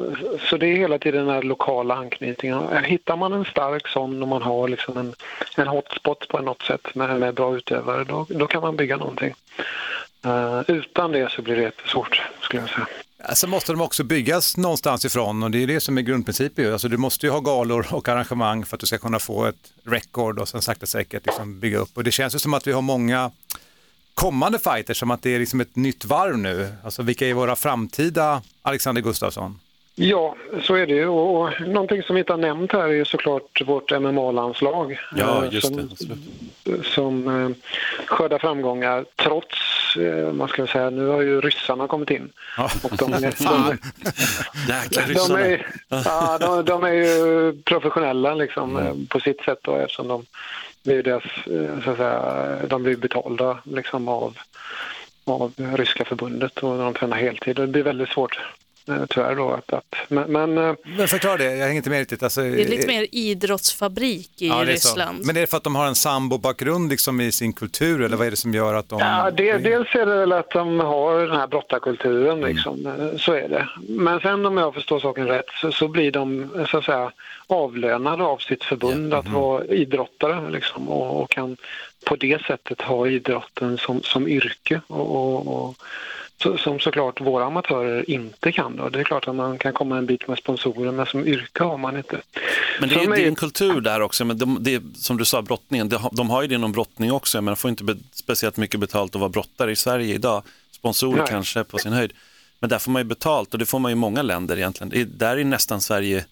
så 0.49 0.57
det 0.57 0.67
är 0.67 0.75
hela 0.75 0.99
tiden 0.99 1.25
den 1.25 1.35
här 1.35 1.43
lokala 1.55 1.95
anknytningen. 1.95 2.83
Hittar 2.83 3.15
man 3.17 3.33
en 3.33 3.45
stark 3.45 3.87
sån 3.87 4.21
och 4.21 4.27
man 4.27 4.41
har 4.41 4.67
liksom 4.67 4.97
en, 4.97 5.13
en 5.57 5.67
hotspot 5.67 6.27
på 6.27 6.39
något 6.39 6.61
sätt 6.61 6.95
med, 6.95 7.19
med 7.19 7.33
bra 7.33 7.55
utövare, 7.55 8.03
då, 8.03 8.25
då 8.29 8.47
kan 8.47 8.61
man 8.61 8.75
bygga 8.75 8.97
någonting. 8.97 9.33
Uh, 10.25 10.61
utan 10.67 11.11
det 11.11 11.31
så 11.31 11.41
blir 11.41 11.55
det 11.55 11.61
jättesvårt, 11.61 12.21
skulle 12.41 12.61
jag 12.61 12.69
säga. 12.69 12.87
Alltså 13.23 13.47
måste 13.47 13.71
de 13.71 13.81
också 13.81 14.03
byggas 14.03 14.57
någonstans 14.57 15.05
ifrån 15.05 15.43
och 15.43 15.51
det 15.51 15.63
är 15.63 15.67
det 15.67 15.79
som 15.79 15.97
är 15.97 16.01
grundprincipen. 16.01 16.65
ju. 16.65 16.73
Alltså 16.73 16.87
du 16.87 16.97
måste 16.97 17.25
ju 17.25 17.31
ha 17.31 17.39
galor 17.39 17.87
och 17.91 18.09
arrangemang 18.09 18.65
för 18.65 18.75
att 18.75 18.79
du 18.79 18.85
ska 18.85 18.97
kunna 18.97 19.19
få 19.19 19.45
ett 19.45 19.71
record 19.83 20.39
och 20.39 20.47
sen 20.47 20.61
sakta 20.61 20.85
säkert 20.85 21.25
liksom 21.25 21.59
bygga 21.59 21.77
upp. 21.77 21.97
Och 21.97 22.03
det 22.03 22.11
känns 22.11 22.35
ju 22.35 22.39
som 22.39 22.53
att 22.53 22.67
vi 22.67 22.71
har 22.71 22.81
många 22.81 23.31
kommande 24.13 24.59
fighters, 24.59 24.99
som 24.99 25.11
att 25.11 25.21
det 25.21 25.35
är 25.35 25.39
liksom 25.39 25.61
ett 25.61 25.75
nytt 25.75 26.05
varv 26.05 26.37
nu. 26.37 26.75
Alltså 26.83 27.03
vilka 27.03 27.27
är 27.27 27.33
våra 27.33 27.55
framtida 27.55 28.41
Alexander 28.61 29.01
Gustafsson? 29.01 29.59
Ja, 29.97 30.35
så 30.63 30.75
är 30.75 30.87
det 30.87 30.93
ju. 30.93 31.07
Och, 31.07 31.61
någonting 31.61 32.03
som 32.03 32.15
vi 32.15 32.19
inte 32.19 32.33
har 32.33 32.37
nämnt 32.37 32.71
här 32.71 32.79
är 32.83 32.87
ju 32.87 33.05
såklart 33.05 33.61
vårt 33.65 33.91
MMA-landslag. 33.91 34.99
Ja, 35.15 35.45
eh, 35.45 35.53
just 35.53 35.67
som, 35.67 35.89
det. 36.63 36.83
Som 36.83 37.27
eh, 37.27 37.49
skördar 38.05 38.39
framgångar 38.39 39.05
trots, 39.15 39.57
eh, 39.99 40.33
man 40.33 40.47
ska 40.47 40.67
säga, 40.67 40.89
nu 40.89 41.07
har 41.07 41.21
ju 41.21 41.41
ryssarna 41.41 41.87
kommit 41.87 42.09
in. 42.09 42.29
Och 42.83 42.91
de, 42.97 43.13
är- 43.13 43.21
de, 43.21 43.31
Fan. 43.31 43.77
Jäkla 44.69 45.01
de, 45.01 45.07
ryssarna. 45.13 45.39
är, 45.39 45.67
ja, 45.89 46.37
de, 46.41 46.65
de 46.65 46.83
är 46.83 46.91
ju 46.93 47.53
professionella 47.63 48.33
liksom, 48.35 48.77
eh, 48.77 48.93
på 49.09 49.19
sitt 49.19 49.41
sätt 49.41 49.59
då, 49.61 49.75
eftersom 49.75 50.07
de 50.07 50.25
blir, 50.83 51.03
deras, 51.03 51.23
eh, 51.23 51.83
så 51.83 51.89
att 51.91 51.97
säga, 51.97 52.55
de 52.67 52.83
blir 52.83 52.97
betalda 52.97 53.57
liksom, 53.63 54.07
av, 54.07 54.37
av 55.25 55.51
ryska 55.75 56.05
förbundet 56.05 56.57
och 56.57 56.77
de 56.77 56.93
tränar 56.93 57.17
heltid. 57.17 57.55
Det 57.55 57.67
blir 57.67 57.83
väldigt 57.83 58.09
svårt 58.09 58.37
eh, 58.37 58.41
tyvärr 59.09 59.35
då. 59.35 59.51
Att, 59.51 59.73
att, 59.73 59.95
men, 60.07 60.31
men, 60.31 60.57
eh, 60.57 60.75
Men 60.97 61.07
förklara 61.07 61.37
det, 61.37 61.43
jag 61.43 61.65
hänger 61.65 61.77
inte 61.77 61.89
med 61.89 61.99
riktigt. 61.99 62.23
Alltså, 62.23 62.41
Det 62.41 62.47
är 62.47 62.67
lite 62.67 62.87
mer 62.87 63.07
idrottsfabrik 63.11 64.31
i 64.37 64.47
Ja, 64.47 64.55
det 64.55 64.61
är 64.61 64.65
så. 64.65 64.71
Ryssland. 64.71 65.25
Men 65.25 65.37
är 65.37 65.41
det 65.41 65.47
för 65.47 65.57
att 65.57 65.63
de 65.63 65.75
har 65.75 65.87
en 65.87 65.95
sambo-bakgrund 65.95 66.89
liksom 66.89 67.21
i 67.21 67.31
sin 67.31 67.53
kultur 67.53 68.01
eller 68.01 68.17
vad 68.17 68.27
är 68.27 68.31
det 68.31 68.37
som 68.37 68.53
gör 68.53 68.73
att 68.73 68.89
de... 68.89 68.99
Ja, 68.99 69.31
det, 69.31 69.57
dels 69.57 69.95
är 69.95 70.05
det 70.05 70.15
väl 70.15 70.31
att 70.31 70.49
de 70.49 70.79
har 70.79 71.19
den 71.19 71.37
här 71.37 71.47
brottarkulturen, 71.47 72.41
liksom. 72.41 72.85
Eh, 72.85 73.17
så 73.17 73.33
är 73.33 73.49
det. 73.49 73.69
Men 73.87 74.19
sen 74.19 74.45
om 74.45 74.57
jag 74.57 74.73
förstår 74.73 74.99
saken 74.99 75.27
rätt 75.27 75.49
så, 75.61 75.71
så 75.71 75.87
blir 75.87 76.11
de 76.11 76.49
eh, 76.59 76.65
så 76.65 76.77
att 76.77 76.85
säga 76.85 77.11
avlönade 77.47 78.23
av 78.23 78.37
sitt 78.37 78.63
förbund 78.63 79.13
att 79.13 79.27
vara 79.27 79.65
idrottare 79.65 80.49
liksom, 80.49 80.89
och, 80.89 81.21
och 81.21 81.29
kan 81.29 81.57
på 82.05 82.15
det 82.15 82.41
sättet 82.41 82.81
ha 82.81 83.07
idrotten 83.07 83.77
som, 83.77 84.01
som 84.03 84.27
yrke. 84.27 84.81
Och, 84.87 85.15
och, 85.15 85.47
och, 85.47 85.75
som 86.57 86.79
såklart 86.79 87.21
våra 87.21 87.45
amatörer 87.45 88.09
inte 88.09 88.51
kan. 88.51 88.75
Då. 88.75 88.89
Det 88.89 88.99
är 88.99 89.03
klart 89.03 89.27
att 89.27 89.35
man 89.35 89.57
kan 89.57 89.73
komma 89.73 89.97
en 89.97 90.05
bit 90.05 90.27
med 90.27 90.37
sponsorer 90.37 90.91
men 90.91 91.05
som 91.05 91.27
yrke 91.27 91.63
har 91.63 91.77
man 91.77 91.97
inte. 91.97 92.21
Men 92.79 92.89
det 92.89 92.95
är, 92.95 93.19
är 93.19 93.27
en 93.27 93.35
kultur 93.35 93.81
där 93.81 94.01
också, 94.01 94.25
men 94.25 94.37
de, 94.37 94.57
det 94.61 94.83
som 94.95 95.17
du 95.17 95.25
sa, 95.25 95.41
brottningen, 95.41 95.89
de, 95.89 95.95
har- 95.95 96.11
de 96.15 96.29
har 96.29 96.41
ju 96.41 96.47
det 96.47 96.55
inom 96.55 96.71
brottning 96.71 97.11
också, 97.11 97.41
men 97.41 97.51
de 97.51 97.55
får 97.55 97.69
inte 97.69 97.83
be, 97.83 97.95
speciellt 98.11 98.57
mycket 98.57 98.79
betalt 98.79 99.15
att 99.15 99.19
vara 99.21 99.29
brottare 99.29 99.71
i 99.71 99.75
Sverige 99.75 100.15
idag. 100.15 100.43
Sponsorer 100.71 101.17
Nej. 101.17 101.27
kanske 101.29 101.63
på 101.63 101.77
sin 101.77 101.93
höjd. 101.93 102.13
Men 102.59 102.69
där 102.69 102.79
får 102.79 102.91
man 102.91 102.99
ju 102.99 103.03
betalt 103.03 103.53
och 103.53 103.59
det 103.59 103.65
får 103.65 103.79
man 103.79 103.91
i 103.91 103.95
många 103.95 104.21
länder 104.21 104.57
egentligen. 104.57 104.89
Det 104.89 105.01
är, 105.01 105.05
där 105.05 105.37
är 105.37 105.43
nästan 105.43 105.81
Sverige 105.81 106.25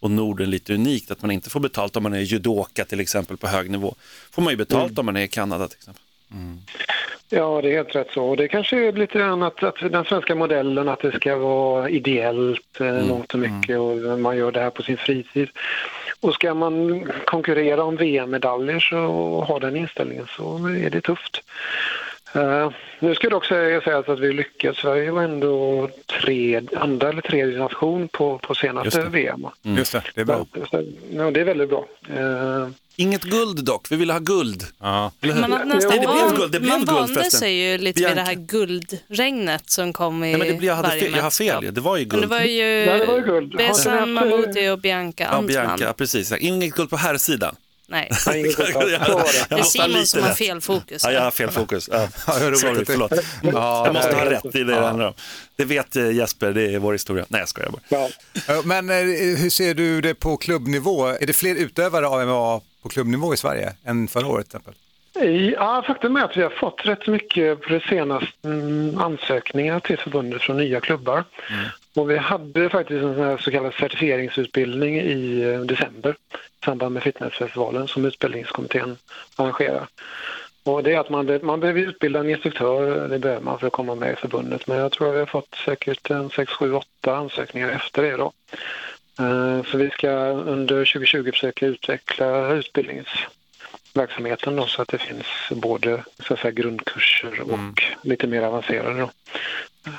och 0.00 0.10
Norden 0.10 0.50
lite 0.50 0.74
unikt, 0.74 1.10
att 1.10 1.22
man 1.22 1.30
inte 1.30 1.50
får 1.50 1.60
betalt 1.60 1.96
om 1.96 2.02
man 2.02 2.14
är 2.14 2.20
judoka 2.20 2.84
till 2.84 3.00
exempel 3.00 3.36
på 3.36 3.46
hög 3.46 3.70
nivå. 3.70 3.94
Får 4.30 4.42
man 4.42 4.52
ju 4.52 4.56
betalt 4.56 4.98
om 4.98 5.06
man 5.06 5.16
är 5.16 5.20
i 5.20 5.28
Kanada 5.28 5.68
till 5.68 5.76
exempel. 5.78 6.02
Ja, 7.32 7.60
det 7.62 7.68
är 7.68 7.76
helt 7.76 7.94
rätt 7.94 8.10
så. 8.10 8.24
Och 8.24 8.36
det 8.36 8.48
kanske 8.48 8.88
är 8.88 8.92
lite 8.92 9.18
grann 9.18 9.42
att, 9.42 9.62
att 9.62 9.92
den 9.92 10.04
svenska 10.04 10.34
modellen 10.34 10.88
att 10.88 11.00
det 11.00 11.12
ska 11.12 11.36
vara 11.36 11.88
ideellt 11.88 12.80
eh, 12.80 13.06
mångt 13.06 13.34
och 13.34 13.40
mycket 13.40 13.78
och 13.78 14.18
man 14.18 14.36
gör 14.36 14.52
det 14.52 14.60
här 14.60 14.70
på 14.70 14.82
sin 14.82 14.96
fritid. 14.96 15.48
Och 16.20 16.34
ska 16.34 16.54
man 16.54 17.04
konkurrera 17.24 17.84
om 17.84 17.96
VM-medaljer 17.96 18.80
så 18.80 18.98
och 18.98 19.46
ha 19.46 19.58
den 19.58 19.76
inställningen 19.76 20.26
så 20.36 20.66
är 20.66 20.90
det 20.90 21.00
tufft. 21.00 21.42
Eh, 22.32 22.70
nu 23.00 23.14
ska 23.14 23.28
det 23.28 23.36
också 23.36 23.48
sägas 23.84 24.08
att 24.08 24.20
vi 24.20 24.32
lyckats. 24.32 24.80
Sverige 24.80 25.10
var 25.10 25.22
ändå 25.22 25.88
tre, 26.22 26.60
andra 26.76 27.08
eller 27.08 27.22
tredje 27.22 27.58
nation 27.58 28.08
på, 28.08 28.38
på 28.38 28.54
senaste 28.54 28.86
Just 28.86 28.96
det. 29.12 29.18
VM. 29.18 29.46
Just 29.62 29.92
det, 29.92 30.02
det 30.14 30.20
är 30.20 30.24
bra. 30.24 30.46
Så, 30.70 30.84
ja, 31.12 31.30
det 31.30 31.40
är 31.40 31.44
väldigt 31.44 31.68
bra. 31.68 31.86
Eh, 32.16 32.68
Inget 32.96 33.22
guld 33.22 33.64
dock, 33.64 33.86
vi 33.92 33.96
ville 33.96 34.12
ha 34.12 34.20
guld. 34.20 34.62
Ja. 34.80 35.12
Man, 35.20 35.50
Nej, 35.50 35.78
det 35.80 35.98
blev 35.98 36.36
guld, 36.36 36.52
det 36.52 36.60
blev 36.60 36.70
man 36.72 36.78
guld 36.84 36.90
vande 36.90 37.30
sig 37.30 37.52
ju 37.54 37.78
lite 37.78 38.00
vid 38.00 38.06
Bianca. 38.06 38.14
det 38.14 38.26
här 38.26 38.34
guldregnet 38.34 39.70
som 39.70 39.92
kom 39.92 40.24
i 40.24 40.30
Nej, 40.30 40.38
men 40.38 40.48
det 40.48 40.54
blir, 40.54 40.68
jag, 40.68 40.74
hade 40.74 40.88
varje 40.88 41.00
fel, 41.00 41.12
jag 41.16 41.22
har 41.22 41.30
fel, 41.30 41.64
ju. 41.64 41.70
det 41.70 41.80
var 41.80 41.96
ju 41.96 42.06
Men 42.06 42.10
det 42.10 42.16
guld. 42.20 42.30
var 42.30 42.40
ju 42.40 42.62
Ja, 42.84 42.98
det 42.98 43.06
var 43.06 43.16
ju 43.16 43.22
guld. 43.22 43.50
Du 43.50 43.56
Besan 43.56 44.12
Mahmoudi 44.12 44.68
och 44.70 44.78
Bianca 44.78 45.24
Ja, 45.24 45.28
Antman. 45.28 45.46
Bianca, 45.46 45.84
ja, 45.84 45.92
precis. 45.92 46.32
Inget 46.32 46.74
guld 46.74 46.90
på 46.90 46.96
här 46.96 47.16
sidan. 47.16 47.56
Nej, 47.90 48.08
guld. 48.26 48.52
Så 48.54 48.62
var 48.62 48.84
det. 48.84 49.46
det 49.48 49.54
är 49.54 49.58
måste 49.58 49.64
Simon 49.78 49.90
lite 49.90 50.06
som 50.06 50.22
har 50.22 50.30
fel 50.34 50.60
fokus. 50.60 51.02
Ja, 51.04 51.12
jag 51.12 51.20
har 51.22 51.30
fel 51.30 51.50
fokus. 51.50 51.88
Ja. 51.92 52.08
Ja, 52.26 52.50
det 52.50 52.56
Sorry, 52.56 52.78
det- 52.78 52.84
förlåt. 52.84 53.12
Ja, 53.42 53.86
jag 53.86 53.94
måste 53.94 54.10
det 54.10 54.16
ha 54.16 54.30
rätt 54.30 54.44
i 54.54 54.58
det 54.58 54.64
det 54.64 54.80
handlar 54.80 55.06
om. 55.06 55.14
Det 55.56 55.64
vet 55.64 55.96
eh, 55.96 56.10
Jesper, 56.10 56.52
det 56.52 56.74
är 56.74 56.78
vår 56.78 56.92
historia. 56.92 57.24
Nej, 57.28 57.38
jag 57.40 57.48
skojar 57.48 57.70
bara. 57.70 57.80
ja. 57.88 58.08
Ja, 58.48 58.62
Men 58.64 58.90
eh, 58.90 58.96
hur 59.36 59.50
ser 59.50 59.74
du 59.74 60.00
det 60.00 60.14
på 60.14 60.36
klubbnivå? 60.36 61.06
Är 61.06 61.26
det 61.26 61.32
fler 61.32 61.54
utövare 61.54 62.06
av 62.06 62.26
MMA 62.26 62.60
på 62.82 62.88
klubbnivå 62.88 63.34
i 63.34 63.36
Sverige 63.36 63.72
än 63.84 64.08
förra 64.08 64.26
året 64.26 64.48
till 64.50 64.56
exempel? 64.56 64.74
Ja, 65.56 65.84
faktum 65.86 66.16
är 66.16 66.24
att 66.24 66.36
vi 66.36 66.42
har 66.42 66.50
fått 66.50 66.80
rätt 66.84 67.06
mycket 67.06 67.60
på 67.62 67.68
det 67.72 67.80
senaste 67.88 68.28
mm, 68.48 68.98
ansökningar 68.98 69.80
till 69.80 69.98
förbundet 69.98 70.42
från 70.42 70.56
nya 70.56 70.80
klubbar. 70.80 71.24
Och 71.96 72.10
vi 72.10 72.16
hade 72.18 72.70
faktiskt 72.70 73.02
en 73.02 73.14
sån 73.14 73.24
här 73.24 73.38
så 73.38 73.50
kallad 73.50 73.74
certifieringsutbildning 73.74 75.00
i 75.00 75.42
eh, 75.42 75.60
december 75.60 76.16
i 76.62 76.64
samband 76.64 76.94
med 76.94 77.02
fitnessfestivalen 77.02 77.88
som 77.88 78.04
utbildningskommittén 78.04 78.96
arrangerar. 79.36 79.86
Och 80.62 80.82
det 80.82 80.92
är 80.94 80.98
att 80.98 81.10
man, 81.10 81.38
man 81.42 81.60
behöver 81.60 81.80
utbilda 81.80 82.20
en 82.20 82.30
instruktör, 82.30 83.08
det 83.08 83.18
behöver 83.18 83.42
man 83.42 83.58
för 83.58 83.66
att 83.66 83.72
komma 83.72 83.94
med 83.94 84.12
i 84.12 84.16
förbundet. 84.16 84.66
Men 84.66 84.78
jag 84.78 84.92
tror 84.92 85.08
att 85.08 85.14
vi 85.14 85.18
har 85.18 85.26
fått 85.26 85.54
säkert 85.64 86.10
en 86.10 86.30
6, 86.30 86.52
7, 86.52 86.72
8 86.72 87.16
ansökningar 87.16 87.68
efter 87.68 88.02
det 88.02 88.16
då. 88.16 88.32
Eh, 89.18 89.62
Så 89.70 89.76
vi 89.78 89.90
ska 89.90 90.08
under 90.28 90.84
2020 90.84 91.30
försöka 91.30 91.66
utveckla 91.66 92.52
utbildningsverksamheten 92.52 94.56
då, 94.56 94.66
så 94.66 94.82
att 94.82 94.88
det 94.88 94.98
finns 94.98 95.26
både 95.50 96.04
så 96.26 96.34
att 96.34 96.40
säga, 96.40 96.50
grundkurser 96.52 97.40
och 97.40 97.82
lite 98.02 98.26
mer 98.26 98.42
avancerade. 98.42 99.00
Då. 99.00 99.10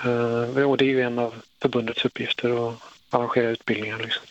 Eh, 0.10 0.70
Och 0.70 0.78
det 0.78 0.86
är 0.86 0.90
ju 0.90 1.02
en 1.02 1.20
av 1.20 1.34
förbundets 1.62 2.06
uppgifter 2.06 2.70
att 2.70 2.76
arrangera 3.10 3.50
utbildningar. 3.50 3.98
Liksom. 4.00 4.24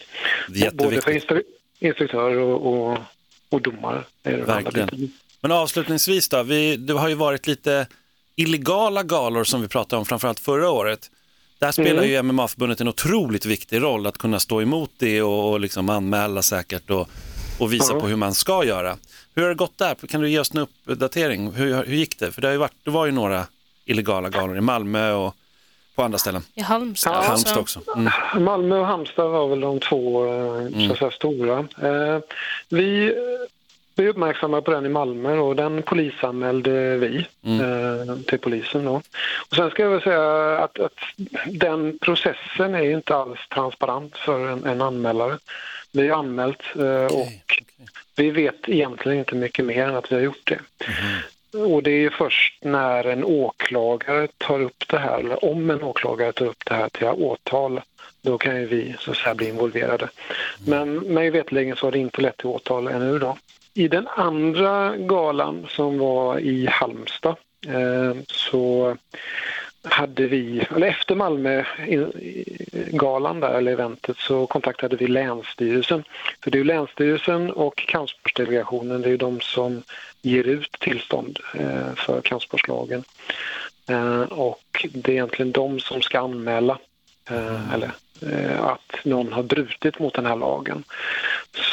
Både 0.76 1.00
för 1.00 1.10
jätteviktigt. 1.80 1.80
instru- 1.80 1.86
instruktörer 1.88 2.38
och, 2.38 2.90
och, 2.92 2.98
och 3.48 3.62
domare. 3.62 4.04
Verkligen. 4.22 5.12
Men 5.40 5.52
avslutningsvis 5.52 6.28
då, 6.28 6.42
vi, 6.42 6.76
det 6.76 6.92
har 6.92 7.08
ju 7.08 7.14
varit 7.14 7.46
lite 7.46 7.86
illegala 8.36 9.02
galor 9.02 9.44
som 9.44 9.62
vi 9.62 9.68
pratade 9.68 10.00
om 10.00 10.06
framförallt 10.06 10.40
förra 10.40 10.70
året. 10.70 11.10
Där 11.58 11.72
spelar 11.72 12.02
ju 12.02 12.22
MMA-förbundet 12.22 12.80
en 12.80 12.88
otroligt 12.88 13.46
viktig 13.46 13.82
roll 13.82 14.06
att 14.06 14.18
kunna 14.18 14.40
stå 14.40 14.62
emot 14.62 14.90
det 14.98 15.22
och, 15.22 15.50
och 15.50 15.60
liksom 15.60 15.88
anmäla 15.88 16.42
säkert 16.42 16.90
och, 16.90 17.08
och 17.58 17.72
visa 17.72 17.92
Ja. 17.92 18.00
på 18.00 18.06
hur 18.08 18.16
man 18.16 18.34
ska 18.34 18.64
göra. 18.64 18.96
Hur 19.34 19.42
har 19.42 19.48
det 19.48 19.54
gått 19.54 19.78
där? 19.78 19.94
Kan 19.94 20.20
du 20.20 20.30
ge 20.30 20.38
oss 20.38 20.54
en 20.54 20.66
uppdatering? 20.84 21.52
Hur, 21.52 21.84
hur 21.84 21.96
gick 21.96 22.18
det? 22.18 22.32
För 22.32 22.40
det, 22.42 22.48
har 22.48 22.52
ju 22.52 22.58
varit, 22.58 22.72
det 22.84 22.90
var 22.90 23.06
ju 23.06 23.12
några 23.12 23.46
illegala 23.84 24.28
galor 24.28 24.56
i 24.58 24.60
Malmö 24.60 25.12
och 25.12 25.34
på 25.94 26.02
andra 26.02 26.18
ställen. 26.18 26.42
I 26.54 26.60
Halmstad. 26.60 27.12
Ja, 27.12 27.20
Halmstad 27.20 27.58
också. 27.58 27.80
Mm. 27.96 28.44
Malmö 28.44 28.78
och 28.78 28.86
Halmstad 28.86 29.30
var 29.30 29.48
väl 29.48 29.60
de 29.60 29.80
två 29.80 30.26
eh, 30.26 30.86
så 30.86 30.92
att 30.92 30.98
säga, 30.98 31.10
stora. 31.10 31.58
Eh, 31.58 32.18
vi, 32.68 33.14
vi 33.94 34.08
uppmärksammade 34.08 34.62
på 34.62 34.70
den 34.70 34.86
i 34.86 34.88
Malmö 34.88 35.38
och 35.38 35.56
den 35.56 35.82
polisanmälde 35.82 36.96
vi 36.96 37.26
eh, 37.44 38.16
till 38.26 38.38
polisen. 38.38 38.84
Då. 38.84 39.02
Och 39.50 39.56
sen 39.56 39.70
ska 39.70 39.82
jag 39.82 39.90
väl 39.90 40.02
säga 40.02 40.58
att, 40.58 40.78
att 40.78 40.98
den 41.46 41.98
processen 41.98 42.74
är 42.74 42.90
inte 42.90 43.16
alls 43.16 43.38
transparent 43.54 44.16
för 44.16 44.48
en, 44.48 44.64
en 44.64 44.82
anmälare. 44.82 45.38
Vi 45.92 46.08
har 46.08 46.18
anmält 46.18 46.62
eh, 46.76 47.16
och 47.16 47.28
vi 48.16 48.30
vet 48.30 48.68
egentligen 48.68 49.18
inte 49.18 49.34
mycket 49.34 49.64
mer 49.64 49.88
än 49.88 49.96
att 49.96 50.12
vi 50.12 50.14
har 50.14 50.22
gjort 50.22 50.50
det. 50.50 50.60
Och 51.52 51.82
det 51.82 51.90
är 51.90 52.00
ju 52.00 52.10
först 52.10 52.64
när 52.64 53.04
en 53.04 53.24
åklagare 53.24 54.28
tar 54.38 54.60
upp 54.60 54.88
det 54.88 54.98
här, 54.98 55.18
eller 55.18 55.44
om 55.44 55.70
en 55.70 55.82
åklagare 55.82 56.32
tar 56.32 56.46
upp 56.46 56.64
det 56.66 56.74
här 56.74 56.88
till 56.88 57.06
åtal, 57.06 57.80
då 58.22 58.38
kan 58.38 58.56
ju 58.56 58.66
vi 58.66 58.94
så 58.98 59.10
att 59.10 59.16
säga 59.16 59.34
bli 59.34 59.48
involverade. 59.48 60.08
Men 60.66 60.94
mig 60.94 61.30
veterligen 61.30 61.76
så 61.76 61.86
har 61.86 61.92
det 61.92 61.98
inte 61.98 62.22
lett 62.22 62.36
till 62.36 62.46
åtal 62.46 62.88
ännu 62.88 63.18
då. 63.18 63.36
I 63.74 63.88
den 63.88 64.08
andra 64.08 64.96
galan 64.96 65.66
som 65.68 65.98
var 65.98 66.38
i 66.38 66.66
Halmstad 66.66 67.36
eh, 67.66 68.16
så 68.26 68.96
hade 69.82 70.26
vi, 70.26 70.66
eller 70.76 70.86
efter 70.86 71.14
Malmö-galan 71.14 71.70
där, 73.40 73.54
eller 73.54 73.72
eventet, 73.72 74.16
så 74.16 74.46
kontaktade 74.46 74.96
vi 74.96 75.06
Länsstyrelsen. 75.06 76.04
För 76.42 76.50
det 76.50 76.56
är 76.56 76.60
ju 76.60 76.64
Länsstyrelsen 76.64 77.50
och 77.50 77.76
kampsportsdelegationen, 77.76 79.02
det 79.02 79.08
är 79.08 79.10
ju 79.10 79.16
de 79.16 79.40
som 79.40 79.82
ger 80.22 80.44
ut 80.44 80.72
tillstånd 80.80 81.38
eh, 81.54 81.94
för 81.94 82.20
kampsportslagen. 82.20 83.04
Eh, 83.88 84.20
och 84.22 84.86
det 84.90 85.10
är 85.10 85.14
egentligen 85.14 85.52
de 85.52 85.80
som 85.80 86.02
ska 86.02 86.20
anmäla 86.20 86.78
eh, 87.30 87.74
eller, 87.74 87.90
att 88.60 89.04
någon 89.04 89.32
har 89.32 89.42
brutit 89.42 89.98
mot 89.98 90.14
den 90.14 90.26
här 90.26 90.36
lagen. 90.36 90.84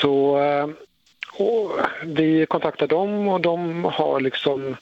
Så 0.02 0.38
och 1.38 1.72
vi 2.04 2.46
kontaktar 2.46 2.88
dem 2.88 3.28
och 3.28 3.42
de 3.42 3.86
har 3.86 4.20
liksom 4.20 4.76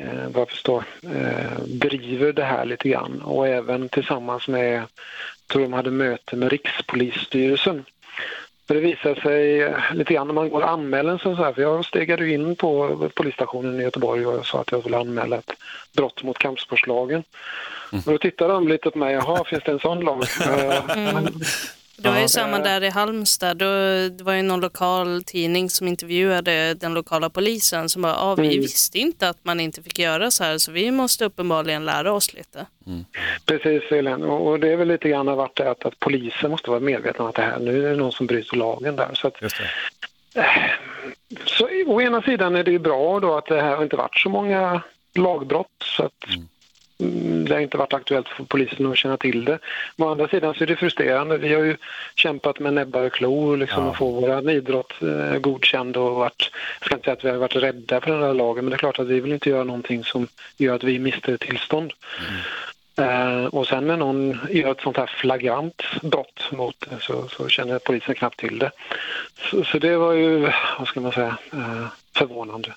eh, 0.00 0.28
vad 0.28 0.40
jag 0.40 0.50
förstår, 0.50 0.84
eh, 1.02 1.58
driver 1.66 2.32
det 2.32 2.44
här 2.44 2.64
lite 2.64 2.88
grann 2.88 3.22
och 3.22 3.48
även 3.48 3.88
tillsammans 3.88 4.48
med, 4.48 4.82
tror 5.46 5.62
de 5.62 5.72
hade 5.72 5.90
möte 5.90 6.36
med 6.36 6.50
Rikspolisstyrelsen. 6.50 7.84
För 8.66 8.74
det 8.74 8.80
visar 8.80 9.14
sig 9.14 9.62
eh, 9.62 9.76
lite 9.94 10.14
grann 10.14 10.26
när 10.26 10.34
man 10.34 10.48
går 10.48 10.62
och 10.62 10.70
anmäler 10.70 11.18
sån 11.18 11.36
här, 11.36 11.52
för 11.52 11.62
jag 11.62 11.84
stegade 11.84 12.30
in 12.30 12.56
på 12.56 13.10
polisstationen 13.14 13.80
i 13.80 13.82
Göteborg 13.82 14.26
och 14.26 14.46
sa 14.46 14.60
att 14.60 14.72
jag 14.72 14.84
ville 14.84 14.98
anmäla 14.98 15.36
ett 15.36 15.52
brott 15.96 16.22
mot 16.22 16.38
kampsportslagen. 16.38 17.22
Och 17.90 18.12
då 18.12 18.18
tittade 18.18 18.52
de 18.52 18.68
lite 18.68 18.90
på 18.90 18.98
mig, 18.98 19.14
jaha, 19.14 19.44
finns 19.44 19.62
det 19.64 19.72
en 19.72 19.78
sån 19.78 20.00
lag? 20.00 20.24
Det 21.96 22.10
var 22.10 22.20
ju 22.20 22.28
samma 22.28 22.58
där 22.58 22.84
i 22.84 22.88
Halmstad. 22.90 23.56
Då, 23.56 23.64
det 24.08 24.22
var 24.22 24.32
ju 24.32 24.42
någon 24.42 24.60
lokal 24.60 25.22
tidning 25.22 25.70
som 25.70 25.88
intervjuade 25.88 26.74
den 26.74 26.94
lokala 26.94 27.30
polisen 27.30 27.88
som 27.88 28.02
bara, 28.02 28.16
ah, 28.16 28.34
vi 28.34 28.46
Mm. 28.46 28.60
visste 28.60 28.98
inte 28.98 29.28
att 29.28 29.38
man 29.42 29.60
inte 29.60 29.82
fick 29.82 29.98
göra 29.98 30.30
så 30.30 30.44
här 30.44 30.58
så 30.58 30.72
vi 30.72 30.90
måste 30.90 31.24
uppenbarligen 31.24 31.84
lära 31.84 32.12
oss 32.12 32.34
lite. 32.34 32.66
Precis, 33.46 33.82
Elin. 33.92 34.22
Och 34.22 34.60
det 34.60 34.72
är 34.72 34.76
väl 34.76 34.88
lite 34.88 35.08
grann 35.08 35.28
har 35.28 35.36
varit 35.36 35.56
det 35.56 35.70
att, 35.70 35.84
att 35.86 35.98
polisen 35.98 36.50
måste 36.50 36.70
vara 36.70 36.80
medvetna 36.80 37.24
om 37.24 37.28
att 37.30 37.36
det 37.36 37.42
här, 37.42 37.58
nu 37.58 37.86
är 37.86 37.90
det 37.90 37.96
någon 37.96 38.12
som 38.12 38.26
bryter 38.26 38.56
lagen 38.56 38.96
där. 38.96 39.10
Så 39.14 39.26
att, 39.28 39.42
Just 39.42 39.56
det. 40.34 40.42
Så 41.44 41.68
å 41.86 42.00
ena 42.00 42.22
sidan 42.22 42.56
är 42.56 42.64
det 42.64 42.70
ju 42.70 42.78
bra 42.78 43.20
då 43.20 43.36
att 43.36 43.46
det 43.46 43.60
här 43.62 43.76
har 43.76 43.82
inte 43.82 43.96
varit 43.96 44.18
så 44.18 44.28
många 44.28 44.82
lagbrott 45.14 45.66
så 45.84 46.02
att 46.04 46.28
mm, 46.28 46.48
det 46.96 47.54
har 47.54 47.60
inte 47.60 47.76
varit 47.76 47.92
aktuellt 47.92 48.28
för 48.28 48.44
polisen 48.44 48.86
att 48.86 48.98
känna 48.98 49.16
till 49.16 49.44
det. 49.44 49.58
Men 49.96 50.08
å 50.08 50.10
andra 50.10 50.28
sidan 50.28 50.54
så 50.54 50.62
är 50.62 50.66
det 50.66 50.76
frustrerande. 50.76 51.38
Vi 51.38 51.54
har 51.54 51.62
ju 51.62 51.76
kämpat 52.14 52.58
med 52.58 52.72
näbbar 52.72 53.02
och 53.02 53.12
klor 53.12 53.56
liksom, 53.56 53.88
att 53.88 53.96
få 53.96 54.10
vår 54.10 54.50
idrott 54.50 54.92
eh, 55.02 55.38
godkänd 55.38 55.96
och 55.96 56.14
varit, 56.14 56.50
jag 56.80 56.86
ska 56.86 56.94
inte 56.94 57.04
säga 57.04 57.12
att 57.12 57.24
vi 57.24 57.30
har 57.30 57.36
varit 57.36 57.56
rädda 57.56 58.00
för 58.00 58.10
den 58.10 58.22
här 58.22 58.34
lagen 58.34 58.64
men 58.64 58.70
det 58.70 58.76
är 58.76 58.78
klart 58.78 58.98
att 58.98 59.06
vi 59.06 59.20
vill 59.20 59.32
inte 59.32 59.50
göra 59.50 59.64
någonting 59.64 60.04
som 60.04 60.28
gör 60.56 60.74
att 60.74 60.84
vi 60.84 60.98
mister 60.98 61.36
tillstånd. 61.36 61.92
Eh, 62.96 63.44
och 63.44 63.66
sen 63.66 63.86
när 63.86 63.96
någon 63.96 64.38
gör 64.50 64.70
ett 64.70 64.80
sånt 64.80 64.96
här 64.96 65.06
flagrant 65.06 65.82
brott 66.02 66.48
mot 66.52 66.86
det 66.90 66.96
så, 67.00 67.28
så 67.28 67.48
känner 67.48 67.78
polisen 67.78 68.14
knappt 68.14 68.38
till 68.38 68.58
det. 68.58 68.70
Så, 69.50 69.64
så 69.64 69.78
det 69.78 69.96
var 69.96 70.12
ju, 70.12 70.50
vad 70.78 70.88
ska 70.88 71.00
man 71.00 71.12
säga, 71.12 71.36
eh, 71.52 71.86
förvånande. 72.16 72.74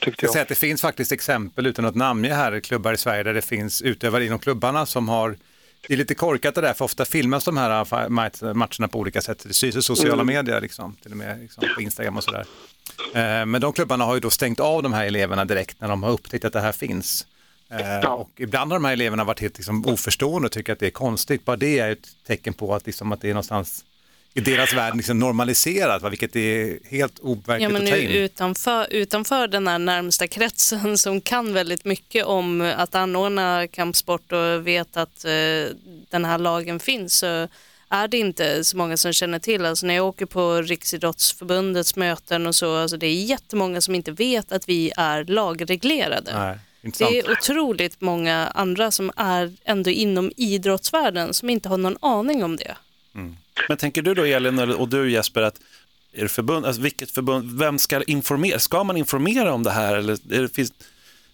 Tyckte 0.00 0.26
Jag 0.26 0.34
jag. 0.36 0.42
att 0.42 0.48
det 0.48 0.54
finns 0.54 0.80
faktiskt 0.82 1.12
exempel 1.12 1.66
utan 1.66 1.84
att 1.84 1.94
namnge 1.94 2.34
här, 2.34 2.60
klubbar 2.60 2.92
i 2.92 2.96
Sverige 2.96 3.22
där 3.22 3.34
det 3.34 3.42
finns 3.42 3.82
utövare 3.82 4.26
inom 4.26 4.38
klubbarna 4.38 4.86
som 4.86 5.08
har 5.08 5.36
det 5.88 5.94
är 5.94 5.98
lite 5.98 6.14
korkat 6.14 6.54
det 6.54 6.60
där, 6.60 6.74
för 6.74 6.84
ofta 6.84 7.04
filmas 7.04 7.44
de 7.44 7.56
här 7.56 8.08
matcherna 8.54 8.88
på 8.88 8.98
olika 8.98 9.22
sätt. 9.22 9.44
Det 9.48 9.54
syns 9.54 9.76
i 9.76 9.82
sociala 9.82 10.22
Mm. 10.22 10.26
medier, 10.26 10.60
liksom, 10.60 10.96
till 11.02 11.10
och 11.10 11.16
med 11.16 11.40
liksom, 11.40 11.64
på 11.74 11.80
Instagram 11.80 12.16
och 12.16 12.24
sådär. 12.24 12.46
Eh, 13.14 13.46
Men 13.46 13.60
de 13.60 13.72
klubbarna 13.72 14.04
har 14.04 14.14
ju 14.14 14.20
då 14.20 14.30
stängt 14.30 14.60
av 14.60 14.82
de 14.82 14.92
här 14.92 15.04
eleverna 15.06 15.44
direkt 15.44 15.80
när 15.80 15.88
de 15.88 16.02
har 16.02 16.10
upptäckt 16.10 16.44
att 16.44 16.52
det 16.52 16.60
här 16.60 16.72
finns. 16.72 17.26
Eh, 17.70 18.12
Och 18.12 18.30
ibland 18.36 18.72
har 18.72 18.78
de 18.78 18.84
här 18.84 18.92
eleverna 18.92 19.24
varit 19.24 19.40
helt 19.40 19.56
liksom, 19.58 19.86
oförstående 19.86 20.46
och 20.46 20.52
tycker 20.52 20.72
att 20.72 20.78
det 20.78 20.86
är 20.86 20.90
konstigt. 20.90 21.44
Bara 21.44 21.56
det 21.56 21.78
är 21.78 21.90
ett 21.92 22.08
tecken 22.26 22.54
på 22.54 22.74
att, 22.74 22.86
liksom, 22.86 23.12
att 23.12 23.20
det 23.20 23.28
är 23.28 23.34
någonstans 23.34 23.84
i 24.36 24.40
deras 24.40 24.72
värld 24.74 24.96
liksom 24.96 25.18
normaliserat, 25.18 26.02
va? 26.02 26.08
vilket 26.08 26.36
är 26.36 26.78
helt 26.88 27.12
Ja, 27.22 27.28
overkligt 27.28 27.70
men 27.72 27.82
att 27.82 27.88
ta 27.88 27.96
in. 27.96 28.10
utanför, 28.10 28.86
utanför 28.90 29.48
den 29.48 29.66
här 29.66 29.78
närmsta 29.78 30.26
kretsen 30.26 30.98
som 30.98 31.20
kan 31.20 31.52
väldigt 31.52 31.84
mycket 31.84 32.24
om 32.24 32.60
att 32.76 32.94
anordna 32.94 33.66
kampsport 33.66 34.32
och 34.32 34.66
vet 34.66 34.96
att 34.96 35.24
eh, 35.24 35.30
den 36.10 36.24
här 36.24 36.38
lagen 36.38 36.80
finns 36.80 37.18
så 37.18 37.48
är 37.88 38.08
det 38.08 38.18
inte 38.18 38.64
så 38.64 38.76
många 38.76 38.96
som 38.96 39.12
känner 39.12 39.38
till. 39.38 39.64
Alltså 39.66 39.86
när 39.86 39.94
jag 39.94 40.06
åker 40.06 40.26
på 40.26 40.62
Riksidrottsförbundets 40.62 41.96
möten 41.96 42.46
och 42.46 42.54
så, 42.54 42.76
alltså 42.76 42.96
det 42.96 43.06
är 43.06 43.24
jättemånga 43.24 43.80
som 43.80 43.94
inte 43.94 44.12
vet 44.12 44.52
att 44.52 44.68
vi 44.68 44.92
är 44.96 45.24
lagreglerade. 45.24 46.38
Nej, 46.38 46.58
intressant. 46.82 47.10
Det 47.12 47.18
är 47.18 47.32
otroligt 47.32 48.00
många 48.00 48.46
andra 48.46 48.90
som 48.90 49.12
är 49.16 49.52
ändå 49.64 49.90
inom 49.90 50.32
idrottsvärlden 50.36 51.34
som 51.34 51.50
inte 51.50 51.68
har 51.68 51.76
någon 51.78 51.96
aning 52.00 52.44
om 52.44 52.56
det. 52.56 52.76
Men 53.68 53.76
tänker 53.76 54.02
du 54.02 54.14
då 54.14 54.24
Elin 54.24 54.58
och 54.58 54.88
du 54.88 55.10
Jesper 55.10 55.42
att 55.42 55.60
är 56.12 56.22
det 56.22 56.28
förbund, 56.28 56.66
alltså 56.66 56.82
vilket 56.82 57.10
förbund, 57.10 57.58
vem 57.58 57.78
ska 57.78 58.02
informera? 58.02 58.58
Ska 58.58 58.84
man 58.84 58.96
informera 58.96 59.52
om 59.52 59.62
det 59.62 59.70
här 59.70 59.96
eller 59.96 60.12
är 60.12 60.42
det, 60.42 60.54
finns, 60.54 60.72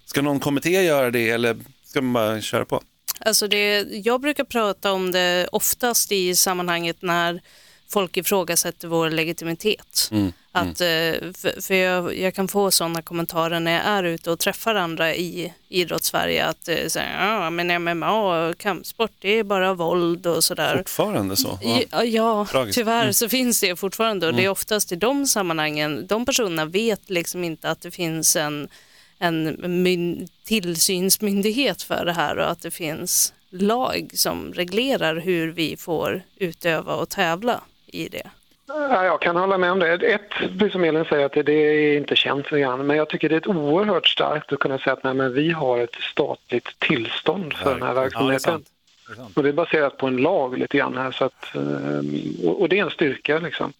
ska 0.05 0.23
någon 0.23 0.41
kommitté 0.41 0.71
göra 0.71 1.11
det 1.11 1.31
eller 1.31 1.57
ska 1.85 2.03
man 2.03 2.13
bara 2.13 2.41
köra 2.41 2.65
på? 2.65 2.83
Alltså 3.19 3.49
det, 3.49 3.81
jag 3.81 4.21
brukar 4.21 4.45
prata 4.45 4.93
om 4.93 5.13
det 5.13 5.49
oftast 5.53 6.13
i 6.13 6.37
sammanhanget 6.37 7.03
när 7.03 7.41
folk 7.89 8.17
ifrågasätter 8.17 8.89
vår 8.89 9.11
legitimitet. 9.11 10.09
Mm. 10.13 10.33
Att, 10.53 10.81
eh, 10.81 11.33
för 11.35 11.61
för 11.63 11.75
jag, 11.75 12.19
jag 12.19 12.35
kan 12.35 12.49
få 12.49 12.71
sådana 12.71 13.03
kommentarer 13.03 13.61
när 13.61 13.73
jag 13.73 13.85
är 13.85 14.03
ute 14.05 14.31
och 14.31 14.39
träffar 14.39 14.75
andra 14.75 15.15
i 15.15 15.53
idrottssverige 15.69 16.47
att 16.47 16.69
eh, 16.69 16.87
säga, 16.89 17.09
ja 17.21 17.51
men 17.51 17.83
MMA 17.85 18.13
och 18.49 18.59
kampsport 18.59 19.11
det 19.19 19.29
är 19.29 19.45
bara 19.45 19.75
våld 19.75 20.27
och 20.27 20.45
sådär. 20.45 20.77
Fortfarande 20.77 21.37
så? 21.37 21.59
Ja, 21.91 22.05
ja 22.05 22.47
tyvärr 22.73 23.03
Mm. 23.03 23.13
så 23.13 23.29
finns 23.29 23.61
det 23.61 23.77
fortfarande 23.77 24.27
och 24.27 24.33
det 24.33 24.39
är 24.41 24.45
Mm. 24.45 24.53
oftast 24.53 24.93
i 24.93 24.97
de 24.97 25.27
sammanhangen, 25.27 26.07
de 26.07 26.25
personerna 26.27 26.65
vet 26.65 27.11
liksom 27.11 27.45
inte 27.45 27.71
att 27.71 27.81
det 27.81 27.91
finns 27.91 28.37
en, 28.37 28.69
en 29.19 29.57
myn, 29.83 30.29
tillsynsmyndighet 30.45 31.83
för 31.83 32.05
det 32.05 32.13
här 32.13 32.37
och 32.39 32.51
att 32.51 32.63
det 32.63 32.71
finns 32.71 33.33
lag 33.51 34.11
som 34.15 34.53
reglerar 34.55 35.17
hur 35.17 35.53
vi 35.53 35.77
får 35.77 36.23
utöva 36.37 36.95
och 36.95 37.09
tävla 37.09 37.61
i 37.87 38.09
det. 38.09 38.31
Ja, 38.75 39.05
jag 39.05 39.21
kan 39.21 39.37
hålla 39.37 39.59
med 39.59 39.73
om 39.73 39.79
det. 39.79 39.93
Ett, 39.93 40.31
precis 40.59 40.73
som 40.73 40.85
Elin 40.85 41.05
säger, 41.05 41.27
att 41.27 41.33
det, 41.33 41.43
det 41.43 41.53
är 41.53 41.97
inte 41.97 42.17
känt 42.17 42.47
så 42.47 42.57
grann. 42.57 42.87
Men 42.87 42.97
jag 42.97 43.09
tycker 43.09 43.29
det 43.29 43.35
är 43.35 43.41
ett 43.41 43.47
oerhört 43.47 44.07
starkt 44.09 44.53
att 44.53 44.59
kunna 44.59 44.79
säga 44.79 44.93
att 44.93 45.05
nej, 45.05 45.29
vi 45.29 45.51
har 45.51 45.79
ett 45.79 45.95
statligt 45.95 46.79
tillstånd 46.79 47.53
för 47.55 47.75
den 47.75 47.83
här 47.83 47.89
Ja, 47.89 47.95
det 47.95 48.01
är 48.01 48.03
verksamheten. 48.05 48.41
sant. 48.41 48.67
Det 49.11 49.15
är 49.15 49.17
sant. 49.17 49.37
och 49.37 49.43
det 49.43 49.49
är 49.49 49.53
baserat 49.53 49.97
på 49.99 50.07
en 50.07 50.17
lag 50.17 50.59
lite 50.59 50.77
grann 50.79 50.97
här. 50.97 51.13
Så 51.13 51.25
att, 51.25 51.55
eh, 51.55 52.51
och 52.51 52.69
det 52.69 52.79
är 52.79 52.85
en 52.85 52.91
styrka 52.91 53.39
liksom. 53.39 53.73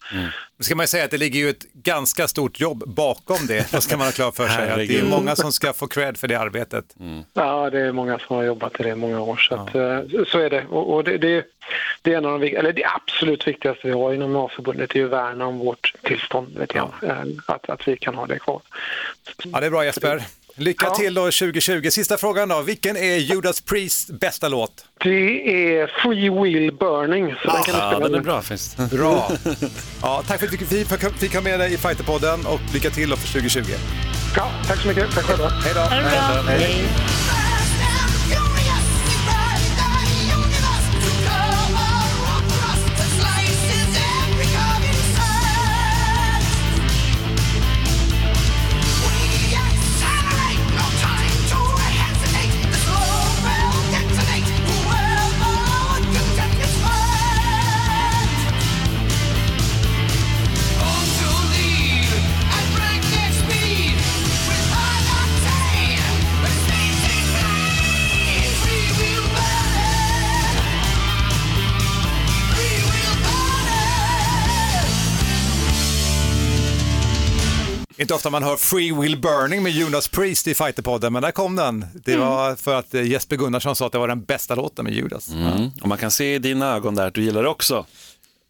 Nu 0.57 0.63
ska 0.63 0.75
man 0.75 0.87
säga 0.87 1.05
att 1.05 1.11
det 1.11 1.17
ligger 1.17 1.39
ju 1.39 1.49
ett 1.49 1.73
ganska 1.73 2.27
stort 2.27 2.59
jobb 2.59 2.83
bakom 2.87 3.37
det, 3.47 3.71
då 3.71 3.81
ska 3.81 3.97
man 3.97 4.07
ha 4.07 4.11
klart 4.11 4.35
för 4.35 4.47
sig. 4.47 4.69
Att 4.69 4.77
det 4.77 4.99
är 4.99 5.03
många 5.03 5.35
som 5.35 5.51
ska 5.51 5.73
få 5.73 5.87
cred 5.87 6.17
för 6.17 6.27
det 6.27 6.35
arbetet. 6.35 6.85
Ja, 7.33 7.69
det 7.69 7.79
är 7.79 7.91
många 7.91 8.19
som 8.19 8.35
har 8.35 8.43
jobbat 8.43 8.79
i 8.79 8.83
det 8.83 8.89
i 8.89 8.95
många 8.95 9.21
år. 9.21 9.35
Så, 9.37 9.55
att, 9.55 9.75
eh, 9.75 9.99
så 10.27 10.39
är 10.39 10.49
det. 10.49 10.65
Och, 10.69 10.93
och 10.93 11.03
det, 11.03 11.17
det, 11.17 11.45
det 12.01 12.13
är 12.13 12.17
en 12.17 12.25
av 12.25 12.39
de, 12.39 12.55
eller 12.55 12.73
det 12.73 12.85
absolut 12.85 13.47
viktigaste 13.47 13.87
vi 13.87 13.93
har 13.93 14.13
inom 14.13 14.35
A-förbundet 14.35 14.91
är 14.91 14.95
ju 14.95 15.05
att 15.05 15.11
värna 15.11 15.45
om 15.45 15.59
vårt 15.59 15.93
tillstånd. 16.03 16.57
Lite 16.59 16.73
grann. 16.73 16.91
Eh, 17.03 17.17
Att, 17.45 17.69
att 17.69 17.87
vi 17.87 17.97
kan 17.97 18.15
ha 18.15 18.25
det 18.25 18.39
kvar. 18.39 18.61
Ja, 19.43 19.59
det 19.59 19.65
är 19.65 19.69
bra 19.71 19.85
Jesper. 19.85 20.23
Lycka 20.55 20.85
Ja. 20.85 20.95
till 20.95 21.13
då 21.13 21.21
2020. 21.21 21.89
Sista 21.91 22.17
frågan 22.17 22.49
då. 22.49 22.61
Vilken 22.61 22.97
är 22.97 23.15
Judas 23.15 23.61
Priests 23.61 24.11
bästa 24.11 24.47
låt? 24.47 24.85
Det 25.03 25.09
är 25.79 25.87
Free 25.87 26.29
Will 26.29 26.71
Burning. 26.73 27.35
Så 27.43 27.51
den 27.53 27.63
kan 27.63 27.73
du 27.75 27.79
Ja, 27.79 27.99
den 27.99 28.15
är 28.15 28.19
bra 28.23 28.41
faktiskt. 28.41 28.77
Bra. 28.91 29.31
Ja, 30.01 30.23
tack 30.27 30.39
för 30.39 30.47
att 30.47 30.53
vi 30.53 30.85
fick- 30.85 31.19
fick 31.19 31.33
ha 31.33 31.41
med 31.41 31.59
dig 31.59 31.73
i 31.73 31.77
Fighterpodden 31.77 32.45
och 32.45 32.59
lycka 32.73 32.89
till 32.89 33.09
då 33.09 33.15
för 33.17 33.27
2020. 33.27 33.71
Ja, 34.37 34.51
tack 34.67 34.79
så 34.81 34.87
mycket. 34.87 35.11
Tack 35.15 35.23
själva. 35.23 35.47
Hej 35.49 35.73
då. 35.75 35.79
Det 35.81 35.87
bra. 36.01 36.51
Hej. 36.51 36.83
Inte 78.01 78.13
ofta 78.13 78.29
man 78.29 78.43
hör 78.43 78.57
Free 78.57 78.93
Will 78.93 79.17
Burning 79.17 79.63
med 79.63 79.71
Jonas 79.71 80.07
Priest 80.07 80.47
i 80.47 80.53
Fighterpodden, 80.53 81.13
men 81.13 81.21
där 81.21 81.31
kom 81.31 81.55
den. 81.55 81.85
Det 81.93 82.17
var 82.17 82.55
för 82.55 82.75
att 82.75 82.93
eh, 82.93 83.07
Jesper 83.07 83.35
Gunnarsson 83.35 83.75
sa 83.75 83.85
att 83.85 83.91
det 83.91 83.97
var 83.97 84.07
den 84.07 84.23
bästa 84.23 84.55
låten 84.55 84.85
med 84.85 84.93
Judas. 84.93 85.29
Mm. 85.29 85.69
Och 85.81 85.87
man 85.87 85.97
kan 85.97 86.11
se 86.11 86.35
i 86.35 86.39
dina 86.39 86.75
ögon 86.75 86.95
där 86.95 87.07
att 87.07 87.13
du 87.13 87.23
gillar 87.23 87.43
det 87.43 87.49
också. 87.49 87.85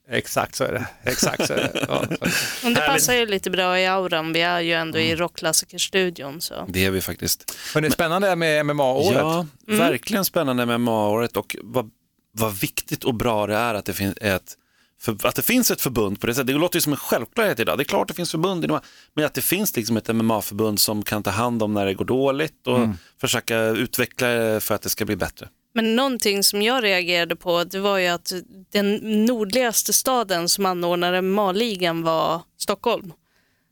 Exakt 0.10 0.56
så 0.56 0.64
är 0.64 0.74
det. 0.74 0.88
Exakt 1.12 1.48
så 1.48 1.54
är 1.54 1.58
det. 1.58 1.86
Ja. 1.90 2.06
Men 2.64 2.74
det 2.74 2.82
passar 2.82 3.14
ju 3.14 3.26
lite 3.26 3.50
bra 3.50 3.80
i 3.80 3.88
auran, 3.88 4.34
vi 4.34 4.42
är 4.42 4.60
ju 4.60 4.74
ändå 4.74 5.00
i 5.00 5.16
rockklassikerstudion 5.16 6.42
så. 6.42 6.66
Det 6.68 6.86
är 6.86 6.92
vi 6.92 7.02
faktiskt. 7.02 7.58
Men 7.74 7.84
det 7.84 7.90
är 7.90 7.92
spännande 7.92 8.36
med 8.36 8.66
MMA-året. 8.66 9.18
Ja, 9.18 9.48
verkligen 9.68 10.26
spännande 10.26 10.66
med 10.66 10.80
MMA-året 10.80 11.38
och 11.38 11.56
vad, 11.64 11.92
vad 12.32 12.60
viktigt 12.60 13.04
och 13.04 13.14
bra 13.14 13.48
det 13.48 13.56
är 13.56 13.74
att 13.74 13.86
det, 13.86 13.94
finns 13.94 14.18
ett, 14.22 14.58
för, 15.02 15.28
att 15.28 15.36
det 15.36 15.42
finns 15.42 15.72
ett 15.72 15.82
förbund 15.82 16.22
på 16.22 16.28
det 16.28 16.34
sättet. 16.34 16.48
Det 16.48 16.54
låter 16.54 16.78
ju 16.78 16.82
som 16.82 16.94
en 16.94 16.98
självklarhet 17.00 17.60
idag. 17.60 17.78
Det 17.78 17.82
är 17.82 17.86
klart 17.86 18.08
det 18.08 18.14
finns 18.14 18.32
förbund 18.32 18.80
men 19.16 19.26
att 19.26 19.34
det 19.34 19.42
finns 19.42 19.76
liksom 19.76 19.98
ett 19.98 20.08
MMA-förbund 20.16 20.80
som 20.80 21.04
kan 21.04 21.24
ta 21.24 21.30
hand 21.30 21.64
om 21.64 21.74
när 21.74 21.86
det 21.86 21.94
går 21.94 22.06
dåligt 22.06 22.68
och 22.68 22.80
försöka 23.22 23.60
utveckla 23.60 24.28
det 24.28 24.60
för 24.60 24.76
att 24.76 24.82
det 24.82 24.90
ska 24.90 25.06
bli 25.06 25.16
bättre. 25.16 25.48
Men 25.74 25.96
någonting 25.96 26.44
som 26.44 26.62
jag 26.62 26.84
reagerade 26.84 27.36
på 27.36 27.64
det 27.64 27.80
var 27.80 27.98
ju 27.98 28.08
att 28.08 28.32
den 28.72 28.96
nordligaste 29.26 29.94
staden 29.94 30.50
som 30.50 30.66
anordnade 30.66 31.22
MMA-ligan 31.22 32.04
var 32.04 32.42
Stockholm. 32.58 33.14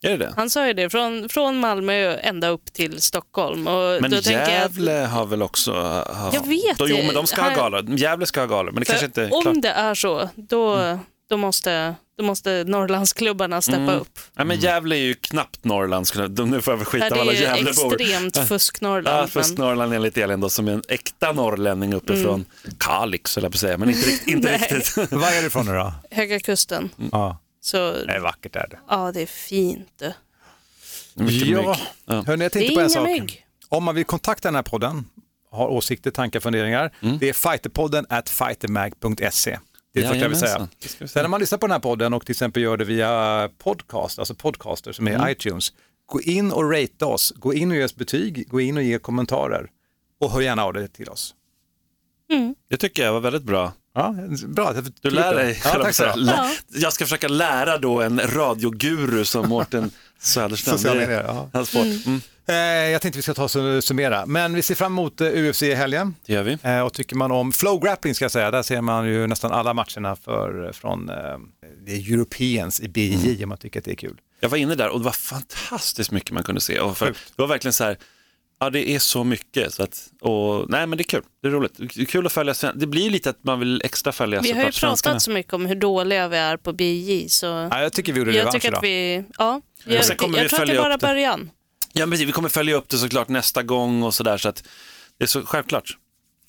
Är 0.04 0.10
det 0.10 0.18
det? 0.18 0.34
Han 0.36 0.50
sa 0.50 0.68
ju 0.68 0.74
det, 0.74 0.90
från, 0.90 1.30
från 1.30 1.60
Malmö 1.60 2.18
ända 2.18 2.48
upp 2.48 2.74
till 2.74 3.02
Stockholm. 3.02 3.68
Och 3.68 4.02
Men 4.02 4.12
då 4.12 4.18
jag 4.18 4.36
att- 4.44 4.50
Gävle 4.50 4.92
har 4.92 5.26
väl 5.26 5.42
också... 5.42 5.72
Ha, 5.74 6.32
Jag 6.34 6.48
vet 6.48 6.78
då, 6.78 6.88
Jo, 6.90 6.98
men 7.06 7.14
de 7.16 7.28
ska 7.28 7.42
ha 7.42 7.50
Här- 7.50 7.56
galor. 7.56 7.90
Gävle 7.98 8.26
ska 8.26 8.40
ha 8.40 8.48
galor, 8.48 8.72
men 8.72 8.80
det 8.80 8.86
kanske 8.86 9.06
inte 9.06 9.24
är 9.24 9.34
om 9.34 9.42
klart. 9.42 9.56
det 9.62 9.70
är 9.70 9.96
så, 9.96 10.30
då, 10.36 10.98
då, 11.30 11.38
måste, 11.38 11.96
då 12.18 12.24
måste 12.24 12.64
Norrlandsklubbarna 12.64 13.62
steppa 13.62 13.78
Mm. 13.82 13.96
upp. 14.00 14.20
Ja, 14.36 14.44
men 14.44 14.60
Gävle 14.60 14.96
är 14.96 15.00
ju 15.00 15.14
knappt 15.14 15.64
Norrland. 15.64 16.08
skulle- 16.08 16.28
de- 16.28 16.50
Nu 16.50 16.62
får 16.62 16.72
jag 16.72 16.78
väl 16.78 16.86
skita 16.86 17.06
av 17.06 17.12
det 17.12 17.22
alla 17.22 17.32
är 17.32 17.36
ju 17.36 17.42
Gävlebor. 17.44 18.02
extremt 18.02 18.38
fusk-Norrland, 18.48 19.18
Ja, 19.18 19.28
fusk-Norrland 19.28 19.94
enligt 19.94 20.18
Elin 20.18 20.40
då, 20.42 20.50
som 20.50 20.68
är 20.68 20.72
en 20.72 20.84
äkta 20.88 21.32
norrlänning 21.32 21.94
uppifrån 21.94 22.46
Kalix, 22.78 23.36
höll 23.36 23.44
jag 23.44 23.52
på 23.52 23.56
att 23.56 23.60
säga, 23.60 23.78
men 23.78 23.90
inte, 23.90 24.10
rikt- 24.10 24.28
inte 24.28 24.58
riktigt. 24.58 24.98
Var 25.12 25.28
är 25.32 25.42
du 25.42 25.48
ifrån 25.48 25.66
nu 25.66 25.72
då? 25.74 25.94
Höga 26.12 26.40
kusten. 26.40 26.90
Ja. 27.12 27.38
Så, 27.62 27.78
Det 27.92 28.14
är 28.16 28.20
vackert 28.20 28.56
är 28.56 28.68
det. 28.70 28.80
ja, 28.90 29.12
det 29.12 29.22
är 29.22 29.26
fint. 29.26 30.02
Mycket 31.14 31.48
ja, 31.48 31.58
mygg. 31.58 31.78
Ja. 32.06 32.24
hörni, 32.28 32.28
jag 32.28 32.38
Det 32.40 32.46
är 32.46 32.50
tänkte 32.50 32.76
på 32.76 32.82
en 32.82 32.90
sak. 32.90 33.04
mygg. 33.08 33.46
Om 33.70 33.84
man 33.84 33.96
vill 33.96 34.06
kontakta 34.06 34.48
den 34.48 34.56
här 34.56 34.62
podden 34.64 35.06
har 35.52 35.68
åsikter, 35.68 36.12
tankar, 36.12 36.40
funderingar. 36.40 36.92
Det 37.20 37.30
är 37.30 37.34
fighterpodden 37.34 38.06
at 38.10 38.30
fightermag.se. 38.30 39.60
Det 39.94 40.00
är 40.00 40.04
det 40.04 40.10
första 40.10 40.22
jag 40.22 40.30
vill 40.30 40.40
säga. 40.40 40.68
Vi. 41.00 41.08
Sen 41.08 41.22
när 41.24 41.28
man 41.30 41.40
lyssnar 41.40 41.58
på 41.58 41.68
den 41.68 41.72
här 41.72 41.80
podden 41.80 42.14
och 42.14 42.26
till 42.26 42.34
exempel 42.34 42.64
gör 42.64 42.78
det 42.78 42.86
via 42.86 43.50
podcast, 43.58 44.20
alltså 44.20 44.36
podcaster 44.36 44.92
som 44.92 45.08
är 45.08 45.16
Mm. 45.16 45.30
iTunes, 45.30 45.74
gå 46.06 46.22
in 46.22 46.52
och 46.52 46.72
rate 46.72 47.06
oss, 47.06 47.34
gå 47.36 47.54
in 47.54 47.72
och 47.72 47.78
ge 47.78 47.84
oss 47.84 47.96
betyg, 47.96 48.50
gå 48.50 48.62
in 48.62 48.78
och 48.78 48.84
ge 48.84 49.00
kommentarer 49.00 49.70
och 50.22 50.32
hör 50.32 50.42
gärna 50.42 50.64
av 50.64 50.74
dig 50.74 50.88
till 50.90 51.10
oss. 51.10 51.36
Det 52.70 52.78
tycker 52.78 53.04
jag 53.04 53.14
var 53.14 53.20
väldigt 53.20 53.44
bra. 53.44 53.74
Ja, 53.96 54.16
bra. 54.48 54.74
Du 55.02 55.10
lär 55.10 55.36
dig. 55.36 55.62
Ja, 55.64 55.70
tack 55.84 55.96
så. 55.96 56.16
Lä- 56.16 56.50
Jag 56.68 56.94
ska 56.94 57.06
försöka 57.06 57.28
lära 57.28 57.78
då 57.78 58.02
en 58.02 58.20
radioguru 58.20 59.26
som 59.26 59.50
Mårten 59.50 59.92
Söderström. 60.20 60.78
Sociala 60.78 61.00
medier, 61.00 61.50
ja. 61.54 61.66
sport. 61.66 61.86
Mm. 62.06 62.22
Eh, 62.50 62.56
jag 62.92 63.02
tänkte 63.02 63.18
vi 63.18 63.24
ska 63.24 63.34
ta 63.34 63.44
och 63.44 63.84
summera, 63.84 64.26
men 64.26 64.54
vi 64.56 64.62
ser 64.62 64.76
fram 64.76 64.92
emot 64.94 65.22
eh, 65.22 65.28
UFC 65.28 65.64
i 65.64 65.74
helgen. 65.74 66.16
Det 66.26 66.34
gör 66.34 66.44
vi. 66.44 66.58
Eh, 66.64 66.80
och 66.82 66.94
tycker 66.94 67.16
man 67.16 67.32
om 67.32 67.52
flow 67.52 67.80
grappling 67.84 68.16
ska 68.16 68.26
jag 68.26 68.32
säga, 68.32 68.52
där 68.52 68.64
ser 68.64 68.82
man 68.82 69.08
ju 69.08 69.28
nästan 69.28 69.52
alla 69.52 69.74
matcherna 69.74 70.16
för, 70.16 70.72
från 70.74 71.10
eh, 71.10 71.16
det 71.86 71.92
är 71.92 72.14
Europeans 72.14 72.80
i 72.82 72.88
BJ 72.90 73.30
Mm. 73.30 73.44
om 73.44 73.50
man 73.50 73.58
tycker 73.58 73.80
att 73.80 73.86
det 73.86 73.92
är 73.92 73.96
kul. 73.96 74.18
Jag 74.40 74.50
var 74.50 74.58
inne 74.58 74.76
där 74.76 74.90
och 74.90 75.00
det 75.00 75.06
var 75.06 75.12
fantastiskt 75.12 76.12
mycket 76.12 76.32
man 76.32 76.44
kunde 76.44 76.62
se. 76.62 76.80
Och 76.80 76.98
för, 76.98 77.06
det 77.06 77.14
var 77.36 77.48
verkligen 77.48 77.74
så 77.74 77.84
här, 77.84 77.98
ja 78.60 78.70
det 78.70 78.90
är 78.90 79.00
så 79.00 79.24
mycket. 79.24 79.74
Så 79.74 79.84
att, 79.84 80.08
och, 80.22 80.70
nej 80.70 80.88
men 80.88 80.98
det 80.98 81.02
är 81.02 81.06
kul, 81.06 81.24
det 81.42 81.48
är 81.48 81.52
roligt. 81.52 81.74
Det 81.78 82.02
är 82.02 82.06
kul 82.06 82.26
att 82.26 82.32
följa, 82.32 82.54
sven- 82.54 82.80
det 82.80 82.88
blir 82.88 83.10
lite 83.10 83.30
att 83.30 83.44
man 83.44 83.60
vill 83.60 83.82
extra 83.86 84.12
följa 84.12 84.42
Vi 84.42 84.52
har 84.52 84.56
ju 84.58 84.62
såklart 84.64 84.74
svenskarna. 84.76 85.14
pratat 85.14 85.22
så 85.24 85.32
mycket 85.32 85.54
om 85.54 85.66
hur 85.66 85.76
dåliga 85.76 86.28
vi 86.28 86.38
är 86.38 86.58
på 86.58 86.74
BJ 86.74 87.30
så 87.30 87.46
Ja, 87.46 87.82
jag 87.82 87.94
tycker 87.94 88.14
vi 88.14 88.20
gjorde 88.20 88.32
revansch 88.32 88.66
idag. 88.66 88.78
att 88.78 88.84
vi, 88.84 89.24
ja, 89.38 89.62
Och 89.86 89.92
jag, 89.92 90.06
sen 90.06 90.18
kommer 90.18 90.38
jag 90.38 90.44
vi 90.44 90.50
tror 90.50 90.62
att 90.62 90.68
det 90.68 90.74
är 90.76 90.82
bara 90.82 90.98
början. 90.98 91.50
Ja, 91.94 92.06
men 92.06 92.12
precis, 92.12 92.28
vi 92.28 92.32
kommer 92.32 92.50
följa 92.50 92.76
upp 92.76 92.90
det 92.90 92.98
såklart 92.98 93.28
nästa 93.28 93.64
gång 93.64 94.04
och 94.04 94.14
sådär. 94.14 94.38
Så 94.38 94.50
att 94.50 94.64
det 95.18 95.24
är 95.24 95.28
så 95.28 95.46
självklart. 95.46 95.98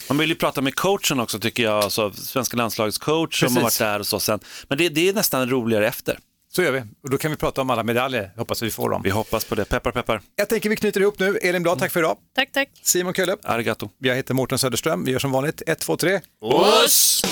Man 0.09 0.18
vill 0.18 0.28
ju 0.28 0.34
prata 0.34 0.61
med 0.61 0.74
coachen 0.74 1.20
också 1.20 1.38
tycker 1.38 1.62
jag, 1.62 1.84
alltså 1.84 2.12
svenska 2.12 2.57
landslagets 2.57 2.99
coach 2.99 3.41
som 3.41 3.57
har 3.57 3.62
varit 3.62 3.78
där 3.78 3.99
och 3.99 4.07
så 4.07 4.20
sen. 4.20 4.41
Men 4.68 4.78
det, 4.78 4.88
det 4.88 5.09
är 5.09 5.12
nästan 5.12 5.51
roligare 5.51 5.88
efter. 5.88 6.18
Så 6.53 6.62
gör 6.62 6.72
vi, 6.72 6.82
och 7.03 7.11
då 7.11 7.18
kan 7.18 7.30
vi 7.30 7.36
prata 7.36 7.61
om 7.61 7.70
alla 7.70 7.82
medaljer, 7.82 8.30
hoppas 8.36 8.62
vi 8.62 8.70
får 8.70 8.91
dem. 8.91 9.03
Vi 9.03 9.11
hoppas 9.11 9.45
på 9.45 9.55
det, 9.55 9.64
peppar 9.64 9.91
peppar. 9.93 10.20
Jag 10.36 10.49
tänker 10.49 10.70
vi 10.70 10.76
knyter 10.76 11.01
ihop 11.01 11.18
nu, 11.18 11.36
Elin 11.36 11.62
Blad, 11.62 11.78
tack 11.78 11.93
för 11.93 12.01
idag. 12.01 12.16
Tack, 12.34 12.53
tack. 12.53 12.68
Simon 12.82 13.14
Kölle, 13.14 13.36
Arigato. 13.45 13.91
jag 13.99 14.16
heter 14.16 14.34
Mårten 14.34 14.59
Söderström, 14.59 15.05
vi 15.05 15.12
gör 15.12 15.18
som 15.18 15.30
vanligt 15.32 15.62
1, 15.66 15.78
2, 15.78 15.97
3. 15.97 16.20
Oss! 16.41 17.22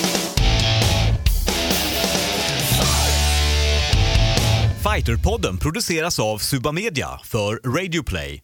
Fighterpodden 4.99 5.57
produceras 5.57 6.19
av 6.19 6.37
Suba 6.37 6.71
Media 6.71 7.07
för 7.23 7.55
Radio 7.77 8.03
Play. 8.03 8.43